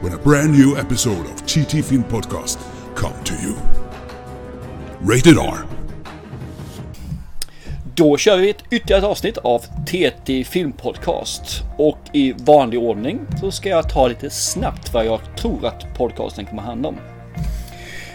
[0.00, 2.58] when a brand new episode of TT Film Podcast
[2.94, 3.54] come to you.
[5.00, 5.64] Rated R.
[7.94, 13.20] Då kör vi ett ytterligare ett avsnitt av TT Film Podcast Och i vanlig ordning
[13.40, 16.96] så ska jag ta lite snabbt vad jag tror att podcasten kommer handla om.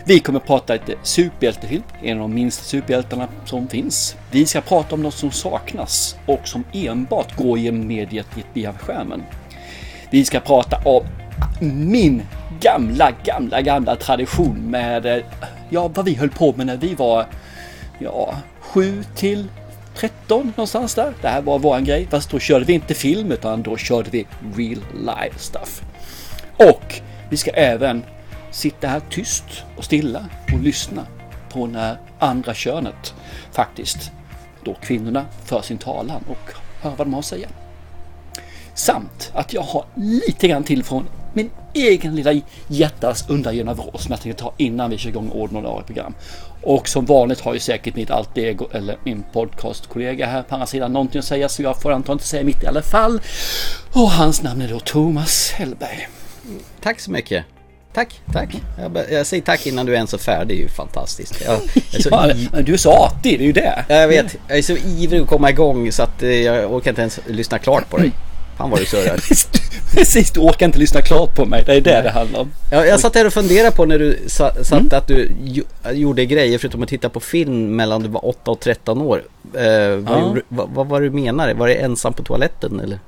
[0.06, 4.16] Vi kommer prata lite superhjältefilm, en av de minsta superhjältarna som finns.
[4.32, 9.24] Vi ska prata om något som saknas och som enbart går genom mediet via skärmen.
[10.12, 11.04] Vi ska prata om
[11.62, 12.24] min
[12.60, 15.24] gamla, gamla, gamla tradition med eh,
[15.70, 17.26] ja, vad vi höll på med när vi var
[18.00, 19.48] ja, 7 till
[19.96, 21.14] 13 någonstans där.
[21.22, 22.08] Det här var våran grej.
[22.12, 25.82] Fast då körde vi inte film utan då körde vi real life stuff.
[26.58, 28.04] Och vi ska även
[28.52, 29.46] sitta här tyst
[29.78, 31.06] och stilla och lyssna
[31.50, 33.14] på när andra könet
[33.52, 34.12] faktiskt,
[34.64, 37.48] då kvinnorna, för sin talan och hör vad de har att säga.
[38.74, 44.12] Samt att jag har lite grann till från min egen lilla hjärtas undergivna vrå som
[44.12, 46.14] jag tänkte ta innan vi kör igång ordinarie program.
[46.62, 50.68] Och som vanligt har ju säkert mitt allt ego eller min podcastkollega här på andra
[50.68, 53.22] sidan någonting att säga så jag får antagligen inte säga mitt i alla fall.
[53.94, 56.08] Och hans namn är då Thomas Hellberg.
[56.82, 57.46] Tack så mycket.
[57.94, 58.56] Tack, tack.
[58.78, 61.42] Jag, jag, säger tack innan du ens är färdig, det är ju fantastiskt.
[61.46, 61.60] Jag,
[61.92, 63.86] jag så ja, men du är så artig, det är ju det.
[63.88, 67.02] Jag vet, jag är så ivrig att komma igång så att eh, jag orkar inte
[67.02, 68.12] ens lyssna klart på dig.
[68.60, 69.22] Han var ju surrad.
[69.94, 71.64] Precis, du orkar inte lyssna klart på mig.
[71.66, 72.04] Det är det Nej.
[72.04, 72.52] det handlar om.
[72.72, 74.90] Ja, jag satt här och funderade på när du sa, satt mm.
[74.92, 75.32] att du
[75.92, 79.24] gjorde grejer förutom att titta på film mellan du var 8 och 13 år.
[79.54, 79.98] Eh, ja.
[79.98, 81.54] vad, gjorde, vad, vad var du menade?
[81.54, 83.00] Var det ensam på toaletten eller?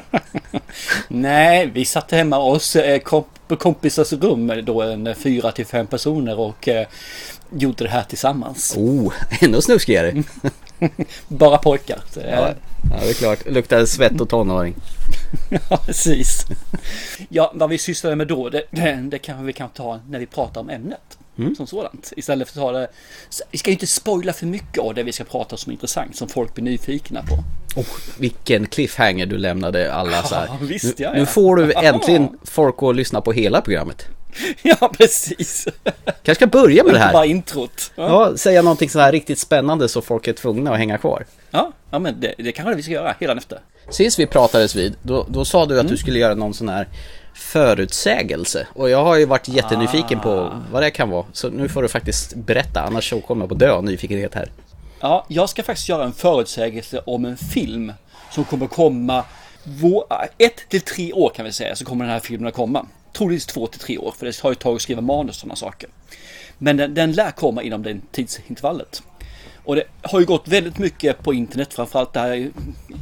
[1.08, 3.26] Nej, vi satt hemma hos eh, komp
[3.58, 6.86] kompisars rum då en fyra till fem personer och eh,
[7.50, 8.74] gjorde det här tillsammans.
[8.76, 10.22] Oh, ännu snuskigare.
[11.28, 11.98] Bara pojkar.
[12.14, 12.54] Ja, ja,
[13.02, 13.46] det är klart.
[13.46, 14.74] Luktar svett och tonåring.
[15.68, 16.46] ja, precis.
[17.28, 20.26] Ja, vad vi sysslade med då, det, det, det kan vi kan ta när vi
[20.26, 21.18] pratar om ämnet.
[21.38, 21.54] Mm.
[21.54, 22.12] Som sådant.
[22.16, 22.88] Istället för att ta det.
[23.50, 25.74] Vi ska ju inte spoila för mycket av det vi ska prata om som är
[25.74, 26.16] intressant.
[26.16, 27.34] Som folk blir nyfikna på.
[27.80, 27.86] Oh,
[28.18, 30.46] vilken cliffhanger du lämnade alla så här.
[30.48, 34.06] Ja, visst, ja, nu, nu får du äntligen folk att lyssna på hela programmet.
[34.62, 35.68] Ja, precis.
[36.04, 37.12] Kanske ska börja med det här.
[37.12, 37.92] Bara introt.
[37.94, 38.28] Ja.
[38.30, 41.26] ja, säga någonting så här riktigt spännande så folk är tvungna att hänga kvar.
[41.50, 43.58] Ja, ja men det, det kanske vi ska göra hela efter.
[43.90, 45.90] Sist vi pratades vid, då, då sa du att mm.
[45.90, 46.88] du skulle göra någon sån här
[47.34, 48.66] förutsägelse.
[48.74, 50.22] Och jag har ju varit jättenyfiken ah.
[50.22, 51.24] på vad det kan vara.
[51.32, 54.50] Så nu får du faktiskt berätta, annars så kommer jag på dö av nyfikenhet här.
[55.00, 57.92] Ja, jag ska faktiskt göra en förutsägelse om en film
[58.30, 59.24] som kommer komma
[60.38, 62.86] ett till tre år kan vi säga så kommer den här filmen att komma.
[63.12, 65.56] Troligtvis två till tre år för det har ju tagit att skriva manus och sådana
[65.56, 65.90] saker.
[66.58, 69.02] Men den, den lär komma inom det tidsintervallet.
[69.64, 72.50] Och det har ju gått väldigt mycket på internet, framförallt där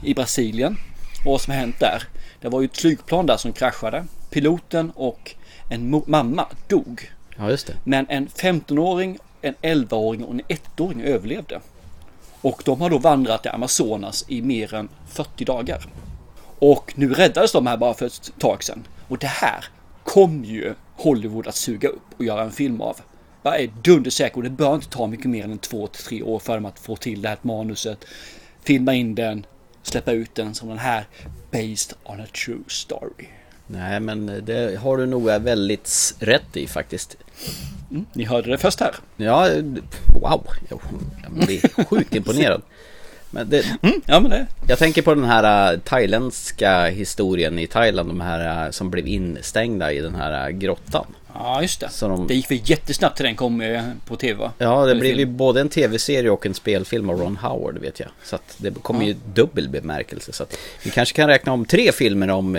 [0.04, 0.76] i Brasilien.
[1.24, 2.02] Och vad som har hänt där.
[2.40, 4.04] Det var ju ett flygplan där som kraschade.
[4.30, 5.34] Piloten och
[5.68, 7.10] en mamma dog.
[7.36, 7.74] Ja, just det.
[7.84, 11.60] Men en 15-åring, en 11-åring och en 1-åring överlevde.
[12.40, 15.86] Och de har då vandrat i Amazonas i mer än 40 dagar.
[16.58, 18.86] Och nu räddades de här bara för ett tag sedan.
[19.08, 19.64] Och det här
[20.04, 22.96] kommer ju Hollywood att suga upp och göra en film av.
[23.42, 26.38] Jag är dundersäker och det bör inte ta mycket mer än två till tre år
[26.38, 28.04] för dem att få till det här manuset.
[28.62, 29.46] Filma in den,
[29.82, 31.04] släppa ut den som den här
[31.50, 33.26] Based on a true story.
[33.66, 37.16] Nej men det har du nog väldigt rätt i faktiskt.
[37.90, 38.94] Mm, ni hörde det först här.
[39.16, 39.48] Ja,
[40.20, 40.46] wow.
[40.68, 40.80] Jag
[41.32, 42.62] blir sjukt imponerad.
[43.30, 44.46] Men det, mm, ja, men det.
[44.68, 49.06] Jag tänker på den här uh, thailändska historien i Thailand, de här uh, som blev
[49.06, 51.06] instängda i den här uh, grottan.
[51.34, 51.90] Ja, just det.
[52.00, 52.26] De...
[52.26, 54.50] Det gick väl jättesnabbt till den kom på tv?
[54.58, 58.08] Ja, det blev ju både en tv-serie och en spelfilm av Ron Howard vet jag.
[58.24, 59.08] Så att det kommer ja.
[59.08, 60.32] ju dubbel bemärkelse.
[60.32, 62.52] Så att vi kanske kan räkna om tre filmer om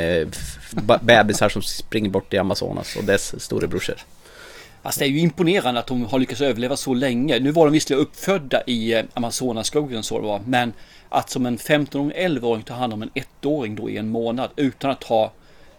[1.02, 3.96] bebisar som springer bort i Amazonas och dess storebrorsor.
[4.84, 7.40] Alltså det är ju imponerande att de har lyckats överleva så länge.
[7.40, 10.42] Nu var de visserligen uppfödda i eh, Amazonaskogen så det var.
[10.46, 10.74] Men
[11.10, 14.92] att som en 15-åring, 11-åring ta hand om en 1-åring då i en månad utan
[14.92, 15.32] att ha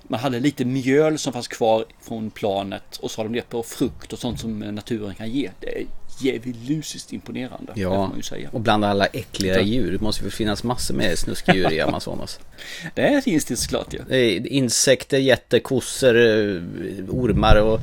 [0.03, 3.63] man hade lite mjöl som fanns kvar från planet och så har de det på
[3.63, 5.51] frukt och sånt som naturen kan ge.
[5.61, 5.87] Det är
[6.25, 7.73] djävulusiskt imponerande.
[7.75, 9.93] det får Ja, och bland alla äckliga djur.
[9.93, 12.41] Det måste ju finnas massor med snuskdjur i Amazonas.
[12.95, 13.99] Det finns det såklart ju.
[14.17, 16.63] Är insekter, jättekossor, eh,
[17.09, 17.81] ormar och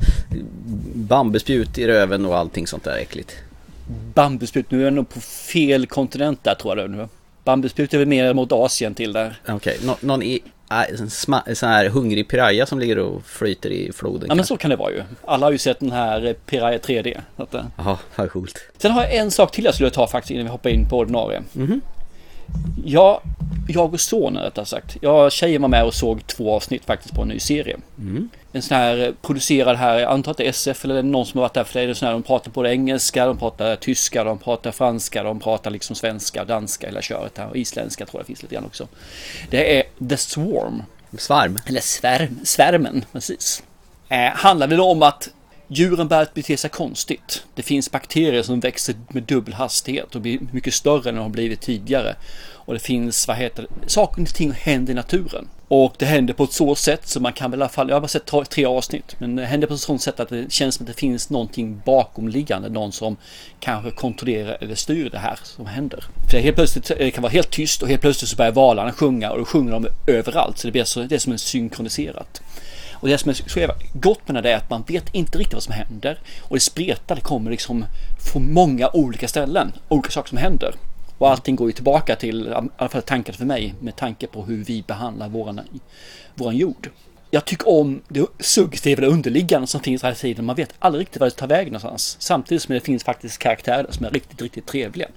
[0.94, 3.32] bambuspjut i röven och allting sånt där äckligt.
[4.14, 7.08] Bambuspjut, nu är jag nog på fel kontinent där tror jag nu.
[7.44, 9.40] Bambuspjut är väl mer mot Asien till där.
[9.48, 10.22] Okej, nå- någon
[10.70, 14.26] en sma- sån här hungrig piraya som ligger och flyter i floden.
[14.28, 15.02] Ja men så kan det vara ju.
[15.24, 17.20] Alla har ju sett den här eh, Piraya 3D.
[17.36, 17.64] Så att, eh.
[17.76, 18.58] Jaha, vad coolt.
[18.78, 20.98] Sen har jag en sak till jag skulle ta faktiskt innan vi hoppar in på
[20.98, 21.42] ordinarie.
[21.52, 21.80] Mhm.
[22.84, 23.22] Ja,
[23.68, 24.96] jag och sonen rättare sagt.
[25.00, 27.76] Jag tjejen var med och såg två avsnitt faktiskt på en ny serie.
[27.98, 28.28] Mm.
[28.52, 31.38] En sån här eh, producerad här, jag antar att det är SF eller någon som
[31.38, 33.76] har varit där för det är en sån här, de pratar både engelska, de pratar
[33.76, 38.20] tyska, de pratar franska, de pratar liksom svenska, danska hela köret här och isländska tror
[38.20, 38.88] jag finns lite grann också.
[39.50, 40.82] Det är The Swarm.
[41.18, 41.58] Svarm.
[41.66, 43.62] Eller svärm, svärmen, precis.
[44.08, 45.28] Eh, handlar väl om att
[45.70, 47.44] djuren börjar bete sig konstigt.
[47.54, 51.28] Det finns bakterier som växer med dubbel hastighet och blir mycket större än de har
[51.28, 52.16] blivit tidigare.
[52.52, 55.48] Och det finns, vad heter det, saker och ting händer i naturen.
[55.68, 57.96] Och det händer på ett så sätt så man kan väl i alla fall, jag
[57.96, 60.74] har bara sett tre- avsnitt, men det händer på ett sådant sätt att det känns
[60.74, 63.16] som att det finns någonting bakomliggande, någon som
[63.60, 66.04] kanske kontrollerar eller styr det här som händer.
[66.30, 68.92] För helt plötsligt eh, det kan vara helt tyst och helt plötsligt så börjar valarna
[68.92, 72.42] sjunga och då sjunger de överallt så det blir så, det är som en synkroniserat.
[73.00, 75.54] Och det som är så jävla gott med det är att man vet inte riktigt
[75.54, 76.18] vad som händer.
[76.42, 77.84] Och det spretar, det kommer liksom
[78.32, 80.74] från många olika ställen, olika saker som händer.
[81.18, 84.44] Och allting går ju tillbaka till, i alla fall tanken för mig, med tanke på
[84.44, 85.60] hur vi behandlar våran,
[86.34, 86.90] våran jord.
[87.30, 90.44] Jag tycker om det suggestiva, det underliggande som finns hela tiden.
[90.44, 92.16] Man vet aldrig riktigt vad det tar vägen någonstans.
[92.20, 95.08] Samtidigt som det finns faktiskt karaktärer som är riktigt, riktigt trevliga.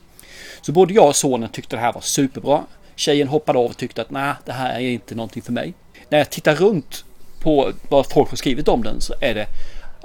[0.61, 2.63] Så både jag och sonen tyckte det här var superbra.
[2.95, 5.73] Tjejen hoppade av och tyckte att nej, det här är inte någonting för mig.
[6.09, 7.05] När jag tittar runt
[7.43, 9.47] på vad folk har skrivit om den så är det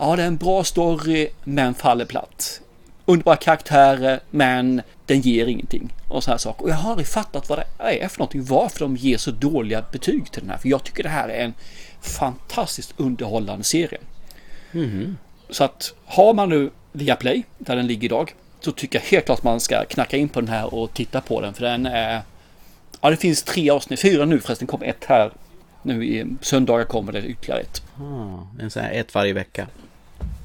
[0.00, 2.61] Ja, det är en bra story men faller platt.
[3.05, 5.93] Underbara karaktärer men den ger ingenting.
[6.08, 6.62] Och så här saker.
[6.62, 8.44] Och jag har aldrig fattat vad det är för någonting.
[8.44, 10.58] Varför de ger så dåliga betyg till den här.
[10.58, 11.55] För jag tycker det här är en
[12.00, 13.99] fantastiskt underhållande serie.
[15.50, 19.43] Så att har man nu Viaplay, där den ligger idag, så tycker jag helt klart
[19.43, 21.55] man ska knacka in på den här och titta på den.
[21.55, 22.23] För den är...
[23.00, 25.31] Ja, det finns tre avsnitt, fyra nu förresten, kom ett här.
[25.82, 27.82] Nu i söndagar kommer det ytterligare ett.
[28.00, 29.66] Ah, en sån här ett varje vecka.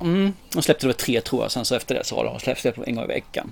[0.02, 2.64] Mm, de släppte det tre tror jag, sen så efter det så har de släppts
[2.64, 3.52] det en gång i veckan.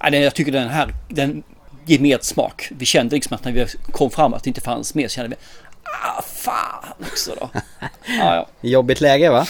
[0.00, 0.10] Ja.
[0.10, 1.42] Jag tycker den här, den
[1.86, 2.68] ger mer smak.
[2.78, 5.28] Vi kände liksom att när vi kom fram att det inte fanns mer så kände
[5.28, 5.36] vi
[5.84, 7.48] Ah, fan också då.
[8.06, 8.46] Ja, ja.
[8.60, 9.46] Jobbigt läge va?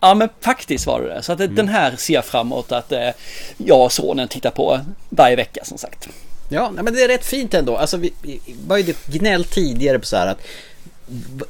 [0.00, 1.22] Ja men faktiskt var det det.
[1.22, 3.08] Så att det- den här ser jag framåt att eh,
[3.56, 6.08] jag och sonen tittar på varje vecka som sagt.
[6.48, 7.76] Ja, men det är rätt fint ändå.
[7.76, 10.40] Alltså vi, vi var ju gnäll tidigare på så här att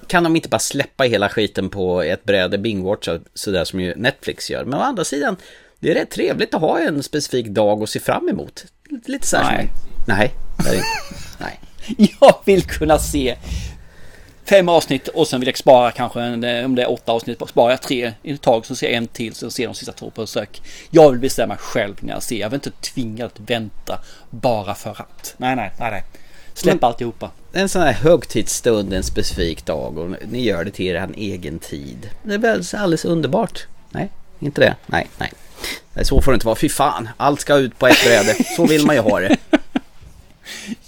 [0.06, 4.50] kan de inte bara släppa hela skiten på ett bräde bingwatcha sådär som ju Netflix
[4.50, 4.64] gör.
[4.64, 5.36] Men å andra sidan,
[5.80, 8.64] det är rätt trevligt att ha en specifik dag att se fram emot.
[9.06, 9.68] Lite, så här Nej.
[9.68, 10.88] Som, nej, det är inte.
[11.40, 11.60] nej.
[12.20, 13.36] Jag vill kunna se
[14.44, 17.42] fem avsnitt och sen vill jag spara kanske en, eh, om det är åtta avsnitt,
[17.48, 19.74] sparar jag tre i ett tag så ser jag en till så ser jag de
[19.74, 20.62] sista två på sök.
[20.90, 22.36] Jag vill bestämma själv när jag ser.
[22.36, 23.98] Jag vill inte tvinga att vänta
[24.30, 25.34] bara för att.
[25.36, 26.02] Nej, nej, nej, nej.
[26.54, 27.30] Släpp Men- alltihopa.
[27.52, 32.10] En sån här högtidsstund, en specifik dag och ni gör det till er egen tid.
[32.22, 33.66] Det är väl alldeles underbart?
[33.90, 34.08] Nej,
[34.40, 34.76] inte det?
[34.86, 35.32] Nej, nej.
[35.94, 36.56] Nej, så får det inte vara.
[36.56, 38.44] Fy fan, allt ska ut på ett bräde.
[38.56, 39.36] Så vill man ju ha det.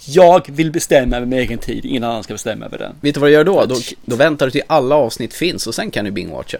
[0.07, 2.95] Jag vill bestämma över min egen tid, ingen annan ska bestämma över den.
[3.01, 3.65] Vet du vad du gör då?
[3.65, 6.59] Då, då väntar du till alla avsnitt finns och sen kan du bingwatcha.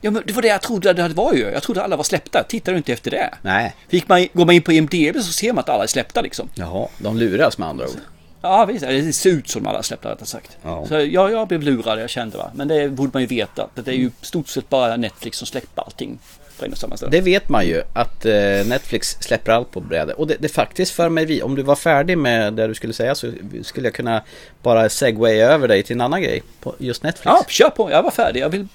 [0.00, 1.40] Ja, men det var det jag trodde det var ju.
[1.40, 2.42] Jag trodde alla var släppta.
[2.48, 3.34] Tittar du inte efter det?
[3.42, 3.74] Nej.
[3.88, 6.48] Fick man, går man in på IMDB så ser man att alla är släppta liksom.
[6.54, 7.96] Jaha, de luras med andra ord.
[8.42, 10.56] Ja visst, det ser ut som alla släppta rättare sagt.
[10.62, 10.86] Ja.
[10.86, 12.50] Så ja, jag blev lurad, jag kände va.
[12.54, 13.62] Men det borde man ju veta.
[13.62, 16.18] Att det är ju stort sett bara Netflix som släpper allting
[16.58, 17.10] på en och samma ställe.
[17.10, 18.32] Det vet man ju att eh,
[18.66, 20.14] Netflix släpper allt på bräde.
[20.14, 23.14] Och det, det faktiskt för mig, om du var färdig med det du skulle säga
[23.14, 23.32] så
[23.62, 24.22] skulle jag kunna
[24.62, 27.24] bara segwaya över dig till en annan grej på just Netflix.
[27.24, 27.90] Ja, kör på.
[27.90, 28.40] Jag var färdig.
[28.40, 28.66] Jag vill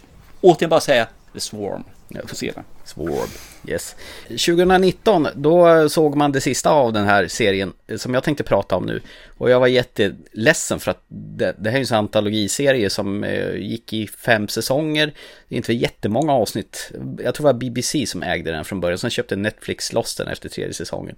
[0.41, 1.83] återigen bara säga The Swarm.
[2.07, 2.63] Jag får se den.
[2.85, 3.29] Swarm.
[3.67, 3.95] Yes.
[4.27, 8.75] 2019 då såg man det sista av den här serien eh, som jag tänkte prata
[8.75, 9.01] om nu.
[9.37, 13.23] Och jag var jätteledsen för att det, det här är ju en sån antologiserie som
[13.23, 15.13] eh, gick i fem säsonger.
[15.47, 16.91] Det är inte jättemånga avsnitt.
[17.23, 18.97] Jag tror det var BBC som ägde den från början.
[18.97, 21.15] Sen köpte Netflix loss den efter tredje säsongen.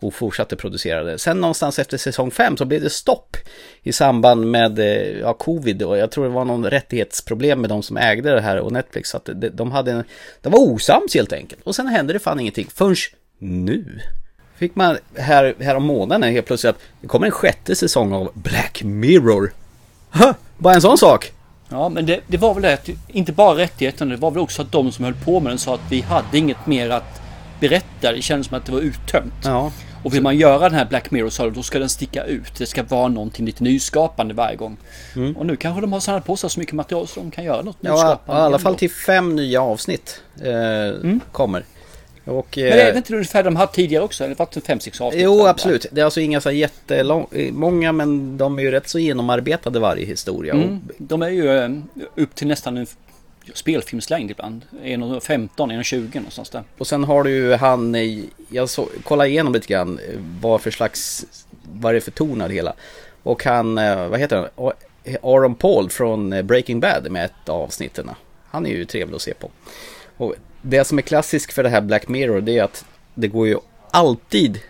[0.00, 1.18] Och fortsatte producera det.
[1.18, 3.36] Sen någonstans efter säsong fem så blev det stopp.
[3.82, 7.82] I samband med eh, ja, covid och jag tror det var någon rättighetsproblem med de
[7.82, 9.10] som ägde det här och Netflix.
[9.10, 10.04] Så att det, de hade en,
[10.42, 11.62] de var osams helt enkelt.
[11.64, 12.96] Och sen hände det fan ingenting förrän
[13.38, 14.00] nu.
[14.62, 18.30] Fick man här, här om månaden helt plötsligt att det kommer en sjätte säsong av
[18.34, 19.52] Black Mirror.
[20.14, 21.32] Ha, bara en sån sak.
[21.68, 24.62] Ja, men det, det var väl det att inte bara rättigheten, det var väl också
[24.62, 27.20] att de som höll på med den sa att vi hade inget mer att
[27.60, 28.12] berätta.
[28.12, 29.32] Det kändes som att det var uttömt.
[29.44, 29.72] Ja,
[30.04, 32.54] Och vill man göra den här Black Mirror-serien då ska den sticka ut.
[32.58, 34.76] Det ska vara någonting lite nyskapande varje gång.
[35.36, 37.62] Och nu kanske de har samlat på sig så mycket material så de kan göra
[37.62, 37.92] något Mm.
[37.96, 38.42] ja i nyskapande.
[38.42, 41.64] alla fall till fem nya avsnitt eh, kommer.
[42.24, 44.24] Och, Men är eh, det inte ungefär de haft tidigare också?
[44.24, 45.22] Eller varit fem, sex avsnitt?
[45.24, 45.86] Jo, absolut.
[45.90, 50.06] Det är alltså inga så här jättemånga, men de är ju rätt så genomarbetade varje
[50.06, 50.54] historia.
[50.54, 50.80] Mm.
[50.98, 51.70] De är ju eh,
[52.14, 52.86] upp till nästan en
[53.54, 54.62] spelfilmslängd ibland.
[54.82, 56.62] 1.15, 1.20 någonstans där.
[56.78, 60.60] Och, sen har du ju han, eh, jag så, kollade igenom lite grann eh, vad
[60.60, 61.26] för slags,
[61.72, 62.74] vad det är för ton det hela.
[63.22, 64.72] Och han, eh, vad heter han?
[65.22, 68.10] Aaron Paul från eh, Breaking Bad med ett av avsnitten.
[68.50, 69.50] Han är ju trevlig att se på.
[70.16, 73.46] Och det som är klassiskt för det här Black Mirror det är att det går
[73.48, 73.56] ju
[73.90, 74.60] alltid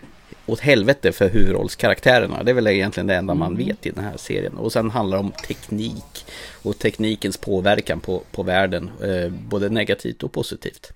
[0.45, 2.43] åt helvete för huvudrollskaraktärerna.
[2.43, 4.53] Det är väl egentligen det enda man vet i den här serien.
[4.53, 6.25] Och sen handlar det om teknik
[6.63, 10.91] och teknikens påverkan på, på världen, eh, både negativt och positivt.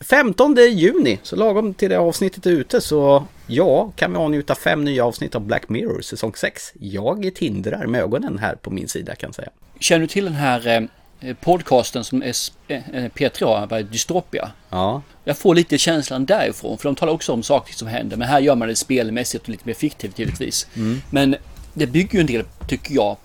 [0.00, 4.84] 15 juni, så lagom till det avsnittet är ute så ja, kan vi avnjuta fem
[4.84, 6.72] nya avsnitt av Black Mirror säsong 6.
[6.80, 9.50] Jag tindrar med ögonen här på min sida kan jag säga.
[9.80, 10.80] Känner du till den här eh,
[11.40, 12.80] podcasten som S- eh,
[13.14, 14.50] P3 har, Dystopia?
[14.70, 18.16] Ja, Jag får lite känslan därifrån, för de talar också om saker som händer.
[18.16, 20.66] Men här gör man det spelmässigt och lite mer fiktivt givetvis.
[21.10, 21.36] Men
[21.74, 23.16] det bygger ju en del, tycker jag,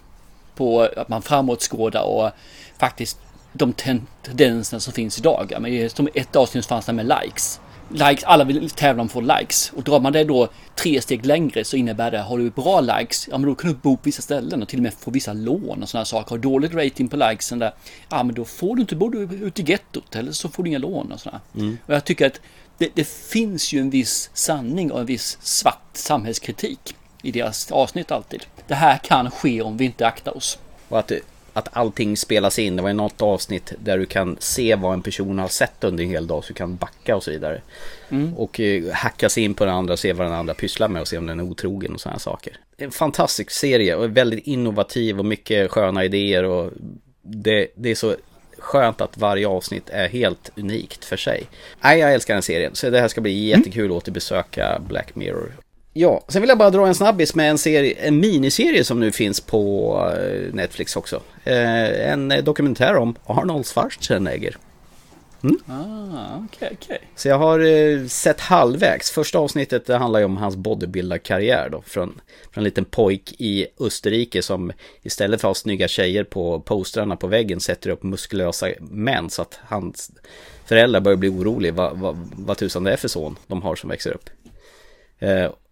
[0.55, 2.29] på att man framåtskådar och
[2.77, 3.17] faktiskt
[3.53, 5.53] de ten- tendenserna som finns idag.
[5.59, 7.59] Men som ett avsnitt fanns det med likes.
[7.89, 9.71] Likes, alla vill tävla om att få likes.
[9.75, 13.27] Och drar man det då tre steg längre så innebär det, har du bra likes,
[13.31, 15.33] ja men då kan du bo på vissa ställen och till och med få vissa
[15.33, 16.29] lån och sådana saker.
[16.29, 17.73] Har du dåligt rating på likesen där,
[18.09, 20.79] ja men då får du inte bo ute i gettot eller så får du inga
[20.79, 21.39] lån och sådär.
[21.85, 22.41] Och jag tycker att
[22.77, 28.11] det, det finns ju en viss sanning och en viss svart samhällskritik i deras avsnitt
[28.11, 28.45] alltid.
[28.67, 30.59] Det här kan ske om vi inte aktar oss.
[30.89, 31.11] och att,
[31.55, 32.75] att allting spelas in.
[32.75, 36.03] Det var ju något avsnitt där du kan se vad en person har sett under
[36.03, 37.61] en hel dag så du kan backa och så vidare.
[38.35, 41.01] Och eh, hacka sig in på den andra och se vad den andra pysslar med
[41.01, 42.53] och se om den är otrogen och sådana saker.
[42.77, 46.71] En fantastisk serie och väldigt innovativ och mycket sköna idéer och
[47.21, 48.15] det, det är så
[48.57, 51.47] skönt att varje avsnitt är helt unikt för sig.
[51.81, 55.53] Nej, jag älskar den serien så det här ska bli jättekul att återbesöka Black Mirror.
[55.97, 59.11] Ja, sen vill jag bara dra en snabbis med en, serie, en miniserie som nu
[59.11, 61.21] finns på eh, Netflix också.
[61.43, 64.57] Eh, En eh, dokumentär om Arnold Schwarzenegger.
[65.67, 67.01] Ah, okej, okej.
[67.15, 69.11] Så jag har sett halvvägs.
[69.11, 71.81] Första avsnittet det handlar ju om hans bodybuildarkarriär då.
[71.81, 72.21] Från,
[72.51, 74.71] från en liten pojk i Österrike som
[75.03, 79.29] istället för att ha snygga tjejer på postrarna på väggen sätter upp muskulösa män.
[79.29, 80.11] Så att hans
[80.65, 83.89] föräldrar börjar bli oroliga vad, vad, vad tusan det är för son de har som
[83.89, 84.29] växer upp.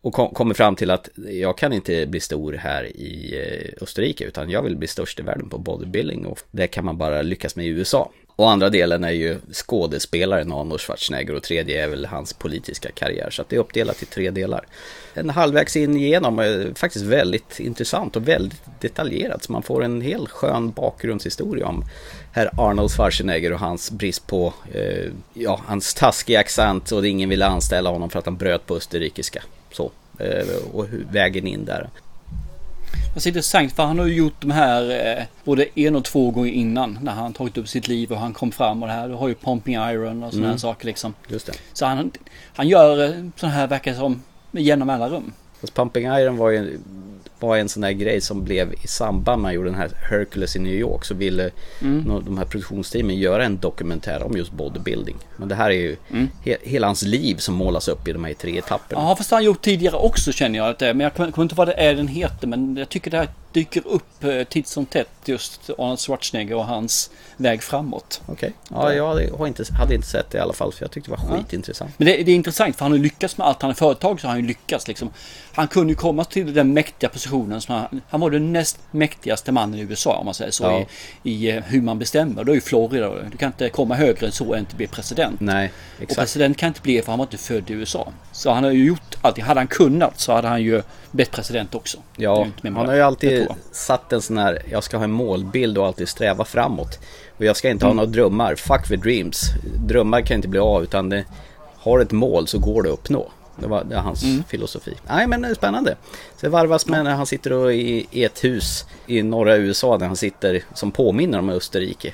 [0.03, 4.23] Och kom, kommer fram till att jag kan inte bli stor här i eh, Österrike
[4.23, 7.55] utan jag vill bli störst i världen på bodybuilding och det kan man bara lyckas
[7.55, 8.11] med i USA.
[8.35, 13.29] Och andra delen är ju skådespelaren Arnold Schwarzenegger och tredje är väl hans politiska karriär.
[13.29, 14.65] Så att det är uppdelat i tre delar.
[15.13, 19.43] En halvvägs in igenom är eh, faktiskt väldigt intressant och väldigt detaljerat.
[19.43, 21.85] Så man får en hel skön bakgrundshistoria om
[22.31, 27.45] herr Arnold Schwarzenegger och hans brist på, eh, ja, hans taskiga accent och ingen ville
[27.45, 29.43] anställa honom för att han bröt på österrikiska.
[29.73, 31.89] Så, eh, och vägen in där.
[33.13, 36.31] Det är intressant för han har ju gjort de här eh, både en och två
[36.31, 39.07] gånger innan när han tagit upp sitt liv och han kom fram och det här.
[39.07, 41.13] Du har ju Pumping Iron och sådana här saker liksom.
[41.27, 41.53] Just det.
[41.73, 42.11] Så han,
[42.55, 45.33] han gör eh, sådana här verkar som med jämna mellanrum.
[45.61, 46.79] Fast Pumping Iron var ju
[47.47, 49.89] var en sån där grej som blev i samband med att man gjorde den här
[50.09, 54.51] Hercules i New York så ville nå- de här produktionsteamen göra en dokumentär om just
[54.51, 55.15] bodybuilding.
[55.37, 55.95] Men det här är ju
[56.43, 59.01] he, hela hans liv som målas upp i de här tre etapperna.
[59.01, 60.93] Ja fast det har han gjort tidigare också känner jag att det är.
[60.93, 62.47] Men jag kommer inte vad det är den heter.
[62.47, 65.09] Men jag tycker det här dyker upp eh, titt som tätt.
[65.25, 68.21] Just Arnold Schwarzenegger och hans väg framåt.
[68.25, 68.53] Okej.
[68.69, 71.11] Ja, jag hade, har inte, hade inte sett det i alla fall för jag tyckte
[71.11, 71.91] det var skitintressant.
[71.97, 74.27] Men det, det är intressant för han har lyckats med allt han är företag så
[74.27, 75.09] har han ju lyckats liksom.
[75.53, 79.51] Han kunde ju komma till den mäktiga positionen som han, han var den näst mäktigaste
[79.51, 80.63] mannen i USA om man säger så.
[80.63, 80.85] Ja.
[81.23, 82.43] I, I eh, hur man bestämmer.
[82.43, 83.09] Då är ju Florida.
[83.31, 85.39] Du kan inte komma högre än så än att bli president.
[85.39, 86.19] Nej, Och exakt.
[86.19, 88.11] president kan inte bli för han var inte född i USA.
[88.31, 89.43] Så han har ju gjort allting.
[89.43, 90.81] Hade han kunnat så hade han ju
[91.11, 91.97] blivit president också.
[92.15, 93.55] Ja, han har ju alltid jag.
[93.71, 96.99] satt en sån här, jag ska ha en målbild och alltid sträva framåt.
[97.37, 99.49] Och jag ska inte ha några drömmar, fuck with dreams.
[99.77, 101.25] Drömmar kan inte bli av utan det,
[101.83, 103.31] har ett mål så går det att uppnå.
[103.55, 104.93] Det var, det är hans filosofi.
[105.07, 105.95] Nej men det är spännande.
[106.11, 110.07] Så det varvas med när han sitter i, i ett hus i norra USA där
[110.07, 112.13] han sitter som påminner om Österrike.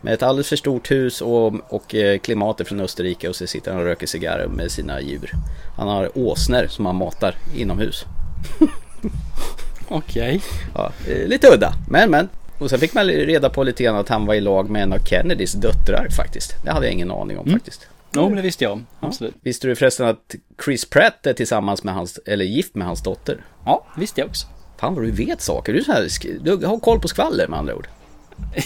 [0.00, 3.70] Med ett alldeles för stort hus och, och eh, klimatet från Österrike och så sitter
[3.72, 5.32] han och röker cigarrer med sina djur.
[5.76, 8.04] Han har åsnor som han matar inomhus.
[9.88, 10.42] Okej.
[10.74, 12.28] Ja, eh, lite udda, men men.
[12.58, 14.92] Och sen fick man reda på lite grann att han var i lag med en
[14.92, 16.54] av Kennedys döttrar faktiskt.
[16.64, 17.86] Det hade jag ingen aning om faktiskt.
[18.14, 18.84] Jo, men det visste jag.
[19.00, 19.34] Absolut.
[19.40, 23.44] Visste du förresten att Chris Pratt är tillsammans med hans, eller gift med hans dotter?
[23.64, 24.46] Ja, visste jag också.
[24.80, 25.72] Fan vad du vet saker.
[25.72, 26.08] Du, här,
[26.58, 27.88] du har koll på skvaller med andra ord.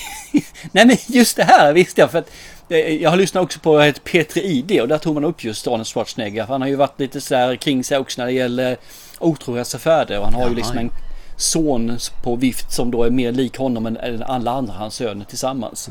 [0.73, 2.11] Nej, men just det här visste jag.
[2.11, 2.31] För att
[2.69, 5.67] eh, jag har lyssnat också på ett P3 ID och där tog man upp just
[5.67, 6.45] Arnold Schwarzenegger.
[6.45, 8.77] Han har ju varit lite så här kring sig också när det gäller
[9.19, 10.19] otrohetsfärder.
[10.19, 10.83] Och han har ju Jaha, liksom ja.
[10.83, 10.91] en
[11.40, 15.25] son på vift som då är mer lik honom än- än alla andra hans söner
[15.25, 15.90] tillsammans.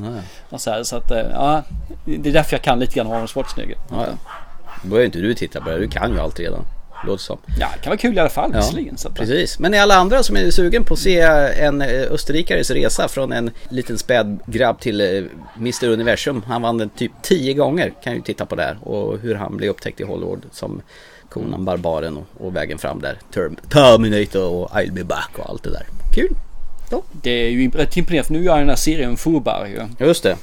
[0.49, 1.63] Och så, här, så att, eh, ja,
[2.05, 3.77] det är därför jag kan lite grann om Arnold Schwarzenegger.
[3.89, 4.33] Ja, ja.
[4.83, 5.77] Då behöver inte du titta på det.
[5.79, 6.65] Du kan ju allt redan.
[7.07, 7.37] Låter som.
[7.59, 8.95] Ja, det kan vara kul i alla fall Ja, visserligen.
[9.05, 9.59] Att, Precis.
[9.59, 11.19] Men är alla andra som är sugen på att se
[11.59, 15.23] en eh, österrikares resa från en liten späd grabb till eh,
[15.57, 16.43] Mr Universum.
[16.47, 17.93] Han vann den typ 10 gånger.
[18.03, 18.77] Kan ju titta på där.
[18.83, 20.81] Och hur han blev upptäckt i Hollywood som
[21.29, 23.17] konan Barbaren och, och vägen fram där.
[23.33, 25.87] Term- Terminator och I'll be back och allt det där.
[26.13, 26.35] Kul!
[27.21, 30.05] Det är ju rätt imponerande för nu gör den här serien Fubar ju.
[30.07, 30.35] Just det.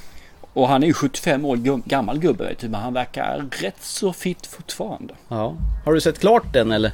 [0.52, 1.57] Och han är ju 75 år
[1.88, 5.14] gammal gubbe vet du, men han verkar rätt så fit fortfarande.
[5.28, 5.55] Ja.
[5.85, 6.93] Har du sett klart den eller?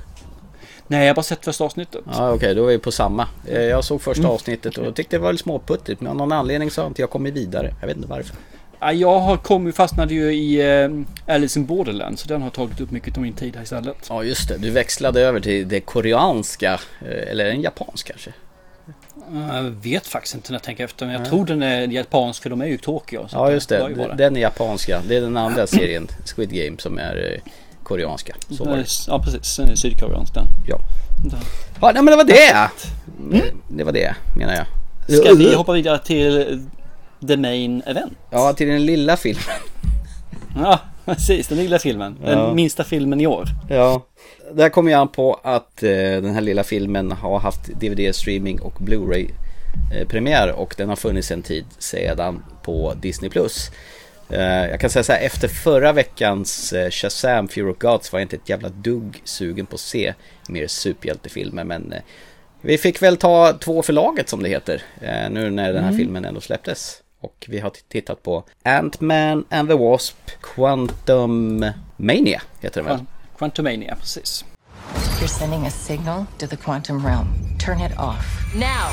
[0.87, 2.01] Nej, jag har bara sett första avsnittet.
[2.13, 3.29] Ja okej, då är vi på samma.
[3.49, 6.01] Eh, Jag såg första avsnittet och tyckte det var lite småputtigt.
[6.01, 7.75] Men av någon anledning så har inte jag kommit vidare.
[7.81, 8.37] Jag vet inte varför.
[8.83, 12.81] Ja, Jag har kommit fastnade ju i eh, Alice in Borderland så den har tagit
[12.81, 13.97] upp mycket av min tid här istället.
[14.09, 16.73] Ja just det, du växlade över till det koreanska.
[17.01, 18.33] eh, Eller en japansk kanske?
[19.53, 22.51] Jag vet faktiskt inte när jag tänker efter men jag tror den är japansk för
[22.51, 23.27] de är ju i Tokyo.
[23.33, 25.03] Ja just det, vara den är japanska.
[25.09, 28.35] Det är den andra serien, Squid Game, som är eh, koreanska.
[28.51, 28.85] Så var det.
[29.09, 30.45] Ja precis, den är sydkoreansk den.
[30.69, 30.79] Ja.
[31.81, 32.71] ja, nej men det var det!
[33.33, 33.47] Mm.
[33.69, 34.67] Det var det, menar jag.
[35.19, 36.67] Ska vi hoppa vidare till
[37.29, 38.13] the main event?
[38.31, 39.45] Ja, till den lilla filmen.
[40.57, 41.49] Ja, precis.
[41.49, 42.17] Den lilla filmen.
[42.25, 42.55] Den Ja.
[42.55, 43.45] minsta filmen i år.
[43.71, 44.07] Ja.
[44.53, 48.75] Där kommer jag an på att eh, den här lilla filmen har haft DVD-streaming och
[48.79, 49.31] Blu-ray
[49.95, 53.31] eh, premiär och den har funnits en tid sedan på Disney+.
[54.31, 58.21] Eh, jag kan säga så här, efter förra veckans eh, Shazam Fear of Gods var
[58.21, 60.15] jag inte ett jävla dugg sugen på att se
[60.49, 61.95] mer superhjältefilmer men
[62.61, 64.83] vi fick väl ta två för laget som det heter
[65.31, 67.02] nu när den här filmen ändå släpptes.
[67.23, 71.65] Och vi har tittat på Ant-Man and the Wasp Quantum
[71.97, 73.05] Mania heter den väl?
[73.39, 74.45] Quantumania, precis.
[75.21, 77.27] You're sending a signal to the quantum realm.
[77.59, 78.55] Turn it off.
[78.55, 78.89] Now!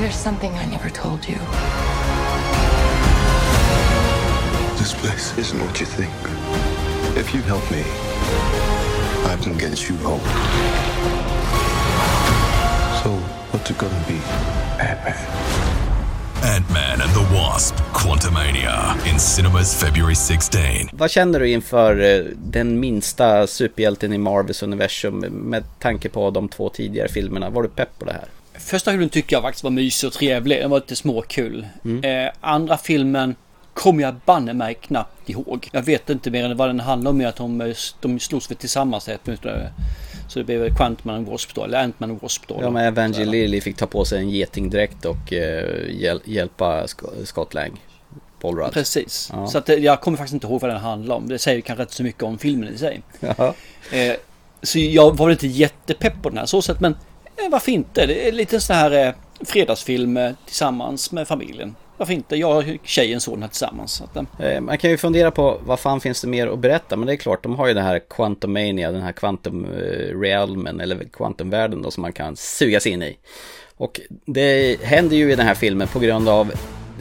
[0.00, 1.38] There's something I never told you.
[4.78, 6.12] This place isn't what you think.
[7.16, 7.82] If you help me,
[9.26, 10.20] I can get you home.
[13.02, 14.20] So, what's it gonna be,
[14.78, 15.14] Batman?
[16.42, 20.88] Ant-Man and the Wasp, Quantumania, in cinemas February 16.
[20.92, 26.48] Vad känner du inför eh, den minsta superhjälten i Marvels universum med tanke på de
[26.48, 27.50] två tidigare filmerna?
[27.50, 28.24] Var du pepp på det här?
[28.58, 30.60] Första filmen tycker jag faktiskt var mysig och trevlig.
[30.60, 31.66] Den var lite småkul.
[32.02, 33.34] Eh, andra filmen
[33.74, 35.68] kommer jag banne mig knappt ihåg.
[35.72, 37.20] Jag vet inte mer än vad den handlar om.
[37.20, 39.44] Är att de, eh, de slogs väl tillsammans ett minut.
[39.44, 39.52] eh,
[40.28, 41.64] Så det blev väl Quantman och Wasp då.
[41.64, 42.58] Eller Ant-Man och Wasp då.
[42.62, 46.86] Ja, men Evangeline fick ta på sig en getingdräkt och eh, hjäl- hjälpa
[47.24, 47.80] Scott Lang.
[48.40, 48.72] Paul Rudd.
[48.72, 49.30] Precis.
[49.32, 49.46] Ja.
[49.46, 51.28] Så att, eh, jag kommer faktiskt inte ihåg vad den handlar om.
[51.28, 53.00] Det säger kanske inte så mycket om filmen i sig.
[53.20, 53.54] Ja.
[53.92, 54.14] Eh,
[54.62, 56.80] så jag var väl inte jättepepp på den här så sätt.
[56.80, 56.92] Men
[57.36, 58.06] eh, varför inte?
[58.06, 59.14] Det är lite sån här eh,
[59.46, 61.74] fredagsfilm eh, tillsammans med familjen.
[61.98, 62.36] Varför inte?
[62.36, 63.92] Jag och tjejen såg den här tillsammans.
[63.92, 66.96] Så att, eh, Man kan ju fundera på vad fan finns det mer att berätta
[66.96, 70.20] men det är klart de har ju det här Quantum Mania, den här Quantum eh,
[70.20, 73.16] Realmen eller Quantumvärlden då som man kan sugas in i.
[73.76, 76.52] Och det händer ju i den här filmen på grund av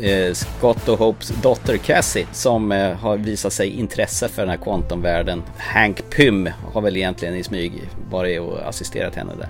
[0.01, 4.57] eh, Scott och Hopes dotter Cassie som eh, har visat sig intresse för den här
[4.57, 5.43] quantumvärlden.
[5.57, 7.73] Hank Pym har väl egentligen i smyg
[8.11, 9.49] varit och assisterat henne där.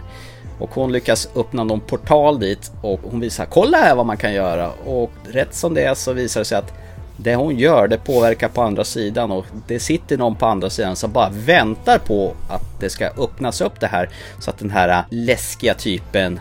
[0.59, 4.33] Och hon lyckas öppna någon portal dit och hon visar kolla här vad man kan
[4.33, 6.73] göra och rätt som det är så visar det sig att
[7.17, 10.95] det hon gör det påverkar på andra sidan och det sitter någon på andra sidan
[10.95, 15.03] som bara väntar på att det ska öppnas upp det här så att den här
[15.09, 16.39] läskiga typen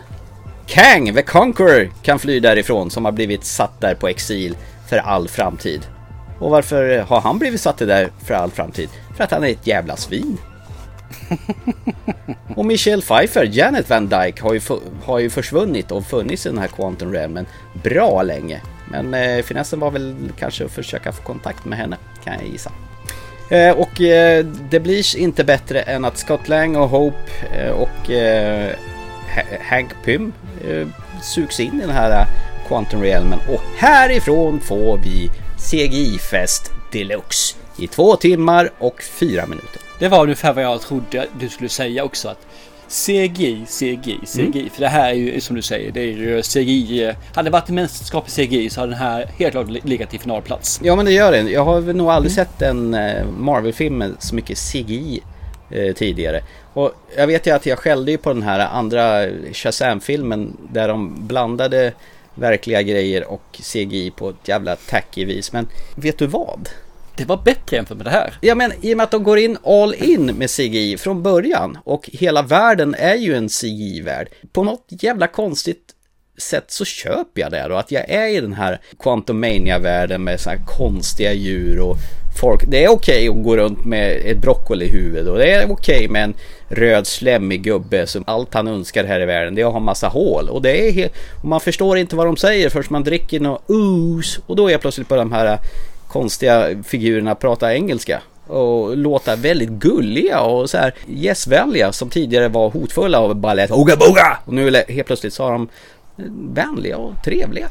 [0.67, 4.57] Kang the Conqueror kan fly därifrån som har blivit satt där på exil
[4.89, 5.81] för all framtid.
[6.39, 8.89] Och varför har han blivit satt där för all framtid?
[9.17, 10.37] För att han är ett jävla svin.
[12.55, 14.61] Och Michelle Pfeiffer, Janet Van Dyke, har ju,
[15.03, 17.45] har ju försvunnit och funnits i den här Quantum Realmen
[17.83, 18.61] bra länge.
[18.91, 22.71] Men eh, finessen var väl kanske att försöka få kontakt med henne, kan jag gissa.
[23.49, 27.17] Eh, och eh, det blir inte bättre än att Scott Lang och Hope
[27.53, 28.71] eh, och eh,
[29.61, 30.33] Hank Pym
[30.67, 30.87] eh,
[31.21, 32.25] sugs in i den här
[32.67, 40.07] Quantum Realmen och härifrån får vi CGI-fest deluxe i två timmar och fyra minuter det
[40.07, 42.29] var ungefär vad jag trodde du skulle säga också.
[42.29, 42.47] Att
[42.89, 44.69] CGI, CGI, CGI.
[44.73, 47.13] För det här är ju som du säger, det är ju CGI.
[47.33, 50.17] Hade det varit en mästerskap i CGI så hade den här helt klart legat i
[50.17, 50.79] finalplats.
[50.83, 51.41] Ja men det gör det.
[51.41, 55.21] Jag har väl nog aldrig sett en eh, Marvel-film med så mycket CGI
[55.69, 56.41] eh, tidigare.
[56.73, 61.27] Och jag vet ju att jag skällde ju på den här andra Shazam-filmen där de
[61.27, 61.93] blandade
[62.35, 65.53] verkliga grejer och CGI på ett jävla tacky vis.
[65.53, 66.69] Men vet du vad?
[67.17, 68.33] Det var bättre jämfört med det här.
[68.41, 71.77] Ja men i och med att de går in all in med CGI från början
[71.83, 74.29] och hela världen är ju en CGI-värld.
[74.51, 75.93] På något jävla konstigt
[76.37, 80.49] sätt så köper jag det då, att jag är i den här Quantumania-världen med så
[80.49, 81.95] här konstiga djur och
[82.41, 82.63] folk.
[82.67, 85.71] Det är okej okay att gå runt med ett broccoli i huvudet och det är
[85.71, 86.33] okej okay med en
[86.69, 90.07] röd slemmig gubbe som allt han önskar här i världen det är att ha massa
[90.07, 93.39] hål och det är helt, och man förstår inte vad de säger först man dricker
[93.39, 95.59] något ooze och då är jag plötsligt på de här
[96.07, 102.69] konstiga figurerna prata engelska och låta väldigt gulliga och så här gästvänliga som tidigare var
[102.69, 105.69] hotfulla och bara lät oga boga och nu helt plötsligt så har de
[106.53, 107.67] vänliga och trevliga.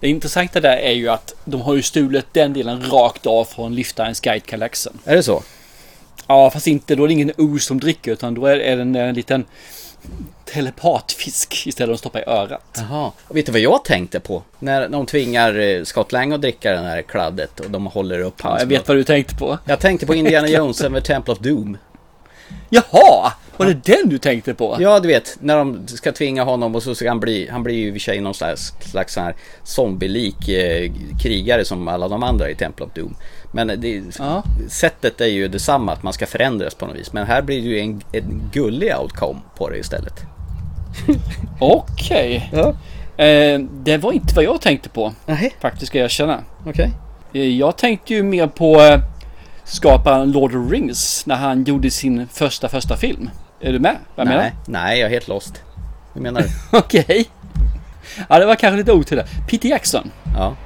[0.00, 3.74] Det intressanta där är ju att de har ju stulit den delen rakt av från
[3.74, 4.98] Liftarens guide Galaxen.
[5.04, 5.42] Är det så?
[6.26, 8.96] Ja, fast inte då är det ingen os som dricker utan då är det en,
[8.96, 9.44] en liten
[10.44, 12.76] telepatfisk istället för att stoppa i örat.
[12.76, 13.12] Jaha.
[13.28, 14.42] Och vet du vad jag tänkte på?
[14.58, 18.40] När de tvingar eh, Scott Lang att dricka den här kladdet och de håller upp
[18.40, 18.54] hans...
[18.54, 19.58] Ja, jag vet vad du tänkte på.
[19.64, 21.76] Jag tänkte på Indiana Jones the Temple of Doom.
[22.70, 23.32] Jaha!
[23.56, 24.76] Var det den du tänkte på?
[24.80, 27.74] Ja, du vet, när de ska tvinga honom och så ska han bli, han blir
[27.74, 32.08] ju i och för sig någon slags, slags sån här zombielik eh, krigare som alla
[32.08, 33.16] de andra i Temple of Doom.
[33.54, 34.42] Men det, ja.
[34.68, 37.12] sättet är ju detsamma, att man ska förändras på något vis.
[37.12, 40.22] Men här blir det ju en, en gullig outcome på det istället.
[41.60, 42.48] Okej.
[42.52, 42.60] Okay.
[42.60, 43.24] Ja.
[43.24, 45.12] Eh, det var inte vad jag tänkte på.
[45.26, 45.54] Nej.
[45.60, 46.44] Faktiskt ska jag erkänna.
[46.60, 46.92] Okej.
[47.30, 47.42] Okay.
[47.42, 49.00] Eh, jag tänkte ju mer på eh,
[49.64, 53.30] skaparen Lord of Rings när han gjorde sin första första film.
[53.60, 53.96] Är du med?
[54.14, 54.52] Vad nej, menar?
[54.66, 55.62] nej, jag är helt lost.
[56.14, 56.48] Hur menar du?
[56.78, 57.00] Okej.
[57.02, 57.24] Okay.
[58.28, 59.26] Ja, det var kanske lite otydligt.
[59.48, 60.10] Peter Jackson.
[60.36, 60.56] Ja.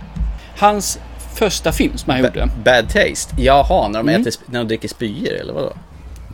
[0.59, 0.99] Hans
[1.39, 2.49] första film som han ba gjorde.
[2.65, 3.35] Bad Taste?
[3.39, 4.21] Jaha, när de, mm.
[4.21, 5.73] äter, när de dricker spyor eller vadå?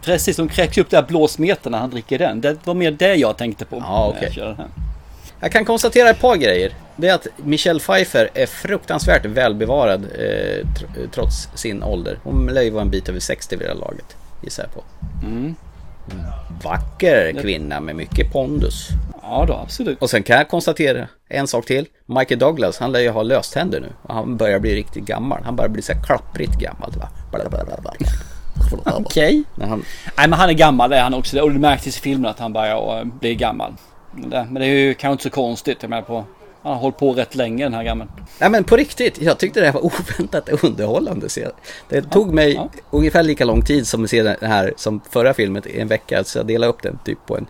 [0.03, 2.41] Precis, de kräks upp där blåsmeten när han dricker den.
[2.41, 3.77] Det var mer det jag tänkte på.
[3.77, 4.09] Ja.
[4.09, 4.31] Okay.
[4.37, 4.57] Jag,
[5.41, 6.73] jag kan konstatera ett par grejer.
[6.97, 10.67] Det är att Michelle Pfeiffer är fruktansvärt välbevarad eh,
[11.13, 12.19] trots sin ålder.
[12.23, 14.83] Hon lär ju vara en bit över 60 vid det här laget, gissar jag på.
[15.27, 15.55] Mm.
[16.63, 18.89] Vacker kvinna med mycket pondus.
[19.23, 20.03] Ja då, absolut.
[20.03, 21.87] Och sen kan jag konstatera en sak till.
[22.07, 23.93] Michael Douglas, han lär ju ha löständer nu.
[24.03, 25.43] Och han börjar bli riktigt gammal.
[25.45, 26.93] Han börjar bli så här klapprigt gammal.
[28.85, 29.45] Okej.
[29.57, 29.69] Okay.
[29.69, 29.85] Han...
[30.17, 31.41] Nej men han är gammal det är han också.
[31.41, 33.75] Och det märks i filmen att han börjar bli gammal.
[34.13, 35.79] Men det är ju kanske inte så konstigt.
[35.81, 36.25] Jag menar på
[36.65, 38.11] han har hållit på rätt länge den här gammeln.
[38.39, 41.29] Nej men på riktigt, jag tyckte det här var oväntat underhållande.
[41.89, 42.71] Det tog mig ja.
[42.91, 46.25] ungefär lika lång tid som att se den här som förra filmen i en vecka.
[46.25, 47.47] Så jag delade upp den typ på en,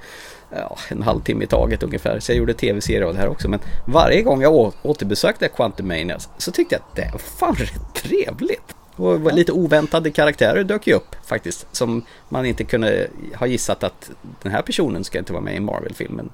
[0.51, 2.21] ja, en halvtimme i taget ungefär.
[2.21, 3.49] Så jag gjorde tv-serie av det här också.
[3.49, 7.95] Men varje gång jag återbesökte Quantum Mania så tyckte jag att det var fan rätt
[7.95, 8.75] trevligt.
[8.97, 11.67] Och lite oväntade karaktärer dök ju upp faktiskt.
[11.73, 14.11] Som man inte kunde ha gissat att
[14.43, 16.31] den här personen ska inte vara med i Marvel-filmen.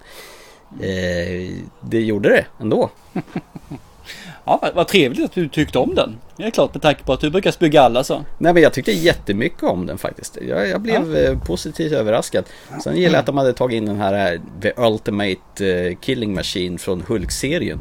[0.81, 2.91] Eh, det gjorde det ändå.
[4.45, 6.19] ja, vad trevligt att du tyckte om den.
[6.37, 8.25] Det är klart med tanke på att du brukar spygga alla så.
[8.39, 10.39] Nej men jag tyckte jättemycket om den faktiskt.
[10.49, 11.21] Jag, jag blev ja.
[11.21, 12.45] Eh, positivt överraskad.
[12.83, 16.35] Sen gillade jag att de hade tagit in den här eh, The Ultimate eh, Killing
[16.35, 17.79] Machine från Hulk-serien.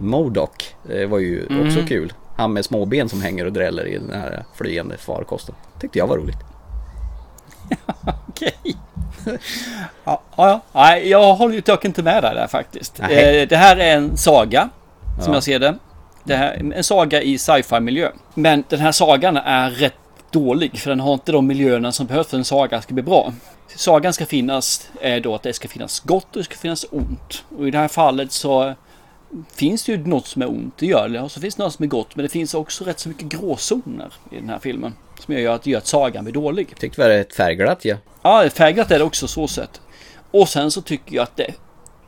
[0.00, 1.66] Modok Det var ju mm.
[1.66, 2.12] också kul.
[2.36, 5.54] Han med små ben som hänger och dräller i den här flygande farkosten.
[5.80, 6.38] Tyckte jag var roligt.
[8.28, 8.76] Okej.
[10.04, 10.98] ja, ja, ja.
[10.98, 12.98] jag håller ju dock inte med där faktiskt.
[12.98, 13.40] Nej.
[13.40, 14.68] Eh, det här är en saga,
[15.20, 15.36] som ja.
[15.36, 15.74] jag ser det.
[16.24, 18.10] det här, en saga i sci-fi miljö.
[18.34, 19.94] Men den här sagan är rätt
[20.30, 23.32] dålig, för den har inte de miljöerna som behövs för en saga ska bli bra.
[23.76, 27.44] Sagan ska finnas är då att det ska finnas gott och det ska finnas ont.
[27.58, 28.74] Och i det här fallet så
[29.54, 31.20] finns det ju något som är ont, det gör det.
[31.20, 32.16] Och så finns det något som är gott.
[32.16, 34.94] Men det finns också rätt så mycket gråzoner i den här filmen.
[35.18, 36.66] Som gör att, gör att sagan blir dålig.
[36.70, 37.96] Jag tyckte det var rätt färgglatt ja.
[38.22, 39.80] Ja, färgglatt är det också så sett.
[40.30, 41.54] Och sen så tycker jag att det,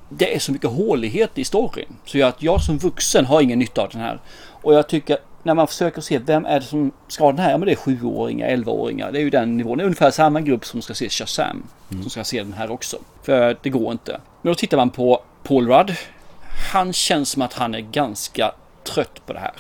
[0.09, 1.97] det är så mycket hålighet i storyn.
[2.05, 4.21] Så att jag som vuxen har ingen nytta av den här.
[4.63, 7.51] Och jag tycker när man försöker se vem är det som ska ha den här?
[7.51, 9.13] Ja men det är sjuåringar, elvaåringar.
[9.13, 9.79] Det är ju den nivån.
[9.79, 11.63] Det är ungefär samma grupp som ska se Shazam.
[11.91, 12.03] Mm.
[12.03, 12.97] Som ska se den här också.
[13.23, 14.21] För det går inte.
[14.43, 15.97] Men då tittar man på Paul Rudd
[16.73, 18.53] han känns som att han är ganska
[18.85, 19.55] trött på det här.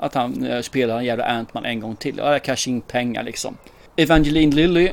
[0.00, 2.14] Att han eh, spelar en jävla Ant-Man en gång till.
[2.18, 3.56] Ja, jag cashar in pengar liksom.
[3.96, 4.92] Evangeline Lilly,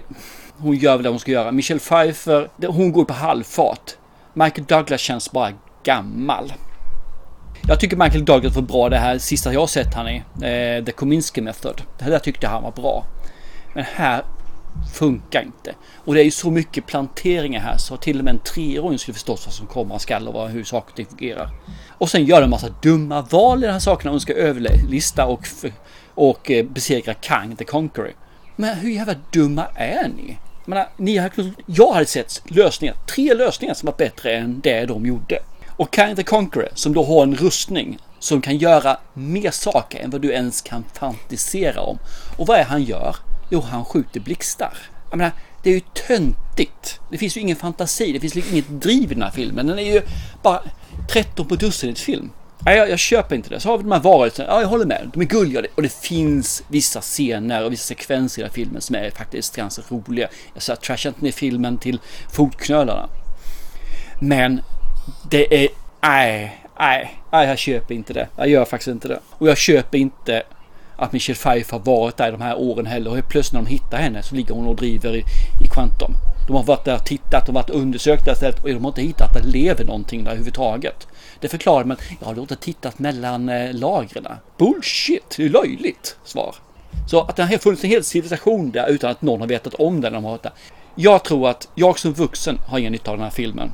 [0.58, 1.52] hon gör väl det hon ska göra.
[1.52, 3.92] Michelle Pfeiffer, hon går på halvfart.
[4.34, 5.52] Michael Douglas känns bara
[5.84, 6.54] gammal.
[7.68, 10.16] Jag tycker Michael Douglas var bra det här sista jag sett han i.
[10.18, 11.82] Eh, The Kominsky Method.
[12.00, 13.06] Det där tyckte han var bra.
[13.74, 14.24] Men här
[14.94, 15.76] funkar inte.
[15.96, 19.14] Och det är ju så mycket planteringar här så till och med en treåring skulle
[19.14, 21.50] förstås vad som komma skall och hur saker och ting fungerar.
[21.98, 25.26] Och sen gör de en massa dumma val i de här sakerna och ska överlista
[25.26, 25.48] och,
[26.16, 28.12] och eh, besegra Kang the Conqueror.
[28.56, 30.38] Men hur jävla dumma är ni?
[30.66, 31.32] Jag, menar, ni har,
[31.66, 35.40] jag hade sett lösningar, tre lösningar som var bättre än det de gjorde.
[35.78, 40.10] Och Kang the Conqueror som då har en rustning som kan göra mer saker än
[40.10, 42.00] vad du ens kan fantisera om.
[42.38, 43.16] Och vad är han gör?
[43.50, 44.78] Jo, han skjuter blixtar.
[45.10, 45.32] Jag menar,
[45.64, 47.00] det är ju töntigt.
[47.12, 49.68] Det finns ju ingen fantasi, det finns liksom inget driv i den här filmen.
[49.68, 50.02] Den är ju
[50.44, 50.62] bara
[51.10, 52.32] 13 på dussinet film.
[52.66, 53.60] Nej, jag, jag, köper inte det.
[53.60, 54.50] Så har vi de här varelserna.
[54.50, 55.10] Ja, jag håller med.
[55.14, 58.82] De är gulliga och det finns vissa scener och vissa sekvenser i den här filmen
[58.82, 60.28] som är faktiskt ganska roliga.
[60.54, 62.00] Jag sa trashar inte ner filmen till
[62.34, 63.10] fotknölarna.
[64.22, 64.62] Men
[65.30, 65.70] det är...
[66.02, 68.28] Nej, nej, nej, jag köper inte det.
[68.38, 69.20] Jag gör faktiskt inte det.
[69.30, 70.44] Och jag köper inte
[70.98, 73.12] att Michelle Pfeiffer har varit där de här åren heller.
[73.12, 75.20] Och plötsligt när de hittar henne så ligger hon och driver i,
[75.64, 76.12] i Quantum.
[76.48, 79.36] De har varit där och tittat och varit undersökta istället och de har inte hittat
[79.36, 81.08] att det lever någonting där överhuvudtaget.
[81.40, 81.98] Det förklarar man.
[82.10, 84.28] Ja, du har inte tittat mellan eh, lagren.
[84.58, 86.56] Bullshit, det är löjligt svar.
[87.08, 90.02] Så att det har funnits en hel civilisation där utan att någon har vetat om
[90.02, 90.14] den.
[90.14, 90.52] De har där.
[90.96, 93.72] Jag tror att jag som vuxen har ingen nytta av den här filmen.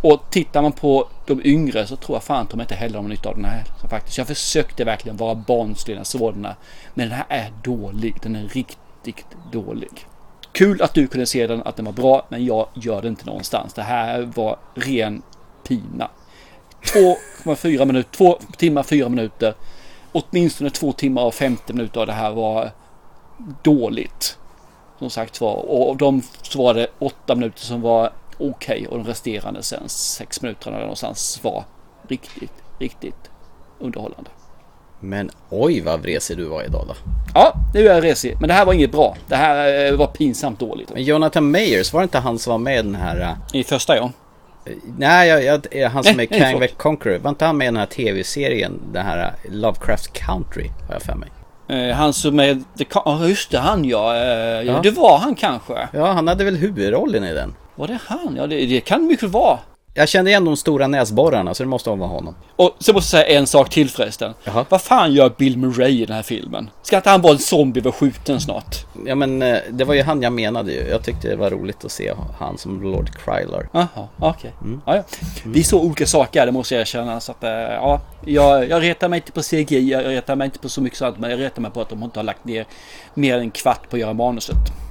[0.00, 3.28] Och tittar man på de yngre så tror jag fan de inte heller har nytta
[3.28, 3.64] av den här.
[3.80, 4.18] Så faktiskt.
[4.18, 6.56] Jag försökte verkligen vara barnslig när jag.
[6.94, 8.16] Men den här är dålig.
[8.22, 10.06] Den är riktigt dålig.
[10.52, 13.26] Kul att du kunde se den, att den var bra, men jag gör det inte
[13.26, 13.74] någonstans.
[13.74, 15.22] Det här var ren
[15.68, 16.10] pina.
[16.82, 19.54] 2,4 minuter, 2 timmar 4 minuter.
[20.12, 22.70] Åtminstone 2 timmar och 50 minuter av det här var
[23.62, 24.38] dåligt.
[24.98, 25.54] Som sagt var.
[25.54, 29.62] Och av dem så var det 8 minuter som var okej okay, och de resterande
[29.62, 31.64] sen 6 minuterna någonstans var
[32.08, 33.30] riktigt, riktigt
[33.78, 34.30] underhållande.
[35.00, 36.94] Men oj vad vresig du var idag då.
[37.34, 38.36] Ja, nu är jag resig.
[38.40, 39.16] Men det här var inget bra.
[39.28, 40.92] Det här eh, var pinsamt dåligt.
[40.92, 43.20] Men Jonathan Mayers, var det inte han som var med i den här...
[43.20, 43.56] Uh...
[43.60, 44.10] I första ja.
[44.98, 47.18] Nej, jag, jag, han som är Kang the Conqueror.
[47.18, 48.80] Var inte han med i den här tv-serien?
[48.92, 51.30] Den här Lovecraft Country, har jag för mig.
[51.68, 52.62] Eh, han som är...
[52.94, 54.16] Ja, just det, han ja.
[54.16, 54.22] Eh,
[54.62, 54.80] ja.
[54.82, 55.88] Det var han kanske.
[55.92, 57.54] Ja, han hade väl huvudrollen i den.
[57.76, 58.36] Var det han?
[58.36, 59.58] Ja, det, det kan mycket vara.
[59.98, 62.34] Jag kände igen de stora näsborrarna så det måste vara honom.
[62.56, 64.34] Och så måste jag säga en sak till förresten.
[64.44, 64.64] Jaha.
[64.68, 66.70] Vad fan gör Bill Murray i den här filmen?
[66.82, 68.84] Ska inte han vara en zombie och skjuten snart?
[69.06, 70.88] Ja men eh, det var ju han jag menade ju.
[70.88, 73.68] Jag tyckte det var roligt att se han som Lord Krylar.
[73.72, 74.28] Jaha, okej.
[74.28, 74.50] Okay.
[74.62, 74.80] Mm.
[74.86, 75.02] Ja, ja.
[75.44, 77.20] Vi såg olika saker det måste jag erkänna.
[77.20, 80.58] Så att, eh, ja, jag, jag retar mig inte på CGI, jag retar mig inte
[80.58, 81.18] på så mycket sånt.
[81.18, 82.66] Men jag retar mig på att de inte har lagt ner
[83.14, 84.85] mer än en kvart på att göra manuset.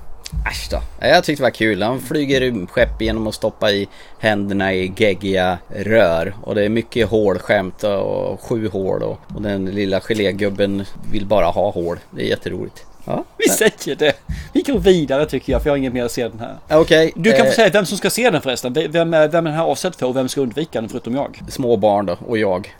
[0.51, 0.81] Äsch då.
[0.99, 1.81] Jag tyckte det var kul.
[1.81, 3.87] Han flyger rymdskepp genom att stoppa i
[4.19, 6.35] händerna i geggiga rör.
[6.43, 11.45] Och det är mycket hålskämt och sju hål och, och den lilla gelégubben vill bara
[11.45, 11.99] ha hål.
[12.11, 12.85] Det är jätteroligt.
[13.05, 14.13] Ja, vi säger det.
[14.53, 16.55] Vi går vidare tycker jag för jag har inget mer att se den här.
[16.69, 16.79] Okej.
[16.79, 17.45] Okay, du kan eh...
[17.45, 18.73] få säga vem som ska se den förresten.
[18.73, 21.41] Vem, är, vem är den här avsedd för och vem ska undvika den förutom jag?
[21.49, 22.75] Små barn då och jag.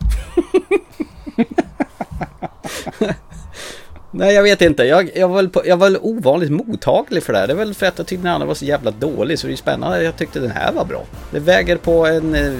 [4.18, 4.84] Nej jag vet inte.
[4.84, 7.46] Jag, jag, var, jag var ovanligt mottaglig för det här.
[7.46, 9.52] Det är väl för att jag tyckte den andra var så jävla dålig så det
[9.52, 10.02] är spännande.
[10.02, 11.04] Jag tyckte den här var bra.
[11.30, 12.52] Det väger på en eh,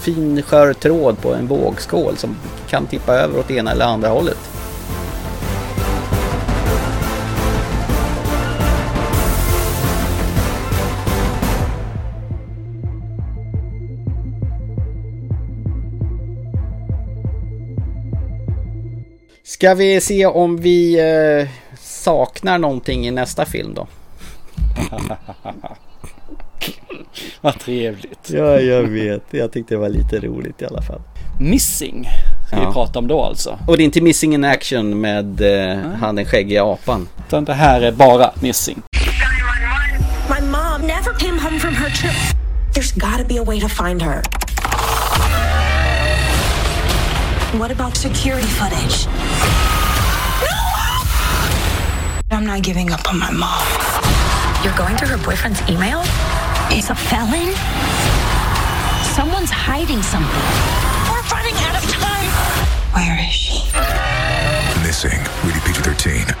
[0.00, 2.36] fin skör tråd på en vågskål som
[2.68, 4.53] kan tippa över åt ena eller andra hållet.
[19.64, 21.00] Ska vi se om vi
[21.40, 21.48] eh,
[21.80, 23.86] saknar någonting i nästa film då?
[27.40, 28.30] Vad trevligt.
[28.30, 29.22] Ja, jag vet.
[29.30, 31.00] Jag tyckte det var lite roligt i alla fall.
[31.40, 32.08] Missing
[32.46, 32.68] ska ja.
[32.68, 33.58] vi prata om då alltså.
[33.66, 37.08] Och det är inte Missing in Action med eh, han den skäggiga apan.
[37.28, 38.82] Utan det här är bara Missing.
[40.28, 42.36] My mom never came home from her trip.
[42.74, 44.22] There's gotta be a way to find her.
[47.58, 49.06] What about security footage?
[52.34, 53.64] I'm not giving up on my mom.
[54.64, 56.02] You're going through her boyfriend's email?
[56.68, 57.54] He's a felon?
[59.14, 60.46] Someone's hiding something.
[61.08, 62.30] We're running out of time.
[62.92, 63.58] Where is she?
[64.86, 65.20] Missing.
[65.44, 66.34] Rated PG-13.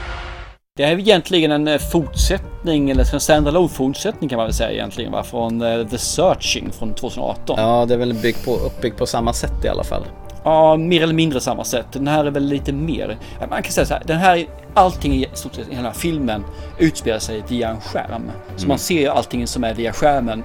[0.76, 5.12] Det är egentligen en eh, fortsättning, eller en standalone fortsättning kan man väl säga egentligen
[5.12, 5.22] va?
[5.22, 7.58] Från uh, The Searching från 2018.
[7.58, 10.04] Ja, det är väl byggt på, uppbyggt på samma sätt i alla fall.
[10.44, 11.86] Ja, mer eller mindre samma sätt.
[11.92, 13.18] Den här är väl lite mer.
[13.50, 16.44] Man kan säga så här, den här, allting i stort sett i hela filmen
[16.78, 18.30] utspelar sig via en skärm.
[18.56, 18.68] Så mm.
[18.68, 20.44] man ser allting som är via skärmen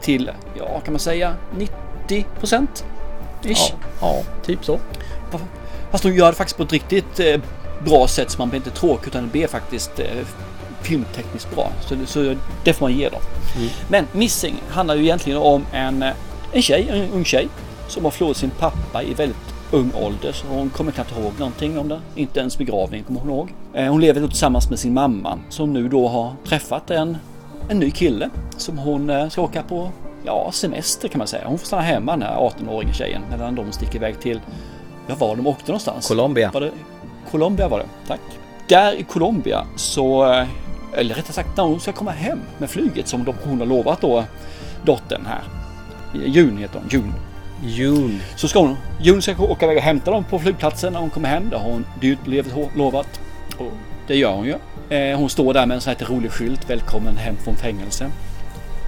[0.00, 1.34] till, ja, kan man säga
[2.06, 2.84] 90 procent?
[3.42, 3.56] Ja,
[4.00, 4.78] ja, typ så.
[5.90, 7.40] Fast de gör det faktiskt på ett riktigt eh,
[7.84, 10.06] bra sätt så man blir inte tråkig utan det blir faktiskt eh,
[10.82, 11.72] filmtekniskt bra.
[11.80, 12.34] Så det, så
[12.64, 13.20] det får man ge dem.
[13.88, 16.12] Men Missing handlar ju egentligen om en, eh,
[16.52, 17.48] en tjej, en ung tjej
[17.94, 20.32] som har förlorat sin pappa i väldigt ung ålder.
[20.32, 22.00] Så hon kommer knappt ihåg någonting om det.
[22.14, 23.52] Inte ens begravningen kommer hon ihåg.
[23.74, 27.16] Eh, Hon lever då tillsammans med sin mamma som nu då har träffat en,
[27.68, 29.90] en ny kille som hon eh, ska åka på
[30.24, 31.42] ja, semester kan man säga.
[31.46, 34.40] Hon får stanna hemma den här 18-åriga tjejen medan de sticker iväg till,
[35.06, 36.08] ja var de åkte någonstans?
[36.08, 36.50] Colombia.
[36.54, 36.70] Var det,
[37.30, 38.20] Colombia var det, tack.
[38.68, 40.46] Där i Colombia så, eh,
[40.92, 44.24] eller rättare sagt när hon ska komma hem med flyget som hon har lovat då
[44.84, 45.42] dottern här.
[46.26, 47.12] June heter hon, June.
[47.62, 48.20] June.
[48.36, 51.28] Så ska hon, June ska åka iväg och hämta dem på flygplatsen när hon kommer
[51.28, 51.50] hem.
[51.50, 53.20] Det har hon dyrt blivit lovat.
[53.58, 53.72] Och
[54.06, 54.54] det gör hon ju.
[54.96, 56.70] Eh, hon står där med en sån här lite rolig skylt.
[56.70, 58.10] Välkommen hem från fängelse.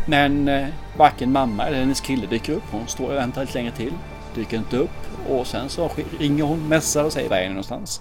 [0.07, 2.63] Men eh, varken mamma eller hennes kille dyker upp.
[2.71, 3.93] Hon står och väntar lite längre till.
[4.35, 5.29] Dyker inte upp.
[5.29, 8.01] Och sen så ringer hon, messar och säger var är ni någonstans.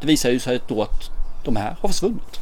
[0.00, 1.10] Det visar ju sig då att
[1.44, 2.40] de här har försvunnit.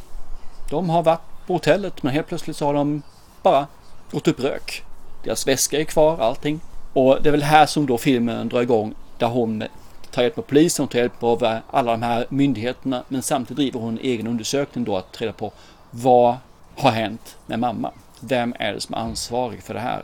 [0.69, 3.01] De har varit på hotellet men helt plötsligt så har de
[3.43, 3.67] bara
[4.11, 4.83] gått upp rök.
[5.23, 6.59] Deras väska är kvar, allting.
[6.93, 9.63] Och det är väl här som då filmen drar igång där hon
[10.11, 13.79] tar hjälp av polisen, hon tar hjälp av alla de här myndigheterna men samtidigt driver
[13.79, 15.51] hon en egen undersökning då att ta reda på
[15.91, 16.35] vad
[16.75, 17.91] har hänt med mamma?
[18.19, 20.03] Vem är det som är ansvarig för det här?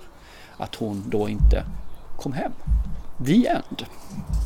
[0.58, 1.64] Att hon då inte
[2.18, 2.52] kom hem.
[3.26, 3.86] The end.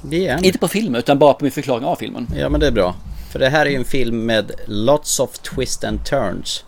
[0.03, 0.45] Det är en.
[0.45, 2.27] Inte på filmen utan bara på min förklaring av filmen.
[2.35, 2.95] Ja men det är bra.
[3.31, 6.65] För det här är ju en film med lots of twist and turns.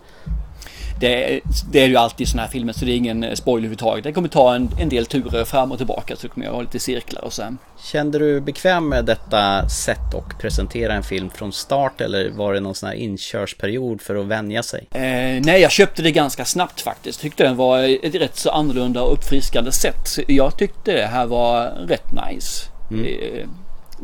[1.00, 1.40] Det, är-
[1.72, 4.04] det är ju alltid sådana här filmer så det är ingen spoiler överhuvudtaget.
[4.04, 6.60] Det kommer ta en, en del turer fram och tillbaka så det kommer jag ha
[6.60, 7.56] lite cirklar och så.
[7.84, 12.60] Kände du bekväm med detta sätt att presentera en film från start eller var det
[12.60, 14.86] någon sån här inkörsperiod för att vänja sig?
[14.92, 15.00] Eh,
[15.44, 17.20] nej, jag köpte det ganska snabbt faktiskt.
[17.20, 20.08] Tyckte den var ett rätt så annorlunda och uppfriskande sätt.
[20.28, 22.66] Jag tyckte det här var rätt nice.
[22.90, 23.48] Eh,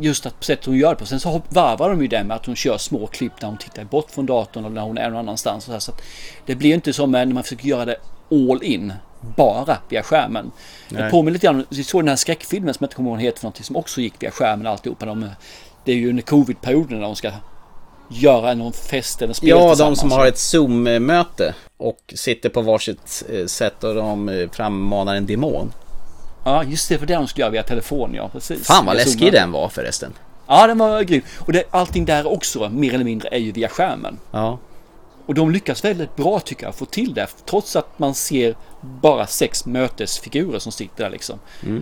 [0.01, 1.07] just att sättet hon gör det på.
[1.07, 3.85] Sen så varvar de ju det med att hon kör små klipp när hon tittar
[3.85, 5.57] bort från datorn och när hon är någon annanstans.
[5.57, 5.79] Och så här.
[5.79, 6.03] Så att
[6.47, 7.97] det blir inte som när man försöker göra det
[8.31, 8.93] all in.
[9.37, 10.51] Bara via skärmen.
[10.89, 11.11] Det Nej.
[11.11, 13.39] påminner lite grann, vi såg den här skräckfilmen som jag inte kommer ihåg vad heter
[13.39, 15.07] för någonting som också gick via skärmen alltihopa.
[15.07, 15.31] De,
[15.85, 17.31] det är ju under covid-perioden när de ska
[18.11, 23.25] göra någon fest eller spel Ja, de som har ett Zoom-möte och sitter på varsitt
[23.33, 25.73] eh, sätt och de eh, frammanar en demon.
[26.45, 28.67] Ja, just det, för det de skulle göra via telefon, ja precis.
[28.67, 30.13] Fan vad läskig den var förresten.
[30.47, 31.23] Ja, den var grym.
[31.39, 34.19] Och det, allting där också, mer eller mindre, är ju via skärmen.
[34.31, 34.59] Ja.
[35.27, 37.27] Och de lyckas väldigt bra tycker jag, få till det.
[37.47, 41.39] Trots att man ser bara sex mötesfigurer som sitter där liksom.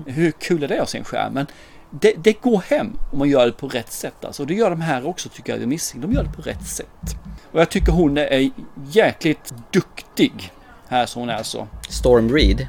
[0.06, 1.32] Hur kul är det att se en skärm?
[1.32, 1.46] Men
[1.90, 4.24] det, det går hem om man gör det på rätt sätt.
[4.24, 4.42] Alltså.
[4.42, 6.00] Och det gör de här också tycker jag, Missing.
[6.00, 7.16] De gör det på rätt sätt.
[7.52, 8.50] Och jag tycker hon är
[8.90, 10.52] jäkligt duktig.
[10.88, 11.68] Här som hon är så.
[11.88, 12.66] Storm Reed.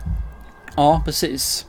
[0.75, 1.65] Ja, precis.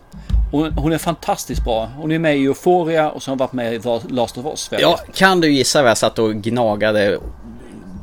[0.50, 1.90] Hon, hon är fantastiskt bra.
[1.96, 4.70] Hon är med i Euphoria och så har hon varit med i Last of Us.
[4.78, 7.18] Ja, kan du gissa vad jag satt och gnagade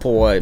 [0.01, 0.33] på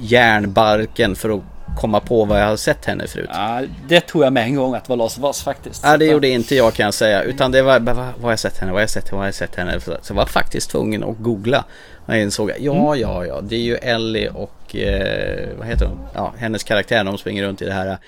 [0.00, 1.42] järnbarken för att
[1.80, 3.30] komma på vad jag har sett henne förut?
[3.32, 5.82] Ja, det tror jag med en gång att det var Last of Us faktiskt.
[5.84, 7.22] Ja, det gjorde inte jag kan jag säga.
[7.22, 9.28] Utan det var, vad har jag sett henne, vad har jag sett henne, vad har
[9.28, 9.80] jag sett henne.
[9.80, 11.64] Så jag var faktiskt tvungen att googla.
[12.06, 15.98] Och jag insåg, ja, ja, ja, det är ju Ellie och, eh, vad heter hon?
[16.14, 17.98] Ja, hennes karaktär, de springer runt i det här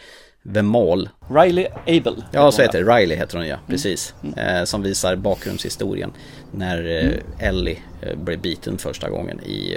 [0.55, 1.09] The Mall.
[1.29, 2.25] Riley Abel.
[2.31, 2.97] Ja, så heter det.
[2.97, 4.15] Riley heter hon ja, precis.
[4.37, 6.13] Eh, som visar bakgrundshistorien
[6.51, 7.05] när
[7.39, 9.77] eh, Ellie eh, blev biten första gången i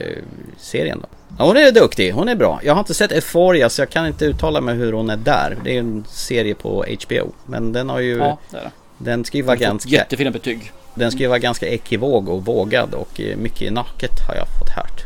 [0.57, 0.99] serien.
[1.01, 1.07] Då.
[1.37, 2.59] Ja, hon är duktig, hon är bra.
[2.63, 5.57] Jag har inte sett Euphoria så jag kan inte uttala mig hur hon är där.
[5.63, 7.31] Det är en serie på HBO.
[7.45, 8.17] Men den har ju...
[8.17, 8.71] Ja, det är det.
[8.97, 9.89] Den ska ju vara ganska...
[9.89, 10.71] Jättefina betyg.
[10.95, 15.05] Den ska ju vara ganska ekivåg och vågad och mycket naket har jag fått hört.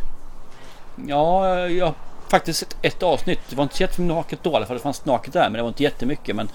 [1.07, 1.93] Ja, jag
[2.29, 3.39] faktiskt sett ett avsnitt.
[3.49, 4.77] Det var inte jättenaket då i alla fall.
[4.77, 6.35] Det fanns naket där men det var inte jättemycket.
[6.35, 6.47] Men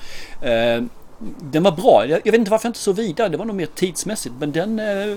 [0.43, 0.85] eh,
[1.41, 2.07] den var bra.
[2.07, 3.29] Jag, jag vet inte varför jag inte så vidare.
[3.29, 4.35] Det var nog mer tidsmässigt.
[4.39, 5.17] Men den, eh,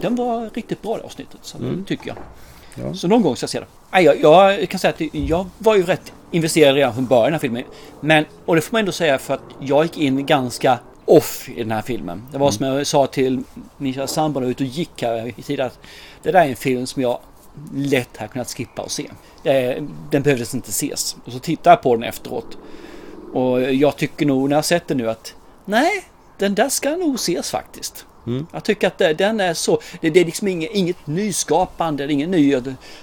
[0.00, 1.40] den var riktigt bra det avsnittet.
[1.42, 2.16] Så det tycker jag.
[2.96, 3.66] Så någon gång ska jag se det.
[3.90, 7.26] Nej, jag, jag kan säga att jag var ju rätt investerad redan från början i
[7.26, 7.64] den här filmen.
[8.00, 11.62] Men, och det får man ändå säga för att jag gick in ganska off i
[11.62, 12.22] den här filmen.
[12.32, 13.42] Det var som jag sa till
[13.76, 15.78] min kära sambo när ute och gick här i tid att
[16.22, 17.18] det där är en film som jag
[17.74, 19.10] lätt hade kunnat skippa och se.
[19.42, 21.16] Det, den behövdes inte ses.
[21.24, 22.58] Och så tittar jag på den efteråt.
[23.32, 26.04] Och jag tycker nog när jag sett den nu att nej,
[26.38, 28.04] den där ska nog ses faktiskt.
[28.52, 32.12] Jag tycker att det- den är så, det, det är liksom inget, inget nyskapande, det
[32.12, 32.52] är ingen ny,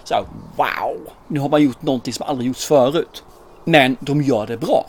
[0.04, 0.24] så här,
[0.56, 3.24] wow, nu har man gjort någonting som aldrig gjorts förut.
[3.68, 4.86] Men de gör det bra.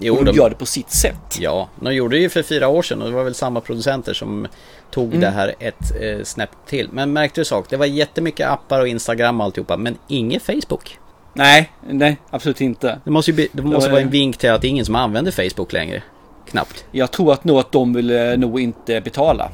[0.00, 1.38] Jo, och de, de- gör det på sitt sätt.
[1.40, 4.14] Ja, de gjorde det ju för fyra år sedan och det var väl samma producenter
[4.14, 4.46] som
[4.90, 5.20] tog Mm.
[5.20, 6.88] det här ett eh, snäpp till.
[6.92, 7.66] Men märkte du sak?
[7.70, 10.98] Det var jättemycket appar och Instagram och alltihopa, men inget Facebook.
[11.32, 13.00] Nej, nej, absolut inte.
[13.04, 15.32] Det måste ju det måste vara en vink till att det är ingen som använder
[15.32, 16.02] Facebook längre.
[16.50, 16.84] Knappt.
[16.90, 19.50] Jag tror att nog att de vill eh, nog inte betala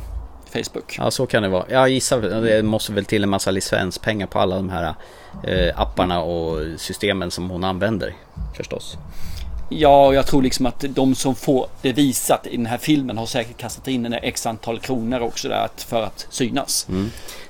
[0.53, 0.97] Facebook.
[0.99, 1.65] Ja, så kan det vara.
[1.69, 4.95] Jag gissar, det måste väl till en massa licenspengar på alla de här
[5.45, 8.15] eh, apparna och systemen som hon använder
[8.57, 8.97] förstås.
[9.79, 13.19] Ja, och jag tror liksom att de som får det visat i den här filmen
[13.19, 16.87] har säkert kastat in en x antal kronor också där för att synas.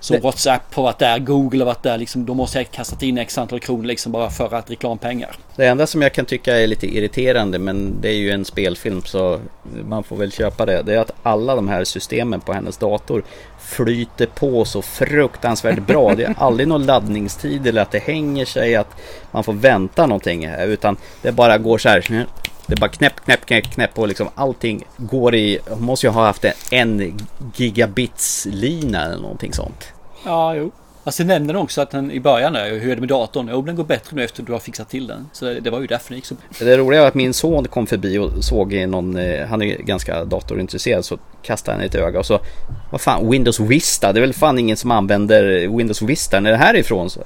[0.00, 3.02] Så Det- WhatsApp har varit där, Google har varit där, liksom, de har säkert kastat
[3.02, 5.36] in x antal kronor liksom bara för att reklampengar.
[5.56, 9.02] Det enda som jag kan tycka är lite irriterande men det är ju en spelfilm
[9.04, 9.40] så
[9.88, 10.82] man får väl köpa det.
[10.82, 13.24] Det är att alla de här systemen på hennes dator
[13.62, 16.14] flyter på så fruktansvärt bra.
[16.14, 18.96] Det är aldrig någon laddningstid eller att det hänger sig att
[19.30, 20.44] man får vänta någonting.
[20.44, 22.26] Utan det bara går så här.
[22.66, 25.58] Det är bara knäpp, knäpp, knäpp, knäpp och liksom allting går i.
[25.68, 27.18] Hon måste ju ha haft en, en
[27.54, 29.92] gigabits lina eller någonting sånt.
[30.24, 30.70] Ja, jo.
[31.04, 33.48] Alltså sen nämnde han också att den i början där, hur är det med datorn?
[33.52, 35.30] Jo, den går bättre nu efter du har fixat till den.
[35.32, 37.64] Så det, det var ju därför det gick så Det roliga var att min son
[37.68, 41.94] kom förbi och såg någon, eh, han är ju ganska datorintresserad så kastade han ett
[41.94, 42.40] öga och så
[42.90, 46.58] Vad fan, Windows Vista, det är väl fan ingen som använder Windows Vista, när är
[46.58, 47.10] det här ifrån?
[47.10, 47.20] Så,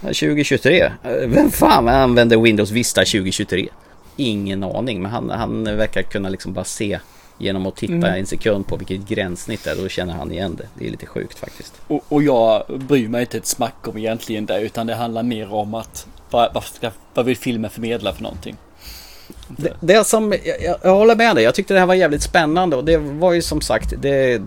[0.00, 0.92] 2023,
[1.26, 3.68] vem fan använder Windows Vista 2023?
[4.16, 6.98] Ingen aning, men han, han verkar kunna liksom bara se
[7.38, 8.14] genom att titta Mm.
[8.14, 10.68] en sekund på vilket gränssnitt det är, då känner han igen det.
[10.74, 11.74] Det är lite sjukt faktiskt.
[11.88, 15.52] Och, och jag bryr mig inte ett smack om egentligen det, utan det handlar mer
[15.52, 18.56] om att vad, vad, ska, vad vill filmen förmedla för någonting?
[19.48, 22.76] Det, det som, jag, jag, håller med dig, jag tyckte det här var jävligt spännande
[22.76, 24.42] och det var ju som sagt, det,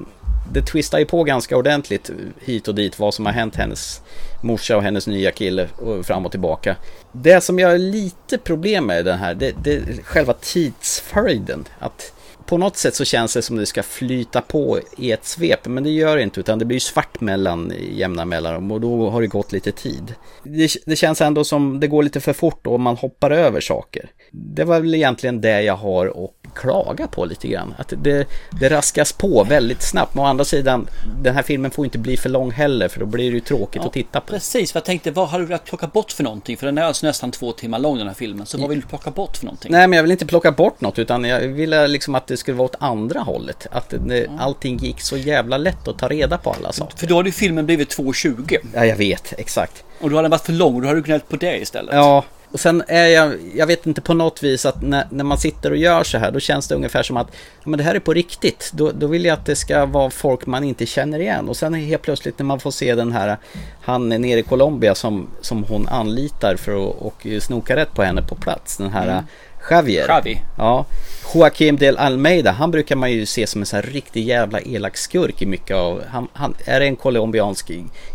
[0.51, 2.09] det twistar ju på ganska ordentligt
[2.41, 4.01] hit och dit vad som har hänt hennes
[4.43, 6.75] morsa och hennes nya kille och fram och tillbaka.
[7.11, 11.65] Det som jag har lite problem med i den här, det, det är själva tidsföljden.
[11.79, 12.13] Att
[12.45, 15.83] på något sätt så känns det som det ska flyta på i ett svep, men
[15.83, 19.27] det gör det inte utan det blir svart mellan jämna mellanrum och då har det
[19.27, 20.15] gått lite tid.
[20.43, 24.09] Det, det känns ändå som det går lite för fort och man hoppar över saker.
[24.31, 27.73] Det var väl egentligen det jag har att klaga på lite grann.
[27.77, 28.27] Att det,
[28.59, 30.15] det raskas på väldigt snabbt.
[30.15, 30.87] Men å andra sidan,
[31.21, 33.81] den här filmen får inte bli för lång heller för då blir det ju tråkigt
[33.81, 34.33] att titta på.
[34.33, 36.57] Precis, för jag tänkte vad har du velat plocka bort för någonting?
[36.57, 38.45] För den är alltså nästan två timmar lång den här filmen.
[38.45, 39.71] Så vad vill du plocka bort för någonting?
[39.71, 42.57] Nej men jag vill inte plocka bort något utan jag ville liksom att det skulle
[42.57, 43.67] vara åt andra hållet.
[43.71, 46.97] Att det, allting gick så jävla lätt att ta reda på alla saker.
[46.97, 48.57] För då hade ju filmen blivit 2.20.
[48.73, 49.83] Ja jag vet, exakt.
[50.01, 51.95] Och då hade den varit för lång och då hade du gnällt på det istället.
[51.95, 52.23] Ja,
[52.55, 55.71] och sen är jag, jag vet inte på något vis att när, när man sitter
[55.71, 57.27] och gör så här då känns det ungefär som att
[57.63, 58.71] ja, men det här är på riktigt.
[58.73, 61.49] Då, då vill jag att det ska vara folk man inte känner igen.
[61.49, 63.37] Och sen helt plötsligt när man får se den här
[63.81, 68.21] han nere i Colombia som, som hon anlitar för att och snoka rätt på henne
[68.21, 68.77] på plats.
[68.77, 69.23] Den här Mm.
[69.69, 70.07] Javier.
[70.07, 70.41] Javi.
[70.57, 70.85] Ja.
[71.33, 74.97] Joaquim del Almeida, han brukar man ju se som en sån här riktig jävla elak
[74.97, 76.03] skurk i mycket av.
[76.09, 77.71] Han, han, är det en colombiansk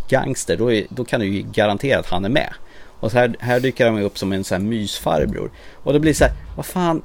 [0.08, 2.52] gangster då, är, då kan du ju garantera att han är med.
[3.00, 5.50] Och så här, här dyker han upp som en sån här mysfarbror.
[5.82, 7.02] Och det blir så här, vad fan,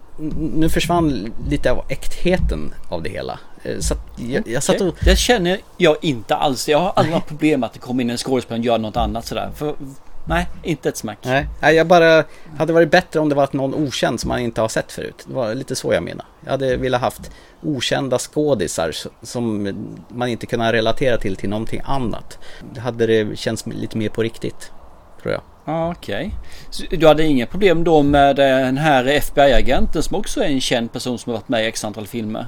[0.56, 3.40] nu försvann lite av äktheten av det hela.
[3.64, 4.96] Eh, Så jag, jag satt och...
[5.02, 6.70] Det känner jag inte alls.
[6.70, 9.52] Jag har haft problem att det kommer in en skådespelare och gör något annat sådär.
[9.56, 9.76] För,
[10.28, 11.18] nej, inte ett smack.
[11.62, 12.24] Nej, jag bara
[12.58, 15.24] hade varit bättre om det varit någon okänd som man inte har sett förut.
[15.28, 16.26] Det var lite så jag menar.
[16.44, 17.32] Jag hade velat haft
[17.64, 18.92] okända skådisar
[19.22, 19.74] som
[20.08, 22.40] man inte kunnat relatera till till någonting annat.
[22.74, 24.72] Det hade det känts lite mer på riktigt,
[25.22, 25.42] tror jag.
[25.66, 26.32] Ja, Okej.
[26.70, 30.92] Så Du hade inga problem då med den här FBI-agenten som också är en känd
[30.92, 32.48] person som har varit med i x antal filmer?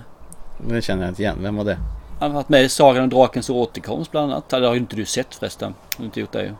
[0.69, 1.37] Det känner jag inte igen.
[1.41, 1.77] Vem var det?
[2.19, 4.49] Han har varit med i Sagan om drakens återkomst bland annat.
[4.49, 5.73] Det har ju inte du sett förresten.
[5.89, 6.47] Du har inte gjort det ju.
[6.47, 6.57] Han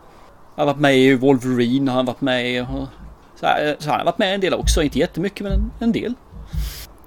[0.56, 2.66] har varit med i Wolverine har han varit med i.
[3.40, 4.84] Så, här, så han har varit med en del också.
[4.84, 6.14] Inte jättemycket men en, en del.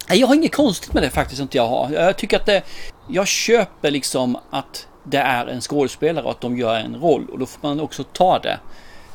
[0.09, 1.91] Nej, Jag har inget konstigt med det faktiskt inte jag har.
[1.91, 2.63] Jag tycker att det...
[3.09, 7.27] Jag köper liksom att det är en skådespelare och att de gör en roll.
[7.33, 8.59] Och då får man också ta det.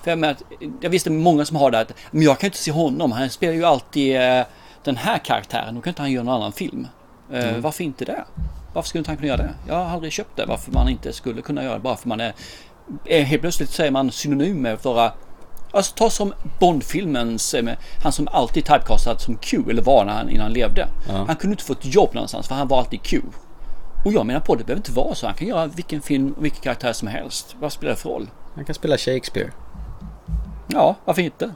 [0.05, 0.35] För jag, menar,
[0.81, 3.11] jag visste många som har det att men jag kan inte se honom.
[3.11, 4.45] Han spelar ju alltid eh,
[4.83, 5.75] den här karaktären.
[5.75, 6.87] Då kan inte han göra någon annan film.
[7.31, 7.61] Eh, Mm.
[7.61, 8.25] Varför inte det?
[8.73, 9.53] Varför skulle inte han kunna göra det?
[9.67, 10.45] Jag har aldrig köpt det.
[10.45, 11.79] Varför man inte skulle kunna göra det.
[11.79, 12.33] Bara för man är...
[13.23, 15.11] helt plötsligt så är man synonym med att vara...
[15.71, 17.53] Alltså ta som Bondfilmens...
[17.53, 19.63] eh, Han som alltid typecastad som Q.
[19.69, 20.87] Eller var när han, innan han levde.
[21.27, 23.21] Han kunde inte få ett jobb någonstans för han var alltid Q.
[24.05, 25.25] Och jag menar på det behöver inte vara så.
[25.27, 27.55] Han kan göra vilken film och vilken karaktär som helst.
[27.59, 28.29] Vad spelar det för roll?
[28.55, 29.49] Han kan spela Shakespeare.
[30.67, 31.51] Ja, varför inte?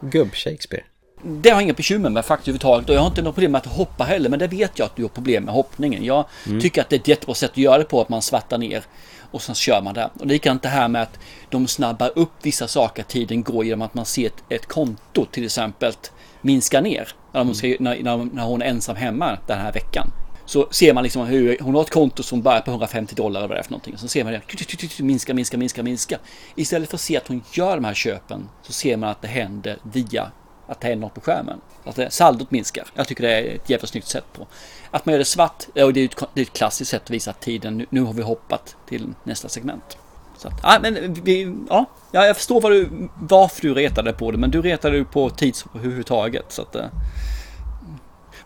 [0.00, 0.82] Gubb-Shakespeare.
[1.22, 3.58] Det har jag inga bekymmer med faktiskt överhuvudtaget och jag har inte något problem med
[3.58, 6.04] att hoppa heller men det vet jag att du har problem med hoppningen.
[6.04, 6.24] Jag
[6.60, 8.82] tycker att det är ett jättebra sätt att göra det på att man svartar ner
[9.30, 10.08] och sen kör man där.
[10.20, 11.18] Och likadant det här med att
[11.48, 15.44] de snabbar upp vissa saker, tiden går genom att man ser ett, ett konto till
[15.44, 15.92] exempel
[16.40, 20.12] minska ner när hon, ska, när, när, när hon är ensam hemma den här veckan.
[20.50, 23.48] Så ser man liksom hur hon har ett konto som börjar på 150 dollar eller
[23.48, 23.98] vad det är för någonting.
[23.98, 26.18] Så ser man det minska, minska, minska, minska.
[26.54, 29.28] Istället för att se att hon gör de här köpen så ser man att det
[29.28, 30.30] händer via
[30.66, 31.60] att det händer något på skärmen.
[31.84, 32.84] Att det, saldot minskar.
[32.94, 34.46] Jag tycker det är ett jävla snyggt sätt på.
[34.90, 37.32] Att man gör det svart, det är ett, det är ett klassiskt sätt att visa
[37.32, 37.86] tiden.
[37.90, 39.96] Nu, har vi hoppat till nästa segment.
[40.38, 44.30] Så att, ja, men vi, ja, ja, jag förstår vad du, varför du retade på
[44.30, 46.44] det, men du retade på tids överhuvudtaget.
[46.48, 46.86] Så att, eh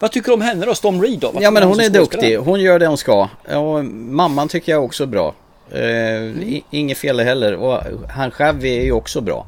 [0.01, 1.31] vad tycker du om henne då, Storm Reed då?
[1.31, 3.29] Vad Ja men om hon är duktig, hon gör det hon ska.
[3.57, 5.35] Och mamman tycker jag också är bra.
[5.71, 6.61] Eh, Mm.
[6.71, 7.55] Inget fel heller.
[7.55, 7.81] Och
[8.11, 9.47] han själv är ju också bra.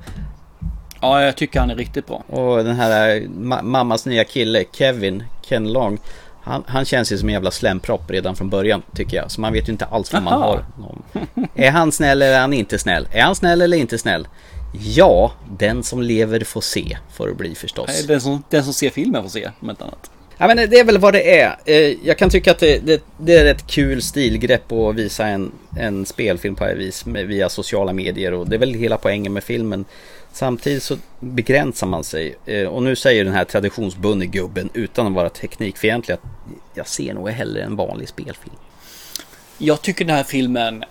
[1.00, 2.16] Ja, jag tycker han är riktigt bra.
[2.16, 5.98] Och den här eh, ma- mammas nya kille, Kevin, Ken Long.
[6.42, 9.30] Han, han känns ju som en jävla slämpropp redan från början tycker jag.
[9.30, 10.46] Så man vet ju inte alls vad man Aha.
[10.46, 10.64] har.
[11.54, 13.08] Är han snäll eller är han inte snäll?
[13.12, 14.28] Är han snäll eller inte snäll?
[14.80, 16.96] Ja, den som lever får se.
[17.12, 18.06] Får det bli förstås.
[18.06, 20.10] Den som, den som ser filmen får se, om inte annat.
[20.38, 21.56] Ja men det är väl vad det är.
[21.64, 25.52] Eh, jag kan tycka att det, det, det är ett kul stilgrepp att visa en,
[25.78, 29.32] en spelfilm på det här vis via sociala medier och det är väl hela poängen
[29.32, 29.84] med filmen.
[30.32, 35.12] Samtidigt så begränsar man sig eh, och nu säger den här traditionsbundne gubben utan att
[35.12, 36.22] vara teknikfientlig att
[36.74, 38.56] jag ser nog hellre en vanlig spelfilm.
[39.58, 40.84] Jag tycker den här filmen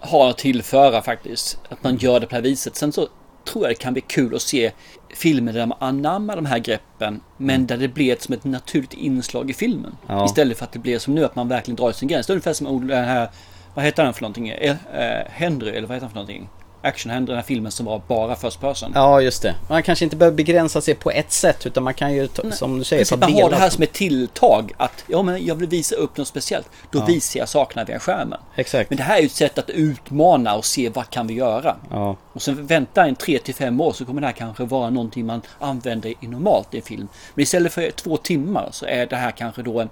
[0.00, 1.58] har att tillföra faktiskt.
[1.68, 2.76] Att man gör det på det här viset.
[2.76, 3.08] Sen så
[3.44, 4.72] tror jag det kan bli kul att se
[5.10, 7.20] filmer där man anammar de här greppen.
[7.36, 9.96] Men där det blir som ett naturligt inslag i filmen.
[10.06, 10.24] Ja.
[10.24, 12.26] Istället för att det blir som nu att man verkligen drar sin gräns.
[12.26, 13.28] Det är ungefär som den här,
[13.74, 14.48] vad heter den för någonting?
[14.48, 16.48] Eh, eh, Henry, eller vad heter han för någonting?
[16.82, 18.92] Action Henry, den här filmen som var bara first person.
[18.94, 19.54] Ja just det.
[19.68, 22.78] Man kanske inte behöver begränsa sig på ett sätt utan man kan ju ta, som
[22.78, 25.54] du säger ta Precis, man har det här som ett tilltag att ja, men jag
[25.54, 26.68] vill visa upp något speciellt.
[26.90, 27.04] Då Ja.
[27.04, 28.38] visar jag sakerna via skärmen.
[28.54, 28.90] Exakt.
[28.90, 31.76] Men det här är ju ett sätt att utmana och se vad kan vi göra.
[31.90, 32.16] Ja.
[32.32, 35.26] Och sen vänta en 3 till 5 år så kommer det här kanske vara någonting
[35.26, 37.08] man använder i normalt i en film.
[37.34, 39.88] Men istället för två timmar så är det här kanske då en,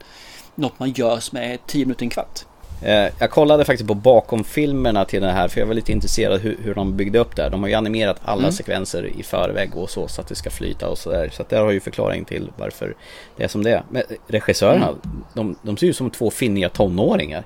[0.55, 2.41] något man gör som är 10 minuter, en kvart.
[2.83, 6.57] Eh, Jag kollade faktiskt på bakom-filmerna till det här för jag var lite intresserad hur,
[6.63, 7.51] hur de byggde upp det här.
[7.51, 8.53] De har ju animerat alla Mm.
[8.53, 11.31] sekvenser i förväg och så så att det ska flyta och sådär.
[11.33, 12.95] Så att där har ju förklaring till varför
[13.37, 13.83] det är som det är.
[13.91, 15.25] Men regissörerna, Mm.
[15.35, 17.45] de, de ser ju som två finniga tonåringar.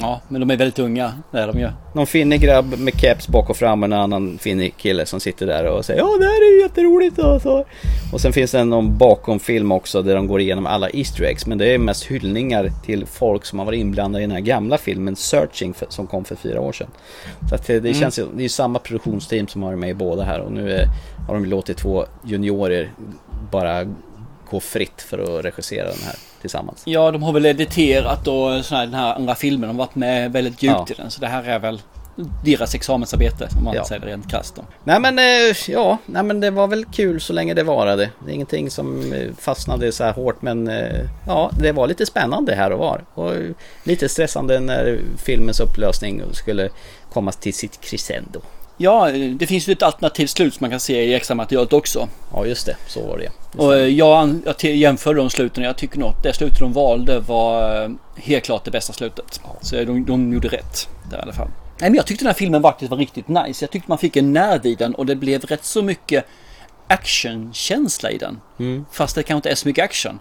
[0.00, 1.12] Ja, men de är väldigt unga.
[1.30, 1.68] Det är de ju.
[1.94, 5.46] Någon finnig grabb med keps bak och fram och en annan finnig kille som sitter
[5.46, 7.64] där och säger Ja det här är ju jätteroligt och så.
[8.12, 11.46] Och sen finns det någon bakom-film också där de går igenom alla Easter eggs.
[11.46, 14.78] Men det är mest hyllningar till folk som har varit inblandade i den här gamla
[14.78, 16.88] filmen Searching för, som kom för fyra år sedan.
[17.48, 18.00] Så att det, det Mm.
[18.00, 20.86] känns det är samma produktionsteam som har varit med i båda här och nu är,
[21.28, 22.90] har de låtit två juniorer
[23.50, 23.86] bara
[24.52, 26.82] gå fritt för att regissera den här tillsammans.
[26.84, 29.68] Ja, de har väl editerat och sån här, den här andra filmen.
[29.68, 30.86] De har varit med väldigt djupt Ja.
[30.90, 31.10] i den.
[31.10, 31.80] Så det här är väl
[32.44, 33.84] deras examensarbete om man Ja.
[33.84, 34.58] säger det rent krasst.
[34.84, 35.24] Nej men eh,
[35.68, 38.10] ja, nej men det var väl kul så länge det varade.
[38.24, 42.06] Det är ingenting som eh, fastnade så här hårt men eh, ja, det var lite
[42.06, 43.04] spännande här och var.
[43.14, 43.50] Och eh,
[43.84, 46.68] lite stressande när filmens upplösning skulle
[47.12, 48.40] komma till sitt crescendo.
[48.82, 52.08] Ja, det finns ju ett alternativt slut som man kan se i extra materialet också.
[52.32, 53.58] Ja just det, så var det.
[53.62, 56.72] Och jag, jag te- jämför de sluten och jag tycker nog att det slutet de
[56.72, 59.40] valde var eh, helt klart det bästa slutet.
[59.60, 61.48] Så de, de gjorde rätt där i alla fall.
[61.80, 63.64] Nej, men jag tyckte den här filmen faktiskt var riktigt nice.
[63.64, 66.24] Jag tyckte man fick en nerv i den och det blev rätt så mycket
[66.86, 68.40] actionkänsla i den.
[68.58, 68.84] Mm.
[68.92, 70.18] Fast det kanske inte är så mycket action.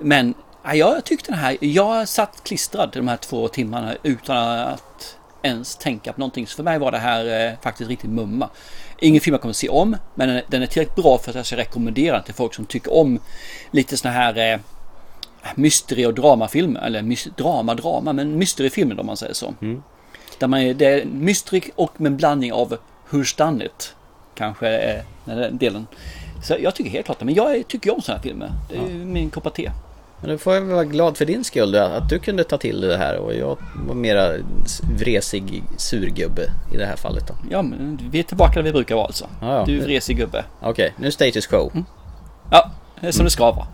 [0.00, 0.34] Men
[0.64, 5.76] ja, jag tyckte den här, jag satt klistrad de här två timmarna utan att ens
[5.76, 6.46] tänka på någonting.
[6.46, 8.48] Så för mig var det här eh, faktiskt riktigt mumma.
[8.98, 11.36] Ingen film jag kommer se om, men den är, den är tillräckligt bra för att
[11.36, 13.18] jag ska rekommendera den till folk som tycker om
[13.70, 14.60] lite såna här eh,
[15.54, 16.80] mystery och dramafilmer.
[16.80, 19.54] Eller mys- drama, drama, men mysteryfilmer om man säger så.
[20.38, 22.76] Där man är, det är mystery och med en blandning av
[23.10, 23.94] who's done it.
[24.34, 25.86] Kanske är den delen.
[26.44, 27.24] Så jag tycker helt klart det.
[27.24, 28.50] Men jag tycker om sådana här filmer.
[28.70, 29.70] Det är ju min kopp te.
[30.20, 32.96] Men då får jag vara glad för din skull att du kunde ta till det
[32.96, 34.32] här och jag var mera
[34.98, 36.42] vresig surgubbe
[36.72, 37.34] i det här fallet då.
[37.50, 39.26] Ja, men vi är tillbaka där vi brukar vara alltså.
[39.40, 39.64] Ja, ja.
[39.66, 40.44] Du är vresig gubbe.
[40.60, 41.70] Okej, nu status quo.
[42.50, 43.66] Ja, det är som det ska vara.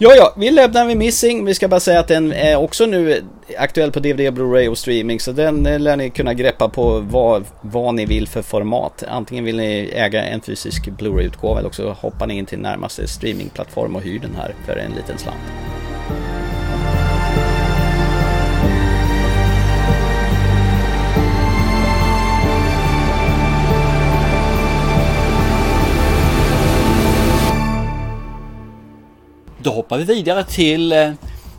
[0.00, 1.44] Ja, ja, vi lämnar vi Missing.
[1.44, 3.24] Vi ska bara säga att den är också nu
[3.58, 5.20] aktuell på DVD, Blu-ray och streaming.
[5.20, 9.04] Så den lär ni kunna greppa på vad, vad ni vill för format.
[9.08, 13.96] Antingen vill ni äga en fysisk Blu-ray-utgåva eller också hoppar ni in till närmaste streamingplattform
[13.96, 15.38] och hyr den här för en liten slant.
[29.62, 31.10] Då hoppar vi vidare till eh,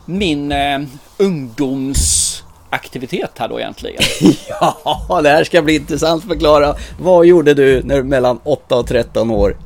[0.06, 0.80] min eh,
[1.18, 4.04] ungdomsaktivitet här då egentligen.
[4.50, 6.76] Ja, det här ska bli intressant förklara.
[7.00, 9.58] Vad gjorde du när mellan 8 och 13 år?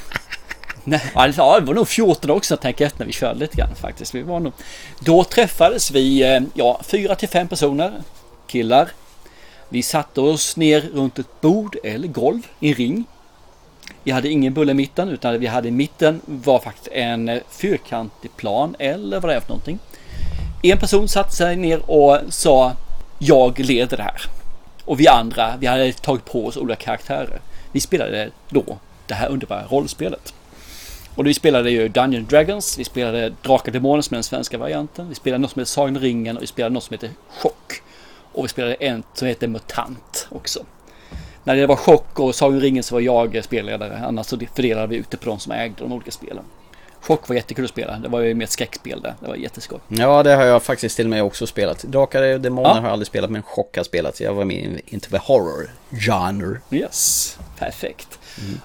[0.84, 3.74] Nej, ja, det var nog 14 också tänker jag efter när vi körde lite grann
[3.74, 4.14] faktiskt.
[4.14, 4.52] Vi var nog...
[5.00, 7.92] Då träffades vi, eh, ja, fyra till fem personer,
[8.46, 8.88] killar.
[9.68, 13.04] Vi satte oss ner runt ett bord eller golv i en ring.
[14.08, 17.28] Vi hade ingen bulle i mitten utan det vi hade i mitten var faktiskt en
[17.28, 19.78] eh, fyrkantig plan eller vad det är för någonting.
[20.62, 22.72] En person satte sig ner och sa
[23.18, 24.22] jag leder det här.
[24.84, 27.40] Och vi andra, vi hade tagit på oss olika karaktärer.
[27.72, 30.34] Vi spelade då det här underbara rollspelet.
[31.14, 35.08] Och vi spelade ju Dungeon Dragons, vi spelade Drakar Demoner som är den svenska varianten.
[35.08, 37.82] Vi spelade något som heter Sagan ringen och vi spelade något som heter Chock.
[38.32, 40.64] Och vi spelade en som heter Mutant också.
[41.48, 44.02] När det var Chock och Sagan ringen så var jag spelledare.
[44.06, 46.44] Annars så fördelade vi ute på de som ägde de olika spelen.
[47.00, 47.96] Chock var jättekul att spela.
[47.98, 49.14] Det var ju mer ett skräckspel där.
[49.20, 49.78] Det var jätteskoj.
[49.88, 51.82] Ja, det har jag faktiskt till och med också spelat.
[51.82, 52.74] Drakar och Demoner Ja.
[52.74, 54.20] har jag aldrig spelat, men Chock har spelat.
[54.20, 56.60] Jag var med into the horror genre.
[56.70, 58.18] Yes, perfekt.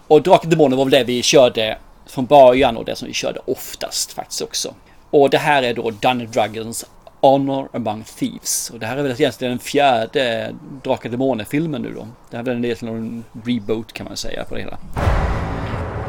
[0.08, 3.14] Och Drakar och Demoner var väl det vi körde från början och det som vi
[3.14, 4.74] körde oftast faktiskt också.
[5.10, 6.86] Och det här är då Dungeon Dragons
[7.24, 8.70] Honor Among Thieves.
[8.70, 12.08] Och det här är väl egentligen den fjärde Drakar Demoner-filmen nu då.
[12.30, 14.78] Det här är väl en del till en reboot kan man säga på det hela.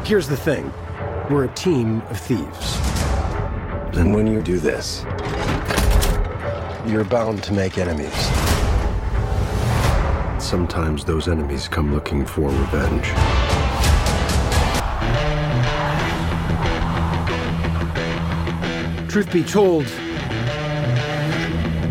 [0.04, 0.64] Here's the thing
[1.30, 2.78] we're a team of thieves.
[3.96, 5.04] And when you do this,
[6.86, 8.30] You're bound to make enemies.
[10.38, 13.06] sometimes those enemies come looking for revenge.
[19.08, 19.86] Truth be told,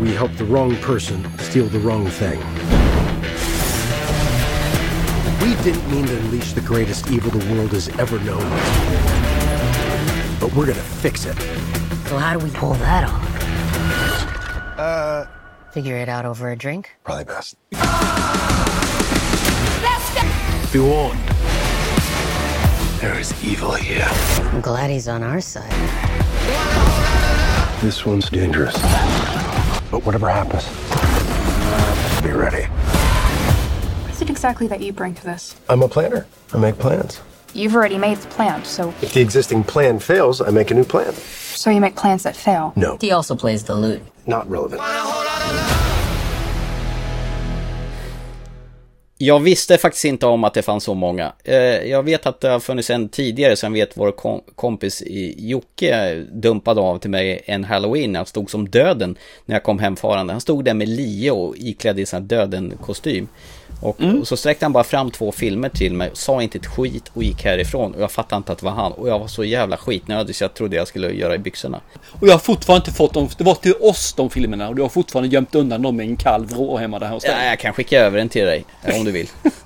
[0.04, 2.38] we helped the wrong person steal the wrong thing.
[5.40, 8.42] We didn't mean to unleash the greatest evil the world has ever known.
[10.38, 11.36] But we're gonna fix it.
[12.08, 14.78] So how do we pull that off?
[14.78, 15.26] Uh,
[15.70, 16.90] figure it out over a drink.
[17.02, 17.56] Probably best.
[20.70, 21.20] Be warned.
[23.00, 24.06] There is evil here.
[24.52, 25.72] I'm glad he's on our side.
[27.80, 28.74] This one's dangerous.
[29.94, 30.64] But whatever happens,
[32.20, 32.64] Be ready.
[32.64, 35.54] What is it exactly that you bring to this?
[35.68, 36.26] I'm a planner.
[36.52, 37.20] I make plans.
[37.52, 40.82] You've already made the plan, so If the existing plan fails, I make a new
[40.82, 41.12] plan.
[41.14, 42.72] so you make plans that fail.
[42.74, 44.02] No, He also plays the lute.
[44.26, 44.80] not relevant.
[49.18, 51.32] Jag visste faktiskt inte om att det fanns så många.
[51.44, 54.12] Eh, jag vet att det har funnits en tidigare, som vet vår
[54.54, 55.02] kompis
[55.36, 58.14] Jocke dumpade av till mig en halloween.
[58.14, 60.32] Han stod som döden när jag kom hemfarande.
[60.32, 63.28] Han stod där med lie och iklädd i sin döden-kostym.
[63.80, 67.10] Och, och så sträckte han bara fram två filmer till mig, sa inte ett skit
[67.14, 67.94] och gick härifrån.
[67.94, 68.92] Och jag fattade inte att det var han.
[68.92, 71.80] Och jag var så jävla skitnödig så jag trodde jag skulle göra i byxorna.
[72.20, 73.28] Och jag har fortfarande inte fått dem.
[73.38, 76.16] Det var till oss de filmerna och du har fortfarande gömt undan dem i en
[76.16, 77.34] kall vrå hemma där hos dig.
[77.38, 78.64] Ja, jag kan skicka över den till dig
[78.98, 79.28] om du vill.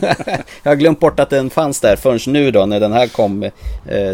[0.62, 3.42] jag har glömt bort att den fanns där förrän nu då när den här kom,
[3.42, 3.50] eh,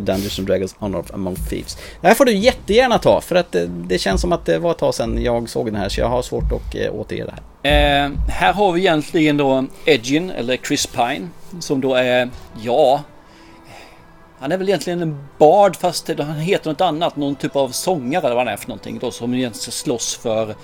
[0.01, 1.79] Dungeons and Dragons Honor of Among Thieves.
[2.01, 4.71] Det här får du jättegärna ta för att eh, det känns som att det var
[4.71, 7.33] ett tag sedan jag såg den här så jag har svårt att eh, återge det
[7.33, 8.05] här.
[8.05, 11.29] Eh, här har vi egentligen då Edgin, eller Chris Pine,
[11.61, 12.31] som då är,
[12.63, 13.01] ja...
[14.41, 18.27] Han är väl egentligen en bard fast han heter något annat, någon typ av sångare
[18.27, 20.55] eller vad han är för någonting då som egentligen slåss för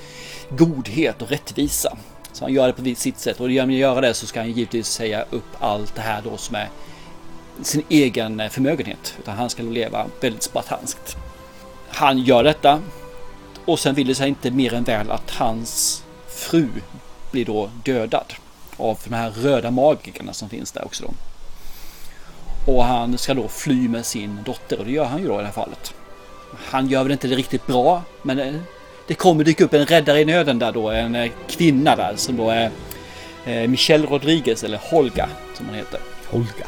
[0.51, 1.97] godhet och rättvisa.
[2.37, 4.53] Så han gör det på sitt sätt och genom att göra det så ska han
[4.53, 6.69] givetvis säga upp allt det här då som är
[7.63, 9.15] sin egen eh, förmögenhet.
[9.19, 11.17] Utan han ska leva väldigt spartanskt.
[11.89, 12.81] Han gör detta
[13.65, 16.69] och sen vill det sig inte mer än väl att hans fru
[17.31, 18.35] blir då dödad
[18.77, 21.13] av de här röda magikerna som finns där också då.
[22.73, 25.39] Och han ska då fly med sin dotter och det gör han ju då i
[25.39, 25.95] det här fallet.
[26.65, 28.55] Han gör väl inte det riktigt bra men eh,
[29.07, 32.37] det kommer dyka upp en räddare i nöden där då, en eh, kvinna där som
[32.37, 32.71] då är
[33.47, 36.01] eh, Michelle Rodriguez eller Holga som hon heter.
[36.31, 36.67] Holga.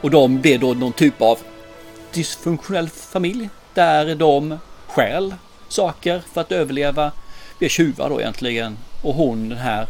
[0.00, 1.38] Och de blir då någon typ av
[2.12, 5.34] dysfunktionell familj där de stjäl
[5.68, 7.12] saker för att överleva.
[7.58, 8.78] Blir tjuvar då egentligen.
[9.02, 9.86] Och hon den här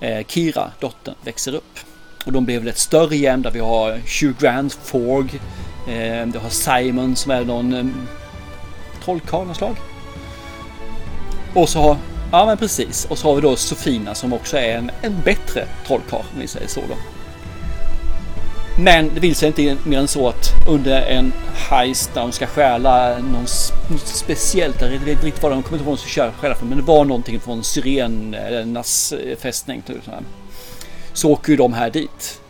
[0.00, 1.78] eh, Kira, dottern, växer upp.
[2.26, 5.40] Och de blir väl ett större gäng där vi har Hugh Grant, Forg,
[5.88, 7.86] eh, du har Simon som är någon eh,
[9.04, 9.76] trollkarl av slag.
[11.54, 11.96] Och så har,
[12.32, 15.66] ja men precis, och så har vi då Sofina som också är en, en bättre
[15.86, 16.94] trollkarl om vi säger så då.
[18.78, 21.32] Men det vill sig inte mer än så att under en
[21.70, 23.46] heist där de ska stjäla någon
[23.90, 26.54] något speciellt, jag vet inte riktigt vad de kommer inte ihåg vad de ska stjäla
[26.54, 29.82] från, men det var någonting från Syrenernas eh, eh, fästning.
[29.82, 29.96] Typ,
[31.12, 32.40] så åker ju de här dit.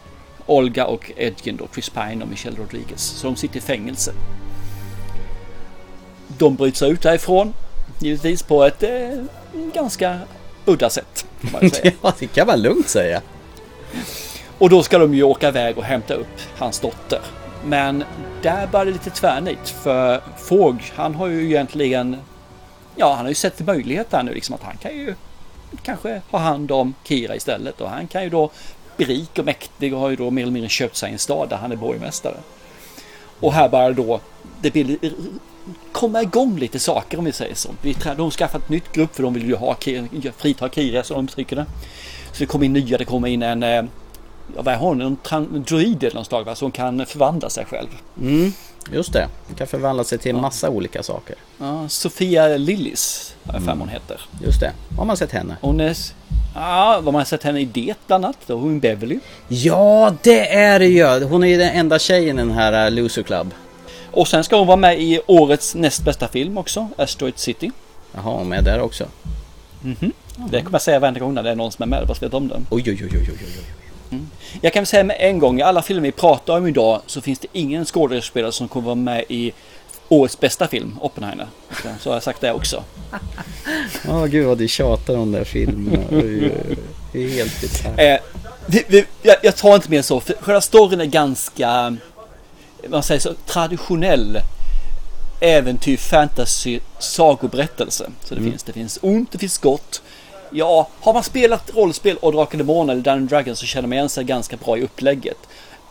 [0.47, 3.03] Olga och Edgin då, Chris Pine och Michelle Rodriguez.
[3.03, 4.13] Så de sitter i fängelse.
[6.39, 7.55] De bryter sig ut därifrån,
[7.99, 9.23] givetvis på ett eh,
[9.75, 10.21] ganska
[10.65, 11.27] udda sätt.
[12.03, 13.23] Ja, det kan man lugnt säga.
[14.59, 17.21] Och då ska de ju åka iväg och hämta upp hans dotter.
[17.65, 18.05] Men
[18.43, 22.17] där börjar det lite tvärnit för Fåg, han har ju egentligen,
[22.97, 25.15] ja han har ju sett möjlighet där nu liksom att han kan ju
[25.83, 28.51] kanske ha hand om Kira istället och han kan ju då
[29.03, 31.57] superrik och mäktig och har ju då mer eller mindre köpt sig en stad där
[31.57, 32.37] han är borgmästare.
[33.41, 34.21] Och här börjar då
[34.61, 34.99] det blir
[35.93, 37.69] komma igång lite saker om vi säger så.
[37.83, 39.77] Vi de har skaffat ett nytt grupp för de vill ju ha
[40.37, 41.67] frita Kira som de uttrycker det.
[42.33, 43.83] Så det kommer in nya, det kommer in en eh,
[44.57, 45.01] ja, vad är hon?
[45.01, 46.55] En, druid eller något slag va?
[46.55, 47.89] Som kan förvandla sig själv.
[48.21, 48.53] Mm,
[48.93, 49.29] just det.
[49.47, 51.37] Hon kan förvandla sig till en massa olika saker.
[51.59, 54.21] Ja, Sofia Lillis har jag för hon heter.
[54.45, 54.73] Just det.
[54.99, 55.57] Har man sett henne?
[55.61, 55.97] Hon är...
[56.55, 58.37] Ja, vad man har sett henne i det bland annat.
[58.47, 59.19] Då hon Beverly.
[59.49, 61.25] Ja, det är det ju.
[61.25, 63.55] Hon är ju den enda tjejen i den här uh, Loser Club.
[64.13, 67.71] Och sen ska hon vara med i årets näst bästa film också, Asteroid City.
[68.15, 69.05] Jaha, hon är med där också.
[69.83, 69.97] Mhm.
[70.01, 70.13] Mm
[70.51, 72.35] det kommer jag säga varenda gång när det är någon som är med, bara vet
[72.35, 72.67] om den.
[72.71, 73.65] Oj, oj, oj, oj, oj, oj.
[74.11, 74.27] Mm.
[74.61, 77.39] Jag kan säga med en gång, i alla filmer vi pratar om idag så finns
[77.39, 79.53] det ingen skådespelare som kommer vara med i
[80.09, 81.47] årets bästa film, Oppenheimer.
[82.01, 82.85] Så har jag sagt det också.
[84.07, 86.03] Ja, oh, gud vad du tjatar om de där filmerna.
[87.13, 87.99] det är helt bisarrt.
[87.99, 88.17] Eh,
[89.23, 91.97] jag, jag tar inte mer så, för själva storyn är ganska,
[92.89, 94.41] man säger så, traditionell
[95.41, 98.11] äventyr, fantasy, sagoberättelse.
[98.25, 98.51] Så det mm.
[98.51, 100.03] finns, det finns ont, det finns gott.
[100.51, 104.09] Ja, har man spelat rollspel och Drakar Demoner eller Dungeons Dragons så känner man igen
[104.09, 105.39] sig ganska bra i upplägget.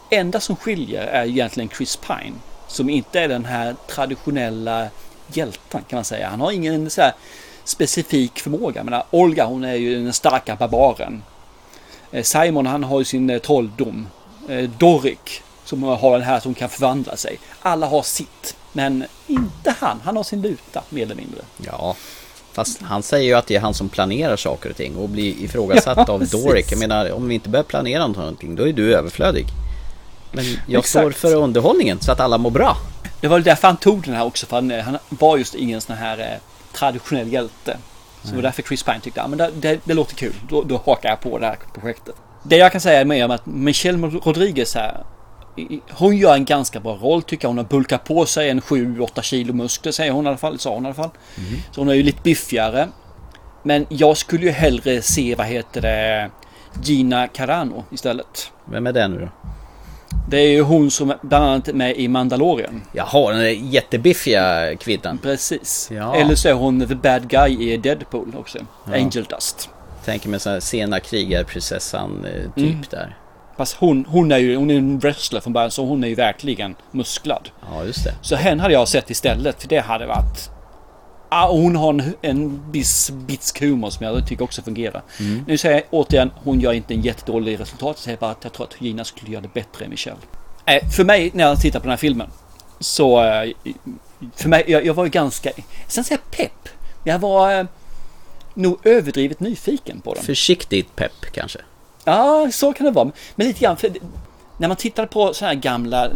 [0.10, 2.36] Enda som skiljer är egentligen Chris Pine.
[2.68, 4.88] Som inte är den här traditionella
[5.28, 6.30] hjälten kan man säga.
[6.30, 7.14] Han har ingen så här
[7.64, 8.84] specifik förmåga.
[8.84, 11.24] Men Olga hon är ju den starka barbaren.
[12.12, 14.08] Eh, Simon han har ju sin eh, trolldom.
[14.50, 17.39] Eh, Doric som har den här som kan förvandla sig.
[17.61, 18.55] Alla har sitt.
[18.74, 20.01] Men inte han.
[20.03, 21.41] Han har sin luta mer eller mindre.
[21.57, 21.95] Ja,
[22.53, 25.43] Fast han säger ju att det är han som planerar saker och ting och blir
[25.43, 26.72] ifrågasatt ja, av Doric.
[26.72, 29.45] Jag menar, om vi inte börjar planera någonting, då är du överflödig.
[30.32, 30.88] Men jag Exakt.
[30.88, 32.78] står för underhållningen så att alla mår bra.
[33.22, 35.95] Det var därför han tog den här också, för han, han var just ingen sån
[35.95, 36.26] här eh,
[36.74, 37.78] traditionell hjälte.
[38.24, 40.61] Så det var därför Chris Pine tyckte, ja men det, det, det låter kul, då,
[40.61, 42.15] då hakar jag på det här projektet.
[42.43, 45.03] Det jag kan säga är med om att Michelle Rodriguez här,
[45.89, 47.49] hon gör en ganska bra roll tycker jag.
[47.49, 50.60] Hon har bulkat på sig en 7-8 kilo muskler säger hon i alla fall.
[50.60, 51.10] Sa hon i alla fall.
[51.38, 51.60] Mm.
[51.72, 52.88] Så hon är ju lite biffigare.
[53.64, 56.30] Men jag skulle ju hellre se, vad heter det,
[56.84, 58.52] Gina Carano istället.
[58.66, 59.30] Vem är det nu då?
[60.30, 62.82] Det är ju hon som bland annat är med i Mandalorian.
[62.91, 65.18] Jaha, den där jättebiffiga kvinnan.
[65.18, 65.89] Precis.
[65.91, 66.16] Ja.
[66.16, 68.60] Eller så är hon the bad guy i Deadpool också.
[68.86, 68.95] Ja.
[68.95, 69.70] Angel Dust.
[70.06, 72.84] Tänker mig sån här sena krigarprinsessan eh, typ mm.
[72.89, 73.18] där.
[73.58, 76.16] Fast hon, hon är ju hon är en wrestler från början så hon är ju
[76.16, 77.49] verkligen musklad.
[77.72, 78.14] Ja, just det.
[78.22, 80.49] Så henne hade jag sett istället för det hade varit...
[81.30, 85.02] Ah, hon har en, en viss bitsk humor som jag tycker också fungerar.
[85.20, 85.43] Mm.
[85.47, 87.95] Nu säger jag återigen, hon gör inte en jättedålig resultat.
[87.97, 90.18] Jag säger bara att jag tror att Gina skulle göra det bättre än Michelle.
[90.66, 92.30] Eh, för mig när jag tittar på den här filmen
[92.80, 93.24] så...
[93.24, 93.52] Eh,
[94.36, 95.52] för mig, jag, jag var ju ganska...
[95.88, 96.70] Sen säger jag pepp.
[97.04, 97.66] Jag var eh,
[98.54, 100.24] nog överdrivet nyfiken på den.
[100.24, 101.60] Försiktigt pepp kanske?
[102.04, 103.12] Ja, så kan det vara.
[103.36, 103.91] Men lite grann, för
[104.58, 106.12] när man tittar på så här gamla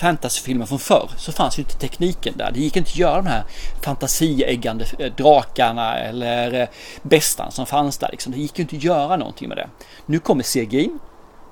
[0.00, 2.50] fantasyfilmer från förr så fanns ju inte tekniken där.
[2.54, 3.44] Det gick inte att göra de här
[3.82, 6.68] fantasieggande eh, drakarna eller eh,
[7.02, 8.08] bästan som fanns där.
[8.10, 8.32] Liksom.
[8.32, 9.68] Det gick ju inte att göra någonting med det.
[10.06, 10.90] Nu kommer CGI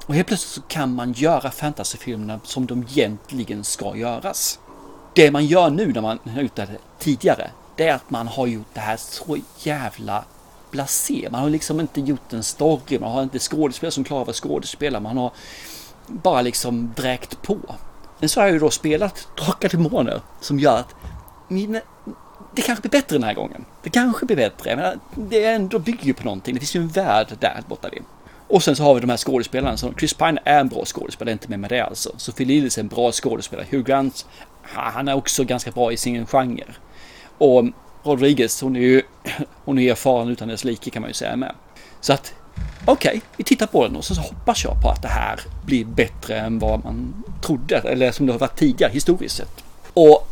[0.06, 4.58] och helt plötsligt så kan man göra fantasyfilmerna som de egentligen ska göras.
[5.14, 8.46] Det man gör nu när man har gjort det tidigare, det är att man har
[8.46, 10.24] gjort det här så jävla
[10.70, 11.28] blasé.
[11.30, 14.36] Man har liksom inte gjort en story, man har inte skådespelare som klarar av att
[14.36, 15.00] skådespela.
[15.00, 15.32] Man har
[16.06, 17.58] bara liksom dräkt på.
[18.18, 20.94] Men så har jag ju då spelat Drakar Demoner som gör att
[21.48, 21.80] min,
[22.54, 23.64] det kanske blir bättre den här gången.
[23.82, 24.76] Det kanske blir bättre.
[24.76, 26.54] Menar, det är ändå bygger ju på någonting.
[26.54, 28.02] Det finns ju en värld där borta vid.
[28.48, 29.76] Och sen så har vi de här skådespelarna.
[29.76, 32.12] Så Chris Pine är en bra skådespelare, inte med med det alltså.
[32.16, 33.66] Sophie Lillis är en bra skådespelare.
[33.70, 34.26] Hugh Grant,
[34.62, 36.74] han är också ganska bra i sin genre.
[37.38, 37.64] Och
[38.08, 39.02] Rodriguez, hon är ju
[39.64, 41.54] hon är erfaren utan dess like kan man ju säga med.
[42.00, 42.34] Så att
[42.86, 45.84] okej, okay, vi tittar på den och så hoppas jag på att det här blir
[45.84, 49.64] bättre än vad man trodde eller som det har varit tidigare historiskt sett.
[49.94, 50.28] Och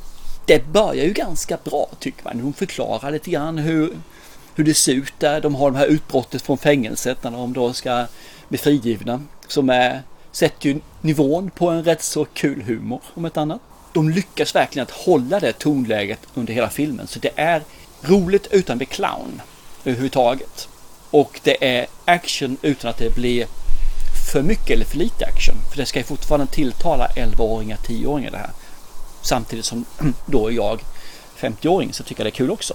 [0.47, 2.41] det börjar ju ganska bra tycker man.
[2.41, 3.97] Hon förklarar lite grann hur,
[4.55, 5.41] hur det ser ut där.
[5.41, 8.07] De har de här utbrottet från fängelset när de då ska
[8.49, 9.22] bli frigivna.
[9.49, 10.03] Som är,
[10.33, 13.61] sätter ju nivån på en rätt så kul humor om ett annat
[13.97, 17.07] de lyckas verkligen att hålla det tonläget under hela filmen.
[17.07, 17.62] Så det är
[18.03, 19.42] roligt utan att bli clown
[19.84, 20.68] överhuvudtaget.
[21.11, 23.47] Och det är action utan att det blir
[24.32, 25.55] för mycket eller för lite action.
[25.70, 28.51] För det ska ju fortfarande tilltala 11-åringar, 10-åringar det här.
[29.22, 29.84] Samtidigt som
[30.26, 30.80] då är jag
[31.38, 32.74] 50-åring så tycker jag det är kul också.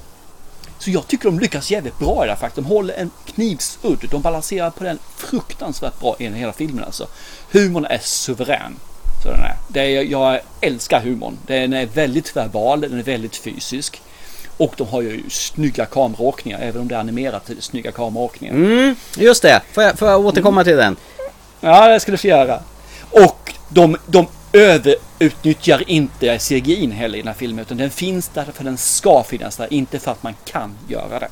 [0.80, 2.56] Så jag tycker de lyckas jävligt bra i det här faktiskt.
[2.56, 4.08] De håller en knivsudd.
[4.12, 7.08] De balanserar på den fruktansvärt bra i hela filmen alltså.
[7.52, 8.76] Humorn är suverän.
[9.24, 9.56] Så den är.
[9.68, 11.38] Det är, jag älskar humorn.
[11.48, 14.02] Den är väldigt verbal, den är väldigt fysisk.
[14.58, 18.54] Och de har ju snygga kameraåkningar, även om det är animerat till snygga kameraåkningar.
[18.54, 20.66] Mm, just det, får jag, får jag återkomma mm.
[20.72, 20.96] till den?
[21.60, 22.60] Ja, det skulle du göra.
[23.12, 27.66] Och de, de överutnyttjar inte CGI heller i den här filmen.
[27.66, 29.74] Utan den finns där för den ska finnas där.
[29.74, 31.28] Inte för att man kan göra det.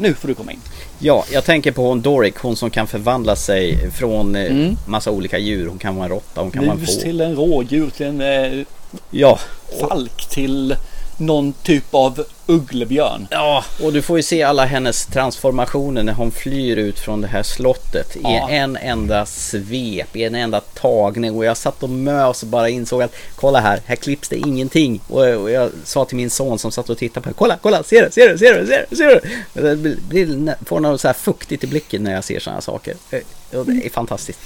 [0.00, 0.60] Nu får du komma in.
[0.98, 4.76] Ja, jag tänker på hon Doric, hon som kan förvandla sig från mm.
[4.86, 5.66] massa olika djur.
[5.66, 7.00] Hon kan vara en råtta, hon kan Mus vara en få.
[7.00, 8.64] till en rådjur, till en eh,
[9.10, 9.38] ja.
[9.80, 10.76] falk, till
[11.18, 13.26] någon typ av ugglebjörn.
[13.30, 17.26] Ja, och du får ju se alla hennes transformationer när hon flyr ut från det
[17.26, 18.50] här slottet ja.
[18.50, 21.36] i en enda svep, i en enda tagning.
[21.36, 25.00] Och jag satt och mös och bara insåg att kolla här, här klipps det ingenting.
[25.08, 28.04] Och jag sa till min son som satt och tittade på det, kolla, kolla, ser
[28.04, 29.20] du, ser du, ser du, ser du, ser
[29.52, 29.62] du?
[29.62, 29.76] Det
[30.08, 32.94] blir, får något så här fuktigt i blicken när jag ser sådana saker.
[33.52, 34.40] Och det är fantastiskt.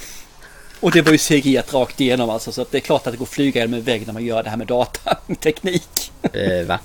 [0.83, 3.25] Och det var ju CGI rakt igenom alltså, så det är klart att det går
[3.25, 6.11] att flyga genom en vägg när man gör det här med datateknik.
[6.33, 6.79] Eh, va?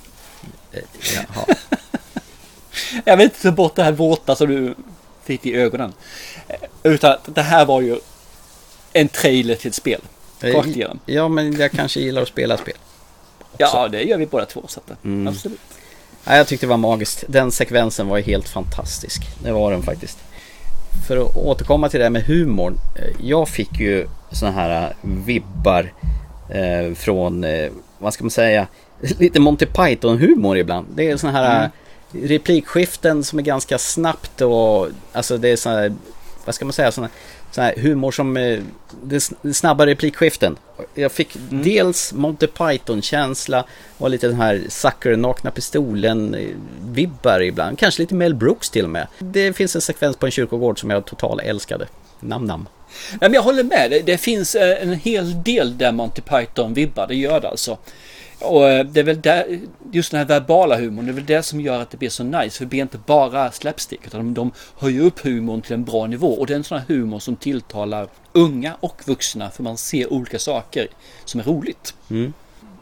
[0.72, 0.82] Eh,
[1.14, 1.46] jaha.
[3.04, 4.74] Jag vill inte ta bort det här våta som du
[5.24, 5.92] fick i ögonen.
[6.48, 7.98] Eh, utan det här var ju
[8.92, 10.00] en trailer till ett spel.
[10.40, 10.98] Rakt igenom.
[11.06, 12.76] Ja, men jag kanske gillar att spela spel.
[13.40, 13.56] Också.
[13.58, 14.64] Ja, det gör vi båda två.
[14.68, 15.28] Så att, mm.
[15.28, 15.60] Absolut.
[16.24, 17.24] Ja, jag tyckte det var magiskt.
[17.28, 19.22] Den sekvensen var helt fantastisk.
[19.42, 20.18] Det var den faktiskt
[21.08, 22.78] för att återkomma till det här med humorn.
[22.96, 25.92] Eh, jag fick ju såna här eh, vibbar
[26.48, 28.66] eh, från, eh, vad ska man säga,
[29.18, 30.86] lite Monty Python-humor ibland.
[30.94, 31.70] Det är såna här
[32.12, 32.28] mm.
[32.28, 35.92] replikskiften som är ganska snabbt och alltså det är såna här,
[36.44, 37.08] vad ska man säga, såna
[37.50, 38.60] sån här humor som eh,
[39.02, 40.56] det snabba replikskiften.
[40.94, 41.62] Jag fick mm.
[41.62, 43.64] dels Monty Python-känsla
[43.98, 47.78] och lite den här Sucker, nakna pistolen-vibbar ibland.
[47.78, 49.06] Kanske lite Mel Brooks till och med.
[49.18, 51.86] Det finns en sekvens på en kyrkogård som jag totalt älskade.
[52.20, 52.68] Nam nam.
[53.20, 53.90] Men jag håller med.
[53.90, 57.06] Det, det finns eh, en hel del där Monty Python-vibbar.
[57.06, 57.78] Det gör det alltså.
[58.40, 59.60] Och eh, det är väl där,
[59.92, 62.24] just den här verbala humorn, det är väl det som gör att det blir så
[62.24, 62.58] nice.
[62.58, 66.06] För det blir inte bara slapstick, utan de, de höjer upp humorn till en bra
[66.06, 66.32] nivå.
[66.32, 70.12] Och det är en sån här humor som tilltalar unga och vuxna, för man ser
[70.12, 70.88] olika saker
[71.24, 71.94] som är roligt.
[72.10, 72.32] Mm.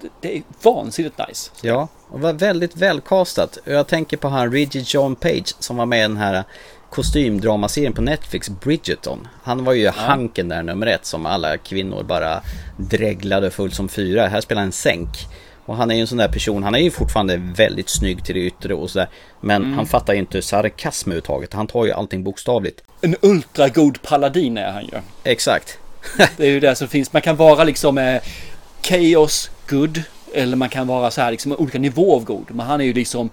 [0.01, 1.51] Det, det, är vansinnigt nice.
[1.63, 3.59] Ja, och var väldigt välkastat.
[3.65, 6.45] Jag tänker på han Rigid John Page som var med i den här
[6.91, 9.29] kostymdramaserien på Netflix, Bridgerton.
[9.43, 9.93] Han var ju ja.
[9.97, 12.43] Hanken där nummer ett som alla kvinnor bara
[12.77, 14.27] dreglade fullt som fyra.
[14.27, 15.09] Här spelar han en sänk.
[15.67, 18.35] Och han är ju en sån där person, han är ju fortfarande väldigt snygg till
[18.35, 19.09] det yttre och sådär.
[19.41, 19.75] Men mm.
[19.75, 21.53] han fattar ju inte sarkasm överhuvudtaget.
[21.53, 22.83] Han tar ju allting bokstavligt.
[23.01, 24.91] En ultragod paladin är han ju.
[25.25, 25.79] Exakt.
[26.37, 27.13] det är ju det som finns.
[27.13, 28.23] Man kan vara liksom eh,
[28.83, 30.03] chaos good.
[30.35, 32.47] Eller man kan vara så här liksom olika nivåer av god.
[32.49, 33.31] Men han är ju liksom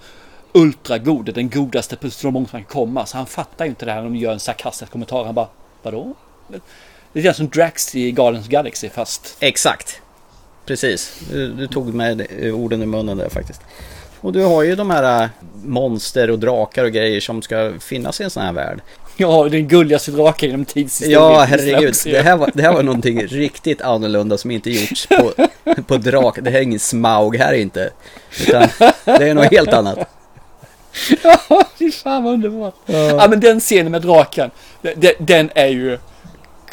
[0.54, 1.34] ultragod.
[1.34, 3.06] Den godaste så långt man kan komma.
[3.06, 5.26] Så han fattar ju inte det här när de gör en sarkastisk kommentar.
[5.26, 5.48] Han bara,
[5.82, 6.14] vadå?
[7.14, 9.38] Det är som Drax i Guardians Galaxy fast...
[9.40, 10.02] Exakt.
[10.66, 13.62] Precis, du, du tog med orden i munnen där faktiskt.
[14.22, 15.30] Och du har ju de här äh,
[15.64, 18.82] monster och drakar och grejer som ska finnas i en sån här värld.
[19.18, 21.22] Ja, den gulligaste draken genom tidshistorien.
[21.22, 21.96] Ja, herregud.
[22.06, 25.34] Det här, var, det här var någonting riktigt annorlunda som inte gjorts på,
[25.88, 26.40] på drak.
[26.42, 27.90] Det här är ingen smaug här inte.
[28.48, 28.68] Utan
[29.06, 30.00] det är något helt annat.
[31.24, 32.76] Ja, fy fan vad underbart.
[32.86, 32.96] Ja.
[32.96, 34.52] ja, men den scenen med draken,
[34.82, 35.98] den, den är ju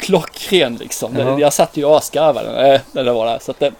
[0.00, 1.16] klockren liksom.
[1.16, 1.40] Ja.
[1.40, 3.38] Jag satt ju och asgarvade äh, när det var där.
[3.38, 3.72] Så att det,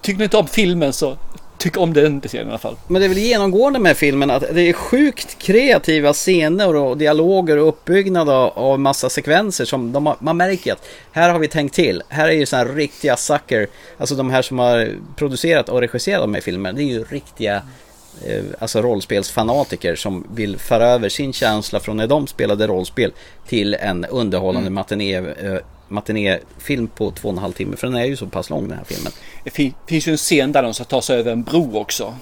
[0.00, 1.16] tycker ni inte om filmen så
[1.58, 2.76] tyck om den scenen i alla fall.
[2.86, 7.56] Men det är väl genomgående med filmen att det är sjukt kreativa scener och dialoger
[7.56, 11.74] och uppbyggnad av massa sekvenser som de har, man märker att här har vi tänkt
[11.74, 12.02] till.
[12.08, 13.68] Här är ju sådana här riktiga sucker,
[13.98, 17.54] alltså de här som har producerat och regisserat de här filmerna, det är ju riktiga
[17.56, 17.62] Eh,
[18.58, 23.12] alltså rollspelsfanatiker som vill föra över sin känsla från när de spelade rollspel
[23.46, 24.74] till en underhållande mm.
[24.74, 25.58] matiné, eh,
[25.88, 27.76] matinéfilm på två och en halv timme.
[27.76, 29.12] För den är ju så pass lång den här filmen.
[29.44, 29.50] Det
[29.86, 32.14] finns ju en scen där de ska ta sig över en bro också.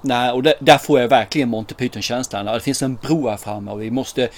[0.00, 2.46] Nej, och det, där får jag verkligen Monty Python-känslan.
[2.46, 4.28] Det finns en bro här framme och vi måste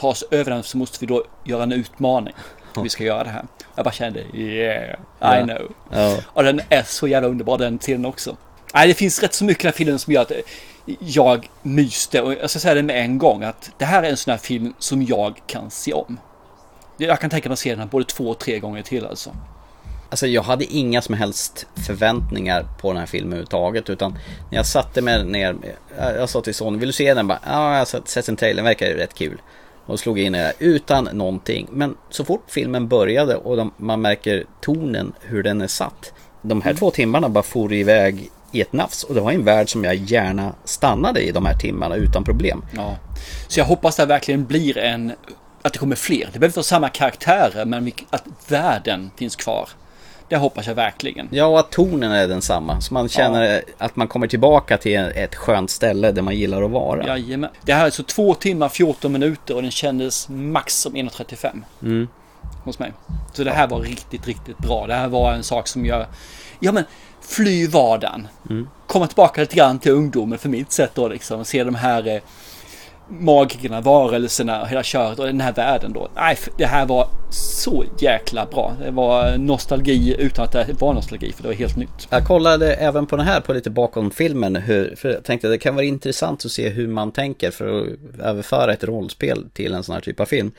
[0.00, 2.34] ta oss över den så måste vi då göra en utmaning.
[2.82, 3.44] Vi ska göra det här.
[3.74, 5.44] Jag bara kände yeah, I ja.
[5.44, 5.72] know.
[5.92, 6.16] Ja.
[6.26, 8.36] Och den är så jävla underbar den scenen också.
[8.74, 10.32] Nej, det finns rätt så mycket i den här filmen som gör att
[11.00, 12.22] jag myste.
[12.22, 14.38] Och jag ska säga det med en gång att det här är en sån här
[14.38, 16.20] film som jag kan se om.
[16.96, 19.30] Jag kan tänka mig att se den här både två och tre gånger till alltså.
[20.10, 24.12] Alltså jag hade inga som helst förväntningar på den här filmen överhuvudtaget utan
[24.50, 25.56] när jag satte mig ner,
[25.96, 27.26] jag sa till sonen, vill du se den?
[27.26, 29.40] Bara, ja, jag har sett en trailer, verkar rätt kul.
[29.86, 31.68] Och slog in det utan någonting.
[31.70, 36.12] Men så fort filmen började och de, man märker tonen, hur den är satt.
[36.42, 36.78] De här mm.
[36.78, 39.04] två timmarna bara for iväg i ett nafs.
[39.04, 42.64] Och det var en värld som jag gärna stannade i de här timmarna utan problem.
[42.76, 42.96] Ja.
[43.48, 45.12] Så jag hoppas det verkligen blir en,
[45.62, 46.18] att det kommer fler.
[46.18, 49.68] Det behöver inte vara samma karaktärer, men att världen finns kvar.
[50.28, 51.28] Det hoppas jag verkligen.
[51.30, 52.80] Ja, och att tonen är densamma.
[52.80, 53.60] Så man känner ja.
[53.78, 57.06] att man kommer tillbaka till ett skönt ställe där man gillar att vara.
[57.06, 57.50] Jajamän.
[57.62, 61.62] Det här är alltså två timmar 14 minuter och den kändes max som 1.35.
[61.82, 62.08] Mm.
[62.64, 62.92] hos mig.
[63.32, 64.86] Så det här var riktigt, riktigt bra.
[64.86, 66.06] Det här var en sak som gör,
[66.60, 66.84] ja men,
[67.28, 68.28] fly vardagen.
[68.50, 68.68] Mm.
[68.86, 71.44] Komma tillbaka lite grann till ungdomen för mitt sätt då liksom.
[71.44, 72.22] Se de här eh,
[73.08, 76.08] magikerna, varelserna och hela köret och den här världen då.
[76.14, 78.76] Nej, det här var så jäkla bra.
[78.84, 82.08] Det var nostalgi utan att det var nostalgi för det var helt nytt.
[82.10, 84.56] Jag kollade även på den här på lite bakom filmen.
[84.56, 87.80] Hur, för jag tänkte att det kan vara intressant att se hur man tänker för
[87.80, 90.52] att överföra ett rollspel till en sån här typ av film.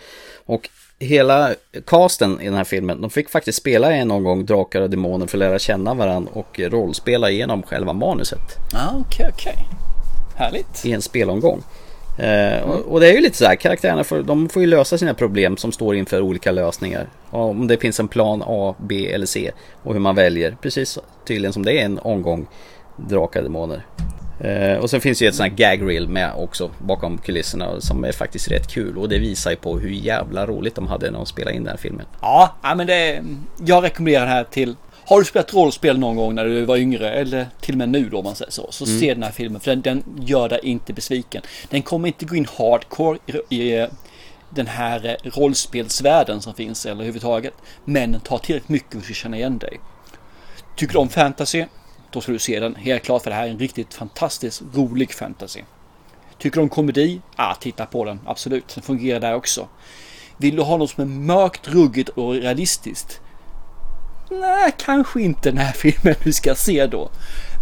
[0.46, 4.82] Och hela casten i den här filmen, de fick faktiskt spela en någon gång Drakar
[4.82, 9.68] och Demoner för att lära känna varandra och rollspela igenom själva manuset ah, okej, okej.
[10.36, 10.86] Härligt.
[10.86, 11.64] i en spelomgång.
[12.20, 14.98] Eh, och, och det är ju lite så här, karaktärerna får, de får ju lösa
[14.98, 17.10] sina problem som står inför olika lösningar.
[17.30, 19.52] Om det finns en plan A, B eller C
[19.84, 20.58] och hur man väljer.
[20.62, 20.98] Precis
[21.28, 22.48] tydligen som det är en omgång
[22.96, 23.86] Drakar och Demoner.
[24.40, 28.04] Eh, och sen finns ju ett sånt här gag reel med också bakom kulisserna som
[28.04, 31.18] är faktiskt rätt kul och det visar ju på hur jävla roligt de hade när
[31.18, 32.06] de spelade in den här filmen.
[32.22, 33.24] Ja, men det,
[33.66, 34.76] jag rekommenderar den här till
[35.06, 38.10] har du spelat rollspel någon gång när du var yngre eller till och med nu
[38.10, 38.68] då om man säger så.
[38.72, 39.00] Så Mm.
[39.00, 41.42] se den här filmen för den, den gör dig inte besviken.
[41.70, 43.18] Den kommer inte gå in hardcore
[43.50, 43.88] i, i
[44.50, 47.54] den här eh, rollspelsvärlden som finns eller överhuvudtaget.
[47.86, 49.80] Men den tar tillräckligt mycket för att känna igen dig.
[50.76, 51.66] Tycker du om fantasy?
[52.12, 55.14] Då ska du se den helt klart för det här är en riktigt fantastiskt rolig
[55.14, 55.62] fantasy.
[56.38, 57.22] Tycker du om komedi?
[57.38, 58.20] Ja, titta på den.
[58.26, 59.68] Absolut, den fungerar där också.
[60.38, 63.22] Vill du ha något som är mörkt, ruggigt och realistiskt?
[64.30, 67.10] Nej, kanske inte den här filmen du ska se då.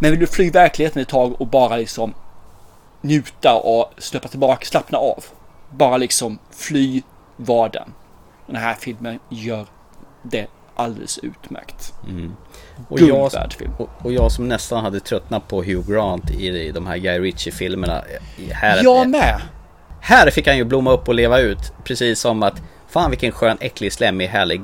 [0.01, 2.13] Men vill du fly verkligheten ett tag och bara liksom
[3.01, 5.25] njuta och släppa tillbaka, slappna av.
[5.69, 7.01] Bara liksom fly
[7.37, 7.93] vardagen.
[8.47, 9.65] Den här filmen gör
[10.23, 11.93] det alldeles utmärkt.
[12.09, 12.33] Mm.
[12.89, 13.31] Och jag,
[13.77, 18.03] och, och jag som nästan hade tröttnat på Hugh Grant i, de här Guy Ritchie-filmerna.
[18.37, 19.41] i- Här, Jag med!
[20.01, 21.73] Här fick han ju blomma upp och leva ut.
[21.83, 24.61] Precis som att fan vilken skön, äcklig, slemmig, härlig,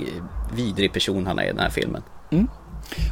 [0.54, 2.04] vidrig person han är i den här filmen.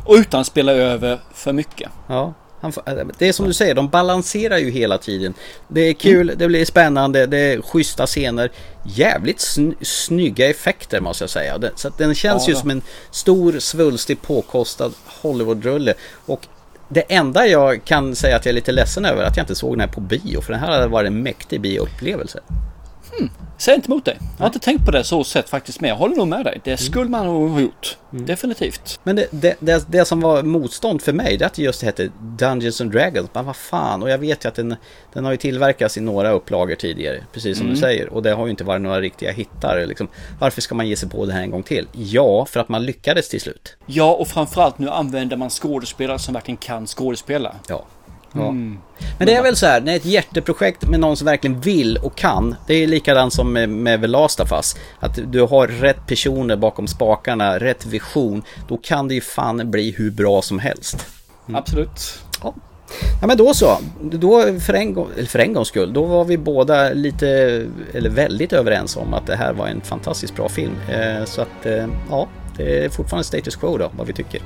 [0.06, 1.90] Och utan att spela över för mycket.
[2.08, 5.34] Ja, han, äh, det är som du säger, de balanserar ju hela tiden.
[5.68, 8.52] Det är kul, det blir spännande, det är schyssta scener.
[8.84, 11.60] Jävligt sn snygga effekter måste jag säga.
[11.76, 12.82] Så att den känns Ja, ju som en
[13.12, 15.94] stor, svulstig, påkostad Hollywood-rulle.
[16.26, 16.48] Och
[16.90, 19.56] det enda jag kan säga att jag är lite ledsen över är att jag inte
[19.56, 20.42] såg den här på bio.
[20.42, 22.40] För den här hade varit en mäktig bioupplevelse.
[23.58, 24.18] Säg inte emot dig.
[24.38, 25.90] Jag har inte tänkt på det så sätt faktiskt med.
[25.90, 26.54] Jag håller nog med dig.
[26.54, 26.62] Mm.
[26.64, 27.98] Det skulle man nog ha gjort.
[28.10, 29.00] Definitivt.
[29.04, 31.84] Men det, det, det, det som var motstånd för mig det är att det just
[31.84, 33.30] hette Dungeons and Dragons.
[33.34, 34.76] Men vad fan, och jag vet ju att den,
[35.14, 37.24] den har ju tillverkats i några upplagor tidigare.
[37.34, 37.76] Precis som Mm.
[37.76, 38.14] du säger.
[38.14, 39.86] Och det har ju inte varit några riktiga hittar.
[39.88, 40.08] Liksom.
[40.40, 41.88] Varför ska man ge sig på det här en gång till?
[41.94, 43.76] Ja, för att man lyckades till slut.
[43.86, 47.56] Ja, och framförallt nu använder man skådespelare som verkligen kan skådespela.
[47.68, 47.86] Ja.
[48.34, 48.50] Ja.
[48.50, 48.78] Mm.
[49.18, 52.16] Men det är väl så här, när ett hjärteprojekt med någon som verkligen vill och
[52.16, 52.56] kan.
[52.68, 54.76] Det är likadant som med, med The Last of Us.
[55.00, 58.44] Att du har rätt personer bakom spakarna, rätt vision.
[58.68, 61.08] Då kan det ju fan bli hur bra som helst.
[61.54, 62.20] Absolut.
[62.44, 62.54] Ja.
[63.22, 63.78] Ja men då så.
[64.02, 67.28] Då för en, gång, eller för en gångs skull, då var vi båda lite,
[67.94, 70.76] eller väldigt överens om att det här var en fantastiskt bra film.
[70.90, 72.28] Eh, så att, eh, ja,
[72.58, 74.42] det är fortfarande status quo då, vad vi tycker.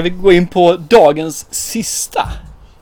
[0.00, 2.28] Ska vi gå in på dagens sista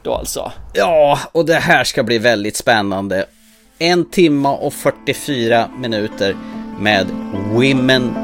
[0.02, 0.52] då alltså?
[0.72, 3.26] Ja, och det här ska bli väldigt spännande.
[3.78, 6.36] En timma och 44 minuter
[6.80, 7.06] med
[7.52, 8.14] Women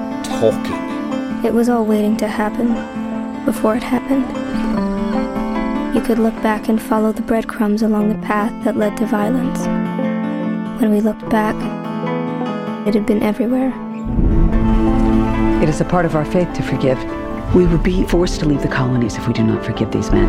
[0.40, 0.76] Talking.
[1.44, 2.74] It was all waiting to happen
[3.46, 4.24] before it happened.
[5.94, 9.68] You could look back and follow the breadcrumbs along the path that led to violence.
[10.80, 11.56] When we looked back,
[12.86, 13.72] it had been everywhere.
[15.62, 17.23] It is a part of our faith to forgive.
[17.54, 20.28] We will be forced to leave the colonies if we do not forgive these men.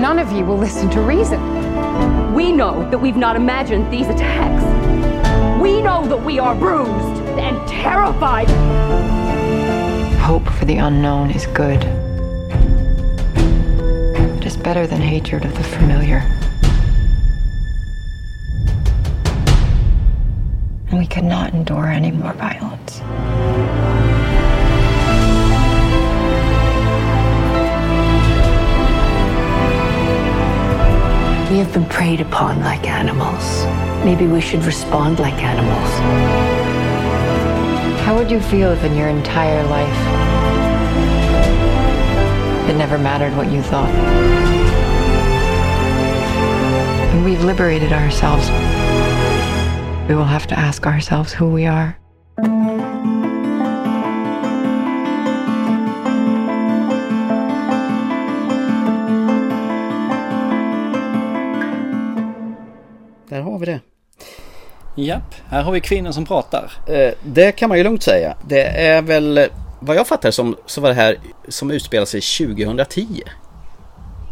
[0.00, 1.40] None of you will listen to reason.
[2.32, 4.62] We know that we've not imagined these attacks.
[5.60, 8.48] We know that we are bruised and terrified.
[10.20, 11.82] Hope for the unknown is good.
[14.38, 16.18] It is better than hatred of the familiar.
[20.90, 23.00] And we could not endure any more violence.
[31.54, 33.64] We have been preyed upon like animals.
[34.04, 35.88] Maybe we should respond like animals.
[38.00, 39.88] How would you feel if in your entire life
[42.68, 43.88] it never mattered what you thought?
[47.14, 48.48] When we've liberated ourselves,
[50.08, 51.96] we will have to ask ourselves who we are.
[65.04, 66.72] Japp, här har vi kvinnor som pratar.
[66.88, 68.36] Eh, Det kan man ju lugnt säga.
[68.48, 69.48] Det är väl,
[69.80, 73.06] vad jag fattar som, så var det här som utspelar sig 2010.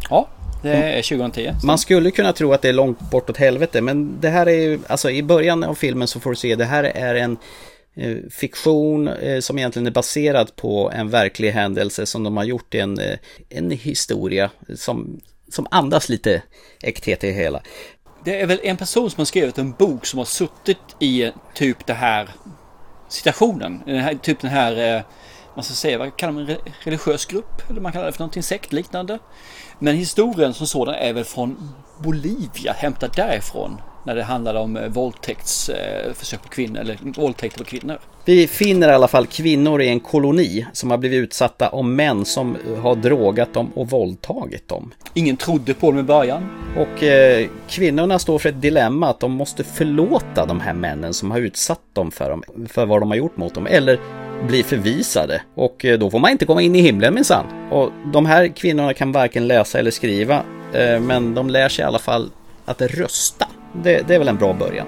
[0.09, 0.27] Ja,
[0.61, 1.51] det är 2010.
[1.63, 4.79] Man skulle kunna tro att det är långt bortåt helvete, men det här är ju,
[4.87, 7.37] alltså i början av filmen så får du se, det här är en
[7.95, 12.75] eh, fiktion eh, som egentligen är baserad på en verklig händelse som de har gjort
[12.75, 13.17] i en, eh,
[13.49, 15.21] en historia som,
[15.51, 16.41] som andas lite
[16.81, 17.61] äkthet i hela.
[18.23, 21.33] Det är väl en person som har skrivit en bok som har suttit i eh,
[21.53, 22.29] typ det här
[23.07, 23.83] situationen.
[23.85, 25.01] Den här, typ den här, eh,
[25.55, 27.69] man ska säga, vad kallar man religiös grupp?
[27.69, 29.19] Eller man kallar det för någonting sektliknande.
[29.79, 33.81] Men historien som sådan är väl från Bolivia, hämtad därifrån.
[34.05, 37.99] När det handlade om eh, våldtäktsförsök på kvinnor, eller våldtäkter på kvinnor.
[38.25, 42.25] Vi finner i alla fall kvinnor i en koloni som har blivit utsatta av män
[42.25, 44.93] som har drogat dem och våldtagit dem.
[45.13, 46.43] Ingen trodde på dem i början.
[46.77, 51.31] Och eh, kvinnorna står för ett dilemma att de måste förlåta de här männen som
[51.31, 53.67] har utsatt dem för, dem, för vad de har gjort mot dem.
[53.67, 53.99] Eller
[54.47, 55.41] bli förvisade.
[55.55, 57.45] Och eh, då får man inte komma in i himlen minsann.
[57.71, 60.43] Och de här kvinnorna kan varken läsa eller skriva.
[60.73, 62.29] Eh, men de lär sig i alla fall
[62.65, 63.47] att rösta.
[63.83, 64.87] Det, det är väl en bra början.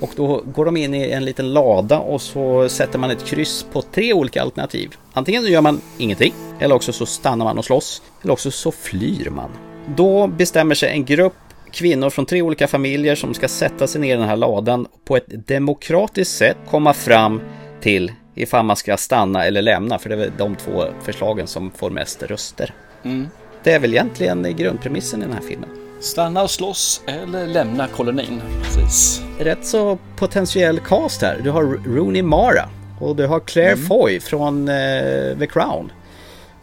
[0.00, 3.66] Och då går de in i en liten lada och så sätter man ett kryss
[3.72, 4.90] på tre olika alternativ.
[5.12, 9.30] Antingen gör man ingenting, eller också så stannar man och slåss, eller också så flyr
[9.30, 9.50] man.
[9.96, 11.34] Då bestämmer sig en grupp
[11.72, 15.04] kvinnor från tre olika familjer som ska sätta sig ner i den här ladan och
[15.04, 17.40] på ett demokratiskt sätt komma fram
[17.80, 21.90] till ifall man ska stanna eller lämna, för det är de två förslagen som får
[21.90, 22.74] mest röster.
[23.02, 23.28] Mm.
[23.62, 25.87] Det är väl egentligen grundpremissen i den här filmen.
[26.00, 28.40] Stanna och slåss eller lämna kolonin.
[28.62, 29.22] Precis.
[29.38, 31.40] Rätt så potentiell cast här.
[31.44, 32.68] Du har Rooney Mara
[33.00, 33.86] och du har Claire Mm.
[33.86, 35.92] Foy från eh, The Crown.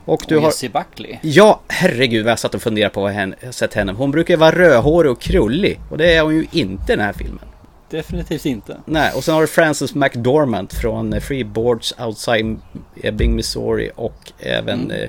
[0.05, 0.49] Och du Och har...
[0.49, 1.17] Jessie Buckley.
[1.21, 3.91] Ja, herregud vad jag satt och funderade på vad jag sett henne.
[3.91, 7.05] Hon brukar ju vara rödhårig och krullig och det är hon ju inte i den
[7.05, 7.45] här filmen.
[7.89, 8.77] Definitivt inte.
[8.85, 12.59] Nej, och sen har du Frances McDormand från eh, Freeboards Outside
[13.01, 15.07] Ebbing, Missouri och även Mm.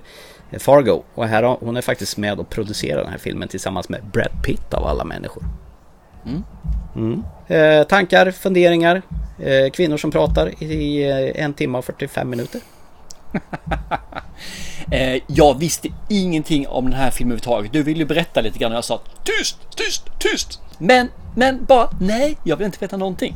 [0.58, 1.02] Fargo.
[1.14, 4.42] Och här har, hon är faktiskt med och producerar den här filmen tillsammans med Brad
[4.44, 5.44] Pitt av alla människor.
[6.26, 6.44] Mm.
[6.96, 7.22] Mm.
[7.46, 9.02] Eh, tankar, funderingar,
[9.38, 12.60] eh, kvinnor som pratar i eh, en timme och 45 minuter.
[14.90, 17.72] Eh, jag visste ingenting om den här filmen överhuvudtaget.
[17.72, 20.60] Du ville ju berätta lite grann och jag sa tyst, tyst, tyst.
[20.78, 23.34] Men, men bara nej, jag vill inte veta någonting.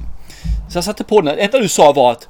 [0.71, 1.37] Så jag satte på den.
[1.37, 2.29] Det enda du sa var att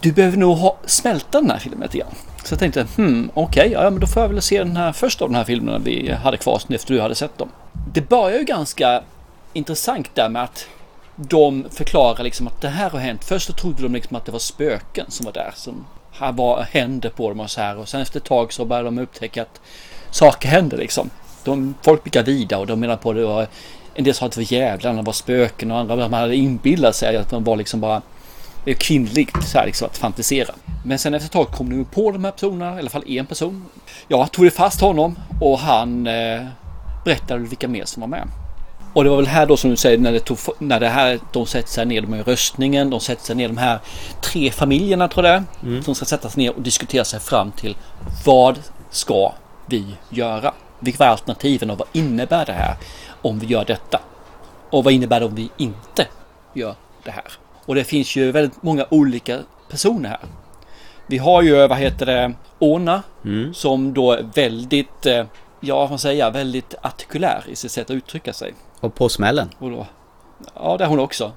[0.00, 2.14] du behöver nog ha smälta den här filmen lite grann.
[2.46, 5.24] Så jag tänkte, hmm, okej, ja men då får jag väl se den här första
[5.24, 7.48] av de här filmerna vi hade kvar sen efter du hade sett dem.
[7.92, 9.02] Det börjar ju ganska
[9.52, 10.68] intressant där med att
[11.16, 13.24] de förklarar liksom att det här har hänt.
[13.24, 15.52] Först så trodde de liksom att det var spöken som var där.
[15.54, 17.76] Som här var händer på dem och så här.
[17.76, 19.60] Och sen efter ett tag så började de upptäcka att
[20.10, 21.10] saker händer liksom.
[21.44, 23.46] De, folk blir gravida och de menar på det var
[23.94, 26.96] en del sa att det var jävlar, andra var spöken och andra de hade inbillat
[26.96, 28.02] sig att de var liksom bara
[28.66, 30.54] det är kvinnligt så här liksom att fantisera.
[30.84, 33.26] Men sen efter ett tag kom de på de här personerna, i alla fall en
[33.26, 33.64] person.
[34.08, 36.46] Jag tog det fast honom och han eh,
[37.04, 38.28] berättade vilka mer som var med.
[38.94, 41.18] Och det var väl här då som du säger när det, tog, när det här,
[41.32, 43.78] de sätter sig ner, de ju röstningen, de sätter sig ner de här
[44.20, 47.52] tre familjerna tror jag det är, Som ska sätta sig ner och diskutera sig fram
[47.52, 47.76] till
[48.24, 48.58] vad
[48.90, 49.32] ska
[49.66, 50.54] vi göra?
[50.80, 52.76] Vilka är alternativen och vad innebär det här
[53.22, 54.00] om vi gör detta?
[54.70, 56.06] Och vad innebär det om vi inte
[56.54, 57.45] gör det här?
[57.66, 59.38] Och det finns ju väldigt många olika
[59.70, 60.20] personer här.
[61.06, 63.02] Vi har ju, vad heter det, Ona
[63.54, 65.24] som då är väldigt, eh,
[65.60, 68.54] ja vad man säga, väldigt artikulär i sitt sätt att uttrycka sig.
[68.80, 69.48] Och på smällen.
[69.58, 69.86] Och då,
[70.54, 71.32] ja, det är hon också.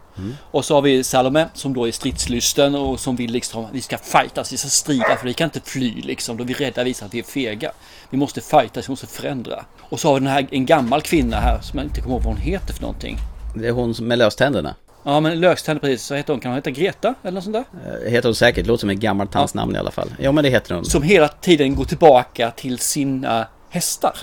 [0.51, 3.97] Och så har vi Salome som då är stridslysten och som vill liksom vi ska
[3.97, 6.37] fightas, vi ska strida för vi kan inte fly liksom.
[6.37, 7.71] Då är vi rädda visar att vi är fega.
[8.09, 9.65] Vi måste fightas, vi måste förändra.
[9.79, 12.23] Och så har vi den här, en gammal kvinna här som jag inte kommer ihåg
[12.23, 13.17] vad hon heter för någonting.
[13.55, 14.75] Det är hon som- med löständerna.
[15.03, 17.63] Ja men lökständer precis, så heter hon, kan hon heta Greta eller något sånt där?
[18.05, 20.09] Eh, Heter hon säkert, låter som ett gammalt dansnamn i alla fall.
[20.19, 20.85] Ja men det heter hon.
[20.85, 24.13] Som hela tiden går tillbaka till sina hästar.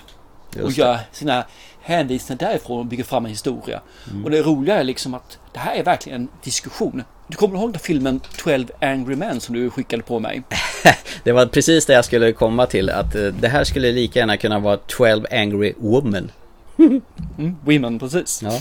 [0.51, 0.83] och Just det.
[0.83, 1.45] gör sina
[1.81, 3.81] hänvisningar därifrån och bygger fram en historia.
[4.11, 4.25] Mm.
[4.25, 7.03] Och det roliga är liksom att det här är verkligen en diskussion.
[7.29, 10.43] Du kommer ihåg den filmen 12 Angry Men som du skickade på mig?
[11.25, 12.91] Det var precis det jag skulle komma till.
[12.91, 16.31] Att eh, det här skulle lika gärna kunna vara 12 Angry Women.
[16.79, 18.43] Mm, women, precis.
[18.43, 18.53] Ja.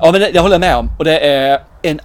[0.00, 0.90] Ja, men det, det håller jag med om.
[0.98, 2.00] Och det är en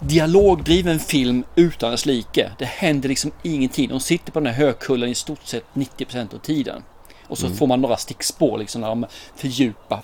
[0.00, 2.50] dialogdriven film utan dess like.
[2.58, 3.88] Det händer liksom ingenting.
[3.88, 6.82] De sitter på den här högkullen i stort sett 90% av tiden.
[7.28, 7.58] Och så Mm.
[7.58, 10.00] får man några stickspår liksom när de fördjupar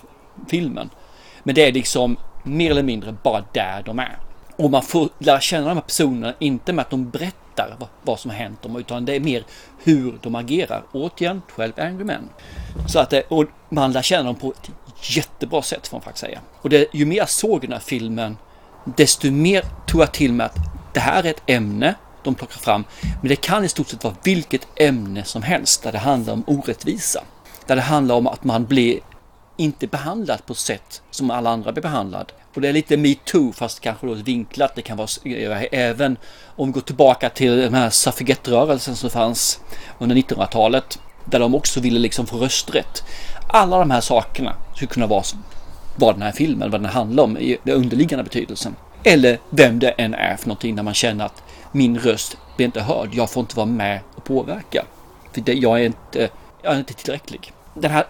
[0.49, 0.89] filmen.
[1.43, 4.17] Men det är liksom mer eller mindre bara där de är.
[4.55, 8.19] Och man får lära känna de här personerna, inte med att de berättar vad, vad
[8.19, 9.43] som har hänt dem, utan det är mer
[9.83, 10.83] hur de agerar.
[10.91, 12.29] Återigen, 12 Angry Men.
[12.87, 14.71] Så att det, och man lär känna dem på ett
[15.01, 16.39] jättebra sätt får man faktiskt säga.
[16.61, 18.37] Och det, ju mer jag såg den här filmen,
[18.85, 20.57] desto mer tog jag till mig att
[20.93, 22.83] det här är ett ämne de plockar fram.
[23.01, 26.43] Men det kan i stort sett vara vilket ämne som helst där det handlar om
[26.47, 27.23] orättvisa.
[27.65, 28.99] Där det handlar om att man blir
[29.57, 32.31] inte behandlad på sätt som alla andra blir behandlad.
[32.53, 34.75] Och det är lite metoo fast kanske då vinklat.
[34.75, 35.07] Det kan vara
[35.71, 39.59] även om vi går tillbaka till den här suffragettrörelsen som fanns
[39.99, 40.99] under 1900-talet.
[41.25, 43.03] Där de också ville liksom få rösträtt.
[43.47, 45.23] Alla de här sakerna skulle kunna vara
[45.95, 48.75] vad den här filmen, vad den handlar om i den underliggande betydelsen.
[49.03, 52.81] Eller vem det än är för någonting när man känner att min röst blir inte
[52.81, 53.09] hörd.
[53.13, 54.85] Jag får inte vara med och påverka.
[55.31, 56.29] För det, jag, är inte,
[56.61, 57.53] jag är inte tillräcklig.
[57.73, 58.05] Den här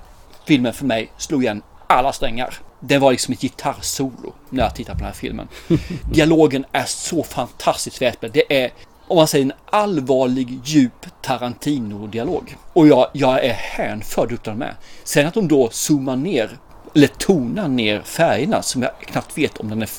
[0.46, 2.54] filmen för mig slog igen alla strängar.
[2.84, 5.48] Det var liksom ett gitarrsolo när jag tittade på den här filmen.
[6.12, 8.34] Dialogen är så fantastiskt välspelad.
[8.34, 8.72] Det är,
[9.08, 12.56] om man säger en allvarlig, djup Tarantino-dialog.
[12.74, 14.76] Och jag, jag är hänförd utav med.
[15.04, 16.58] Sen att de då zoomar ner,
[16.96, 19.90] eller tonar ner färgerna som jag knappt vet om den är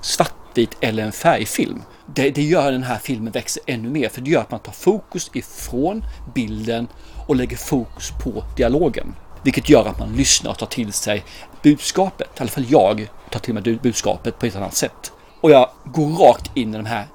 [0.00, 1.82] svartvit eller en färgfilm.
[2.06, 4.72] Det, det gör den här filmen växer ännu mer för det gör att man tar
[4.72, 6.04] fokus ifrån
[6.34, 6.88] bilden
[7.26, 9.14] och lägger fokus på dialogen.
[9.42, 11.24] Vilket gör att man lyssnar och tar till sig
[11.62, 12.28] budskapet.
[12.36, 15.12] I alla fall jag tar till mig budskapet på ett annat sätt.
[15.40, 17.06] Och jag går rakt in i de här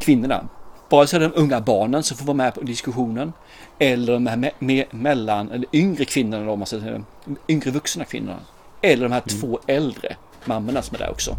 [0.00, 0.48] kvinnorna.
[0.90, 3.32] Är det de unga barnen som får vara med på diskussionen.
[3.78, 7.02] Eller de här me me mellan, eller yngre kvinnorna, om man säger,
[7.48, 8.38] yngre vuxna kvinnorna.
[8.82, 9.40] Eller de här mm.
[9.40, 11.36] två äldre mammorna som är där också.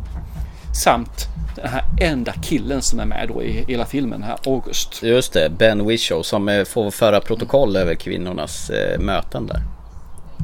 [0.83, 5.03] Samt den här enda killen som är med då i hela filmen, här August.
[5.03, 9.61] Just det, Ben Whishaw som får föra protokoll över kvinnornas eh, möten där.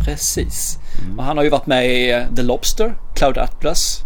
[0.05, 0.77] Precis.
[1.01, 1.19] Mm.
[1.19, 4.01] Och han har ju varit med i eh, The Lobster, Cloud Atlas.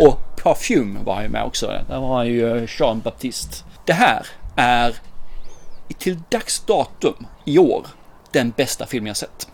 [0.00, 1.66] Och Parfume var han ju med också.
[1.66, 3.56] Där var han ju eh, Jean Baptiste.
[3.84, 4.26] Det här
[4.56, 4.94] är
[5.98, 7.86] till dags datum i år
[8.32, 9.48] den bästa film jag sett.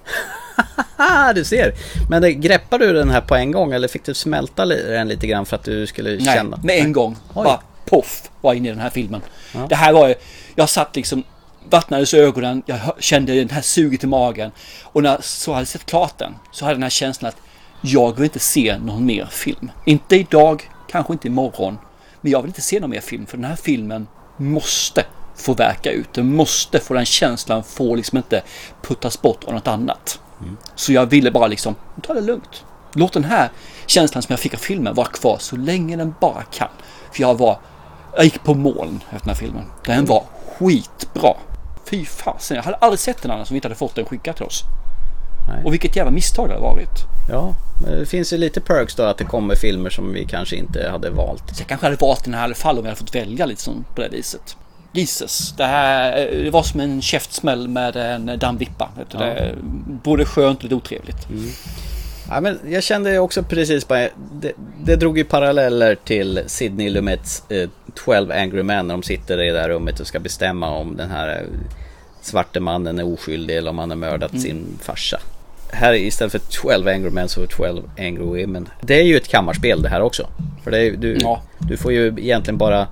[1.35, 1.73] du ser.
[2.11, 5.27] Men det, greppade du den här på en gång eller fick du smälta den lite
[5.27, 6.61] grann för att du skulle Nej, känna?
[6.63, 7.17] med en gång.
[7.35, 7.45] Oj.
[7.45, 9.23] Bara poff var inne i den här filmen.
[9.55, 9.67] Ja.
[9.69, 10.15] Det här var ju,
[10.55, 11.25] jag satt liksom
[11.69, 14.51] vattnades ögonen, jag kände den här suget i magen.
[14.85, 17.37] Och när jag så hade sett klart den så hade den här känslan att
[17.81, 19.71] jag vill inte se någon mer film.
[19.85, 21.79] Inte idag, kanske inte imorgon.
[22.21, 24.07] Men jag vill inte se någon mer film för den här filmen
[24.37, 25.05] måste
[25.37, 26.13] få verka ut.
[26.13, 28.43] Den måste få den känslan, få liksom inte
[28.83, 30.21] puttas bort av något annat.
[30.41, 30.57] Mm.
[30.75, 32.65] Så jag ville bara liksom, ta det lugnt.
[32.95, 33.51] Låt den här
[33.87, 36.69] känslan som jag fick av filmen vara kvar så länge den bara kan.
[37.13, 37.59] För jag var,
[38.17, 39.65] jag gick på moln efter den här filmen.
[39.85, 40.25] Den var
[40.59, 41.35] skitbra.
[41.91, 44.37] Fy fasen, jag hade aldrig sett den annan som vi inte hade fått den skickad
[44.37, 44.65] till oss.
[45.49, 45.65] Nej.
[45.65, 47.07] Och vilket jävla misstag det har varit.
[47.31, 50.57] Ja, men det finns ju lite perks då att det kommer filmer som vi kanske
[50.57, 51.57] inte hade valt.
[51.57, 53.47] Så jag kanske hade valt den här i alla fall om jag hade fått välja
[53.47, 54.57] lite som på det viset.
[54.93, 58.89] Jesus, det här det var som en käftsmäll med en dammvippa.
[59.13, 59.19] Ja.
[59.19, 59.55] Det,
[60.05, 61.29] både skönt och lite otrevligt.
[61.31, 61.51] Mm.
[62.31, 64.53] Ja, men jag kände också precis bara, det,
[64.85, 69.47] det drog ju paralleller till Sidney Lumets eh, 12 Angry Men när de sitter i
[69.47, 71.47] det där rummet och ska bestämma om den här eh,
[72.23, 74.43] svarte mannen är oskyldig eller om han har mördat mm.
[74.43, 75.21] sin farsa.
[75.73, 78.69] Här istället för 12 Angry Men så är 12 Angry Women.
[78.81, 80.29] Det är ju ett kammarspel det här också.
[80.65, 81.43] För är, du, ja.
[81.59, 82.89] du får ju egentligen bara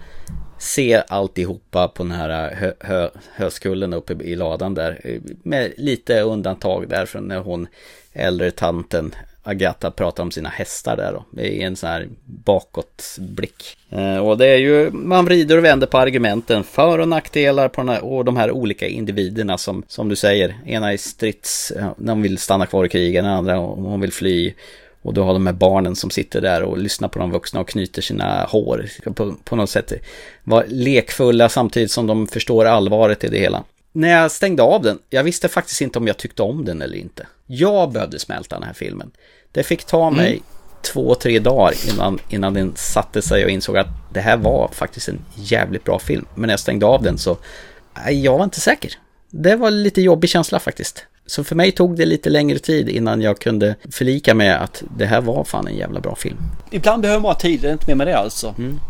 [0.59, 5.21] se alltihopa på den här hö, hö, höskullen uppe i ladan där.
[5.43, 7.67] Med lite undantag där från när hon
[8.13, 9.15] äldre tanten
[9.49, 11.41] Agatha pratar om sina hästar där då.
[11.43, 13.77] I en sån här bakåtblick.
[13.91, 17.81] Eh, och det är ju, man vrider och vänder på argumenten för och nackdelar på
[17.81, 21.91] den här, och de här olika individerna som, som du säger, ena är strids, eh,
[21.97, 24.55] de vill stanna kvar i krigen, den andra hon vill fly.
[25.03, 27.69] Och du har de här barnen som sitter där och lyssnar på de vuxna och
[27.69, 29.93] knyter sina hår på, på något sätt.
[30.45, 33.65] Var lekfulla samtidigt som de förstår allvaret i det hela.
[33.93, 36.97] När jag stängde av den, jag visste faktiskt inte om jag tyckte om den eller
[36.97, 37.27] inte.
[37.47, 39.11] Jag behövde smälta den här filmen.
[39.59, 40.43] Det fick ta mig mm.
[40.83, 45.09] två, tre dagar innan, innan den satte sig och insåg att det här var faktiskt
[45.09, 46.27] en jävligt bra film.
[46.35, 47.37] Men när jag stängde av den så,
[48.11, 48.93] jag var inte säker.
[49.31, 51.05] Det var lite jobbig känsla faktiskt.
[51.27, 55.07] Så för mig tog det lite längre tid innan jag kunde förlika med att det
[55.07, 56.39] här var fan en jävla bra film.
[56.71, 58.55] Ibland behöver man ha tid, det är inte mer med det alltså.
[58.59, 58.81] Mm.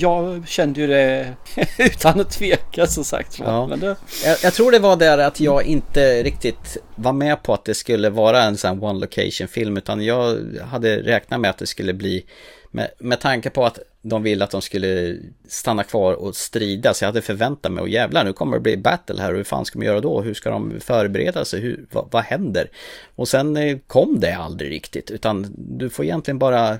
[0.00, 1.34] Jag kände ju det
[1.78, 3.38] utan att tveka som sagt.
[3.38, 3.66] Ja.
[3.66, 7.54] Men det, Jag, jag tror det var där att jag inte riktigt var med på
[7.54, 10.38] att det skulle vara en sån här one location film utan jag
[10.70, 12.24] hade räknat med att det skulle bli
[12.70, 15.16] med, med tanke på att de ville att de skulle
[15.48, 18.76] stanna kvar och strida så jag hade förväntat mig och jävlar nu kommer det bli
[18.76, 20.20] battle här och hur fan ska de göra då?
[20.20, 21.60] Hur ska de förbereda sig?
[21.60, 22.70] Hur, vad, vad händer?
[23.16, 26.78] Och sen eh, kom det aldrig riktigt utan du får egentligen bara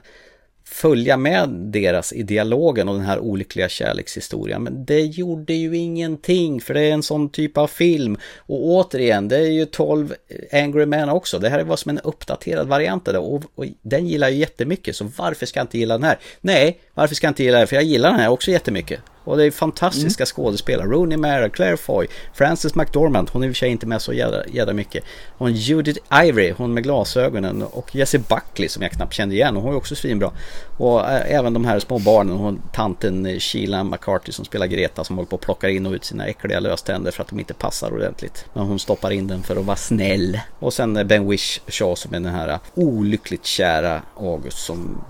[0.71, 4.63] följa med deras i dialogen och den här olyckliga kärlekshistorien.
[4.63, 8.19] Men det gjorde ju ingenting för det är en sån typ av film.
[8.37, 10.15] Och återigen, det är ju 12
[10.53, 11.39] Angry Men också.
[11.39, 14.97] Det här var som en uppdaterad variant av det och, och den gillar jag jättemycket.
[14.97, 16.19] Så varför ska jag inte gilla den här?
[16.41, 17.67] Nej, varför ska jag inte gilla den?
[17.67, 19.01] För jag gillar den här också jättemycket.
[19.25, 20.87] Och det är fantastiska skådespelare.
[20.87, 24.13] Rooney Mara, Claire Foy, Frances McDormand, hon är i och för sig inte med så
[24.13, 25.05] jävla mycket.
[25.39, 27.63] Och Judith Ivory, hon med glasögonen.
[27.63, 30.31] Och Jessie Buckley som jag knappt kände igen, hon är också svinbra.
[30.77, 35.05] Och äh, även de här små barnen, hon, tanten eh, Sheila McCarthy som spelar Greta
[35.05, 37.55] som håller på att plocka in och ut sina äckliga löständer för att de inte
[37.55, 38.45] passar ordentligt.
[38.53, 40.41] Men hon stoppar in den för att vara snäll.
[40.59, 45.05] Och sen eh, Ben Whishaw som är den här olyckligt kära August som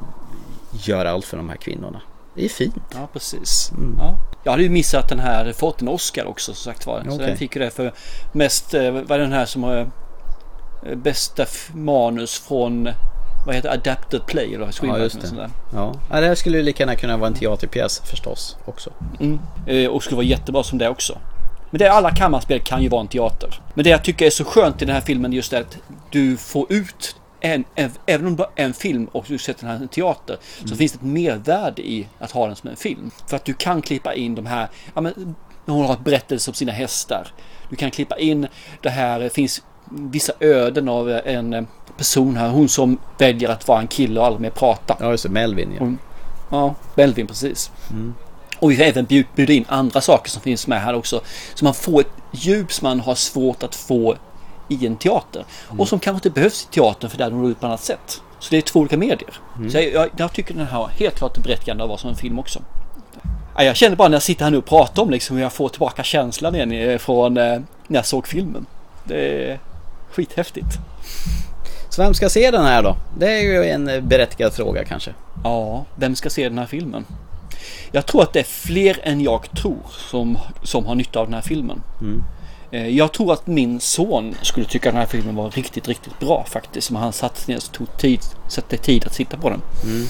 [0.73, 2.01] gör allt för de här kvinnorna.
[2.35, 2.75] Det är fint.
[2.95, 3.73] Ja, precis.
[3.99, 4.19] Ja.
[4.45, 7.03] Jag hade ju missat den här, fått en Oscar också som sagt var.
[7.05, 7.27] Så Okej.
[7.27, 7.93] den fick ju det för
[8.33, 9.77] mest, eh, vad är den här som har
[10.87, 12.89] eh, bästa manus från,
[13.47, 15.51] vad heter Adapted Play eller Ja, screenwriting just det.
[15.75, 15.95] Ja.
[16.11, 18.91] ja, det här skulle ju lika gärna kunna vara en teaterpjäs förstås också.
[19.21, 19.39] Mm.
[19.67, 21.19] Eh, Och skulle vara jättebra som det också.
[21.71, 23.61] Men det alla kammarspel kan ju vara en teater.
[23.75, 25.79] Men det jag tycker är så skönt i den här filmen just är att
[26.11, 29.61] du får ut en, en, även om det bara är en film och du sätter
[29.61, 30.77] den här i en teater så Mm.
[30.79, 33.11] finns det ett mervärde i att ha den som en film.
[33.27, 35.35] För att du kan klippa in de här, ja men
[35.67, 37.29] hon har ett berättelse om sina hästar.
[37.71, 38.47] Du kan klippa in
[38.83, 43.81] det här, det finns vissa öden av en person här, hon som väljer att vara
[43.81, 44.97] en kille och aldrig mer prata.
[45.01, 45.79] Ja, just det, Melvin ja.
[45.79, 45.99] Hon,
[46.51, 47.71] ja, Melvin precis.
[47.91, 48.15] Mm.
[48.59, 51.21] Och vi även bjud- bjudit in andra saker som finns med här också.
[51.55, 54.17] Så man får ett djup som man har svårt att få
[54.71, 55.45] i en teater.
[55.79, 58.23] Och som kanske inte behövs i teatern för där de når ut på annat sätt.
[58.39, 59.31] Så det är två olika medier.
[59.57, 59.71] Mm.
[59.71, 62.39] Så jag, jag, jag tycker den här helt klart berättigande att vara som en film
[62.39, 62.63] också.
[63.57, 65.53] Ja, Jag känner bara när jag sitter här nu och pratar om liksom hur jag
[65.53, 68.67] får tillbaka känslan igen eh, från eh, när jag såg filmen.
[69.05, 69.61] Det är
[70.11, 70.79] skithäftigt.
[71.89, 72.97] Så vem ska se den här då?
[73.19, 75.15] Det är ju en berättigad fråga kanske.
[75.45, 77.05] Ja, vem ska se den här filmen?
[77.93, 79.79] Jag tror att det är fler än jag tror
[80.11, 81.83] som, som har nytta av den här filmen.
[82.01, 82.23] Mm.
[82.71, 86.45] Eh, Jag tror att min son skulle tycka den här filmen var riktigt, riktigt bra
[86.49, 86.91] faktiskt.
[86.91, 89.61] Om han satt ner och tog tid, satte tid att titta på den.
[89.85, 90.07] Mm.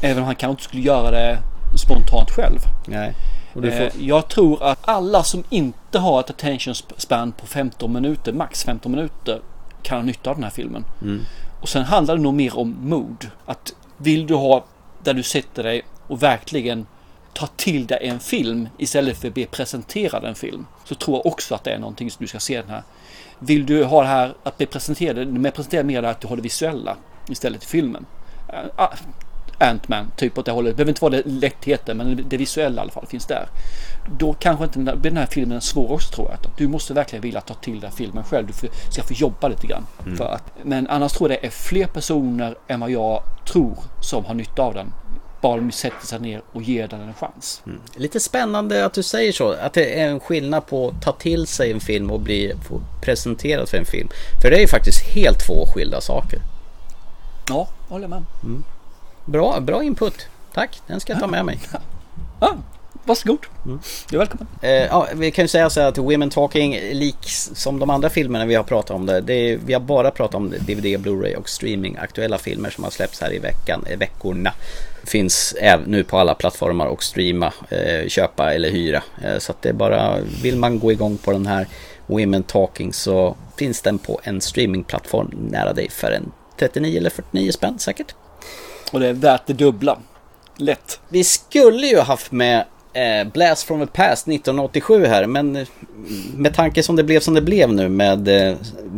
[0.00, 1.38] Även om han kanske inte skulle göra det
[1.78, 2.58] spontant själv.
[2.86, 3.14] Nej.
[3.54, 3.80] Du får...
[3.80, 8.64] Eh, Jag tror att alla som inte har ett attention span på 15 minuter, max
[8.64, 9.40] 15 minuter,
[9.82, 10.84] kan ha nytta av den här filmen.
[11.02, 11.20] Mm.
[11.60, 13.30] Och sen handlar det nog mer om mood.
[13.46, 14.64] Att vill du ha
[15.02, 16.86] där du sätter dig och verkligen
[17.34, 20.66] ta till dig en film istället för att bli presenterad en film.
[20.84, 22.82] Så tror jag också att det är någonting som du ska se den här.
[23.38, 26.42] Vill du ha det här att bli presenterad, med presenterad mer att du har det
[26.42, 26.96] visuella
[27.28, 28.06] istället i filmen.
[28.78, 28.88] Uh,
[29.58, 30.70] Ant-Man, typ åt det hållet.
[30.70, 33.48] Det behöver inte vara det lättheten, men det visuella i alla fall finns där.
[34.18, 36.38] Då kanske inte den här, blir den här filmen svår också tror jag.
[36.56, 38.46] Du måste verkligen vilja ta till dig filmen själv.
[38.46, 39.86] Du ska få jobba lite grann.
[40.04, 40.16] Mm.
[40.16, 44.24] För att, men annars tror jag det är fler personer än vad jag tror som
[44.24, 44.92] har nytta av den.
[45.44, 47.62] De sätter sig ner och ger den en chans.
[47.96, 49.52] Lite spännande att du säger så.
[49.52, 52.52] Att det är en skillnad på att ta till sig en film och bli
[53.02, 54.08] presenterad för en film.
[54.42, 56.38] För det är ju faktiskt helt två skilda saker.
[57.48, 58.24] Ja, håller med.
[59.24, 60.26] Bra, bra input.
[60.54, 61.58] Tack, den ska jag ta med mig.
[62.40, 62.56] Ja,
[63.04, 63.46] varsågod.
[64.10, 64.46] Du är välkommen.
[64.62, 68.10] Eh, ja, vi kan ju säga så här att Women Talking, liks som de andra
[68.10, 71.34] filmerna vi har pratat om det, det är, vi har bara pratat om DVD, Blu-ray
[71.34, 74.52] och streaming, aktuella filmer som har släppts här i veckan, veckorna.
[75.06, 75.56] Finns
[75.86, 79.02] nu på alla plattformar och streama, eh, köpa eller hyra.
[79.24, 81.66] Eh, så att det är bara, vill man gå igång på den här
[82.06, 87.52] Women Talking så finns den på en streamingplattform nära dig för en 39 eller 49
[87.52, 88.14] spänn säkert.
[88.92, 89.98] Och det är värt det dubbla.
[90.56, 91.00] Lätt.
[91.08, 95.66] Vi skulle ju haft med eh, Blast from the Past 1987 här men eh,
[96.34, 98.28] med tanke som det blev som det blev nu med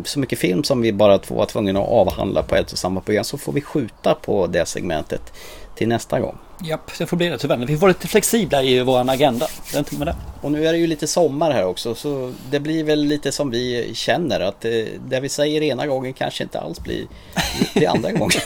[0.04, 3.00] så mycket film som vi bara två var tvungna att avhandla på ett och samma
[3.00, 5.32] program så får vi skjuta på det segmentet
[5.76, 6.38] till nästa gång.
[6.64, 7.56] Japp, det får bli det tyvärr.
[7.56, 9.46] Vi får vara lite flexibla i vår agenda.
[9.70, 10.16] Det är inte med det.
[10.40, 13.50] Och nu är det ju lite sommar här också så det blir väl lite som
[13.50, 14.70] vi känner att eh,
[15.08, 17.06] det vi säger ena gången kanske inte alls blir
[17.74, 18.40] det andra gången.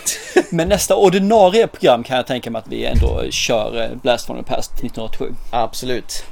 [0.51, 4.37] Men nästa ordinarie program kan jag tänka mig att vi ändå kör eh, Blast from
[4.37, 5.35] the Past 1987.
[5.51, 6.25] Absolut.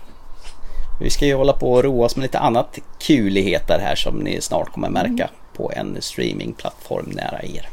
[1.01, 4.41] Vi ska ju hålla på och roa oss med lite annat kuligheter här som ni
[4.41, 7.69] snart kommer märka på en streamingplattform nära er.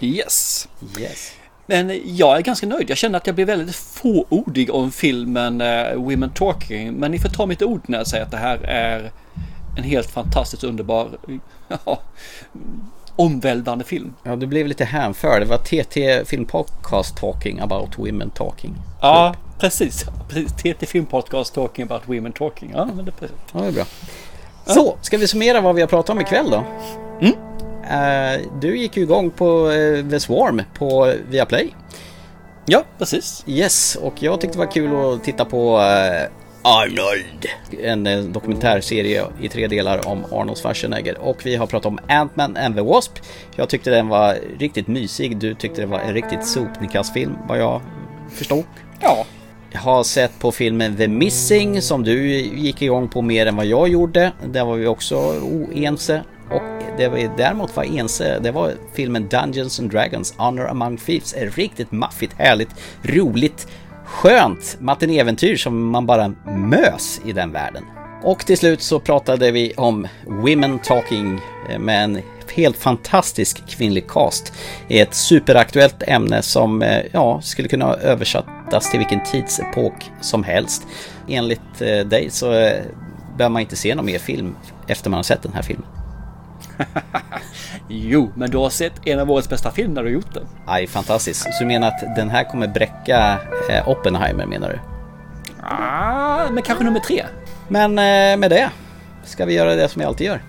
[0.00, 0.68] Yes.
[0.98, 1.32] Yes.
[1.66, 2.90] Men jag är ganska nöjd.
[2.90, 6.92] Jag känner att jag blir väldigt fåordig om filmen eh, Women Talking.
[6.92, 9.10] Men ni får ta mitt ord när jag säger att det här är
[9.76, 11.08] en helt fantastiskt underbar,
[11.84, 12.00] ja,
[13.16, 14.14] omvälvande film.
[14.22, 15.42] Ja, du blev lite hänförd.
[15.42, 18.74] Det var TT Filmpodcast Talking about Women Talking.
[19.00, 20.04] Ja, precis.
[20.28, 20.52] precis.
[20.52, 22.72] TT Filmpodcast Talking about Women Talking.
[22.74, 23.36] Ja, men det är precis.
[23.52, 23.84] Ja, det är bra.
[24.66, 26.64] Så, ska vi summera vad vi har pratat om ikväll då?
[27.20, 27.34] Mm.
[27.90, 31.74] Uh, du gick ju igång på uh, The Swarm på Viaplay.
[32.66, 33.44] Ja, precis.
[33.46, 36.28] Yes, och jag tyckte det var kul att titta på uh,
[36.62, 37.46] Arnold.
[37.82, 41.18] En dokumentärserie i tre delar om Arnold Schwarzenegger.
[41.18, 43.12] Och vi har pratat om Ant-Man and the Wasp.
[43.56, 45.36] Jag tyckte den var riktigt mysig.
[45.36, 47.82] Du tyckte det var en riktigt sopnedkastfilm vad jag
[48.30, 48.64] förstod.
[49.00, 49.26] Ja.
[49.72, 53.66] Jag har sett på filmen The Missing som du gick igång på mer än vad
[53.66, 54.32] jag gjorde.
[54.46, 56.22] Där var vi också oense.
[56.54, 61.34] Och det vi däremot var ense, det var filmen Dungeons and Dragons Honor Among Thieves.
[61.34, 62.68] Ett riktigt maffigt, härligt,
[63.02, 63.68] roligt,
[64.04, 67.84] skönt matinéäventyr som man bara mös i den världen.
[68.22, 71.40] Och till slut så pratade vi om Women Talking
[71.78, 72.22] med en
[72.54, 74.52] helt fantastisk kvinnlig cast.
[74.88, 80.86] Ett superaktuellt ämne som eh, ja, skulle kunna översättas till vilken tidsepok som helst.
[81.28, 82.46] Enligt eh, dig så
[83.36, 84.56] behöver man inte se någon mer film
[84.86, 86.03] efter man har sett den här filmen.
[87.88, 90.46] jo, men du har sett en av årets bästa filmer när du gjort den.
[90.66, 91.42] Aj, fantastiskt.
[91.42, 93.38] Så du menar att den här kommer bräcka
[93.70, 94.78] eh, Oppenheimer menar du?
[95.62, 97.24] Ah, men kanske nummer tre.
[97.68, 98.70] Men eh, med det
[99.24, 100.42] ska vi göra det som vi alltid gör.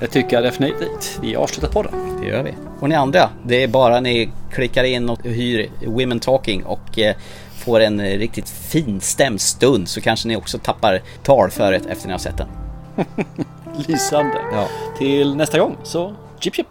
[0.00, 1.18] Det tycker jag definitivt.
[1.22, 2.20] Vi avslutar på den.
[2.20, 2.54] Det gör vi.
[2.80, 7.16] Och ni andra, det är bara ni klickar in och hyr Women Talking och eh,
[7.64, 9.00] får en riktigt fin
[9.40, 12.48] stund så kanske ni också tappar talföret efter ni har sett den.
[13.88, 14.40] Lysande.
[14.52, 14.68] Ja.
[14.98, 16.66] Till nästa gång så chip chip.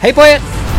[0.00, 0.71] Hej på er!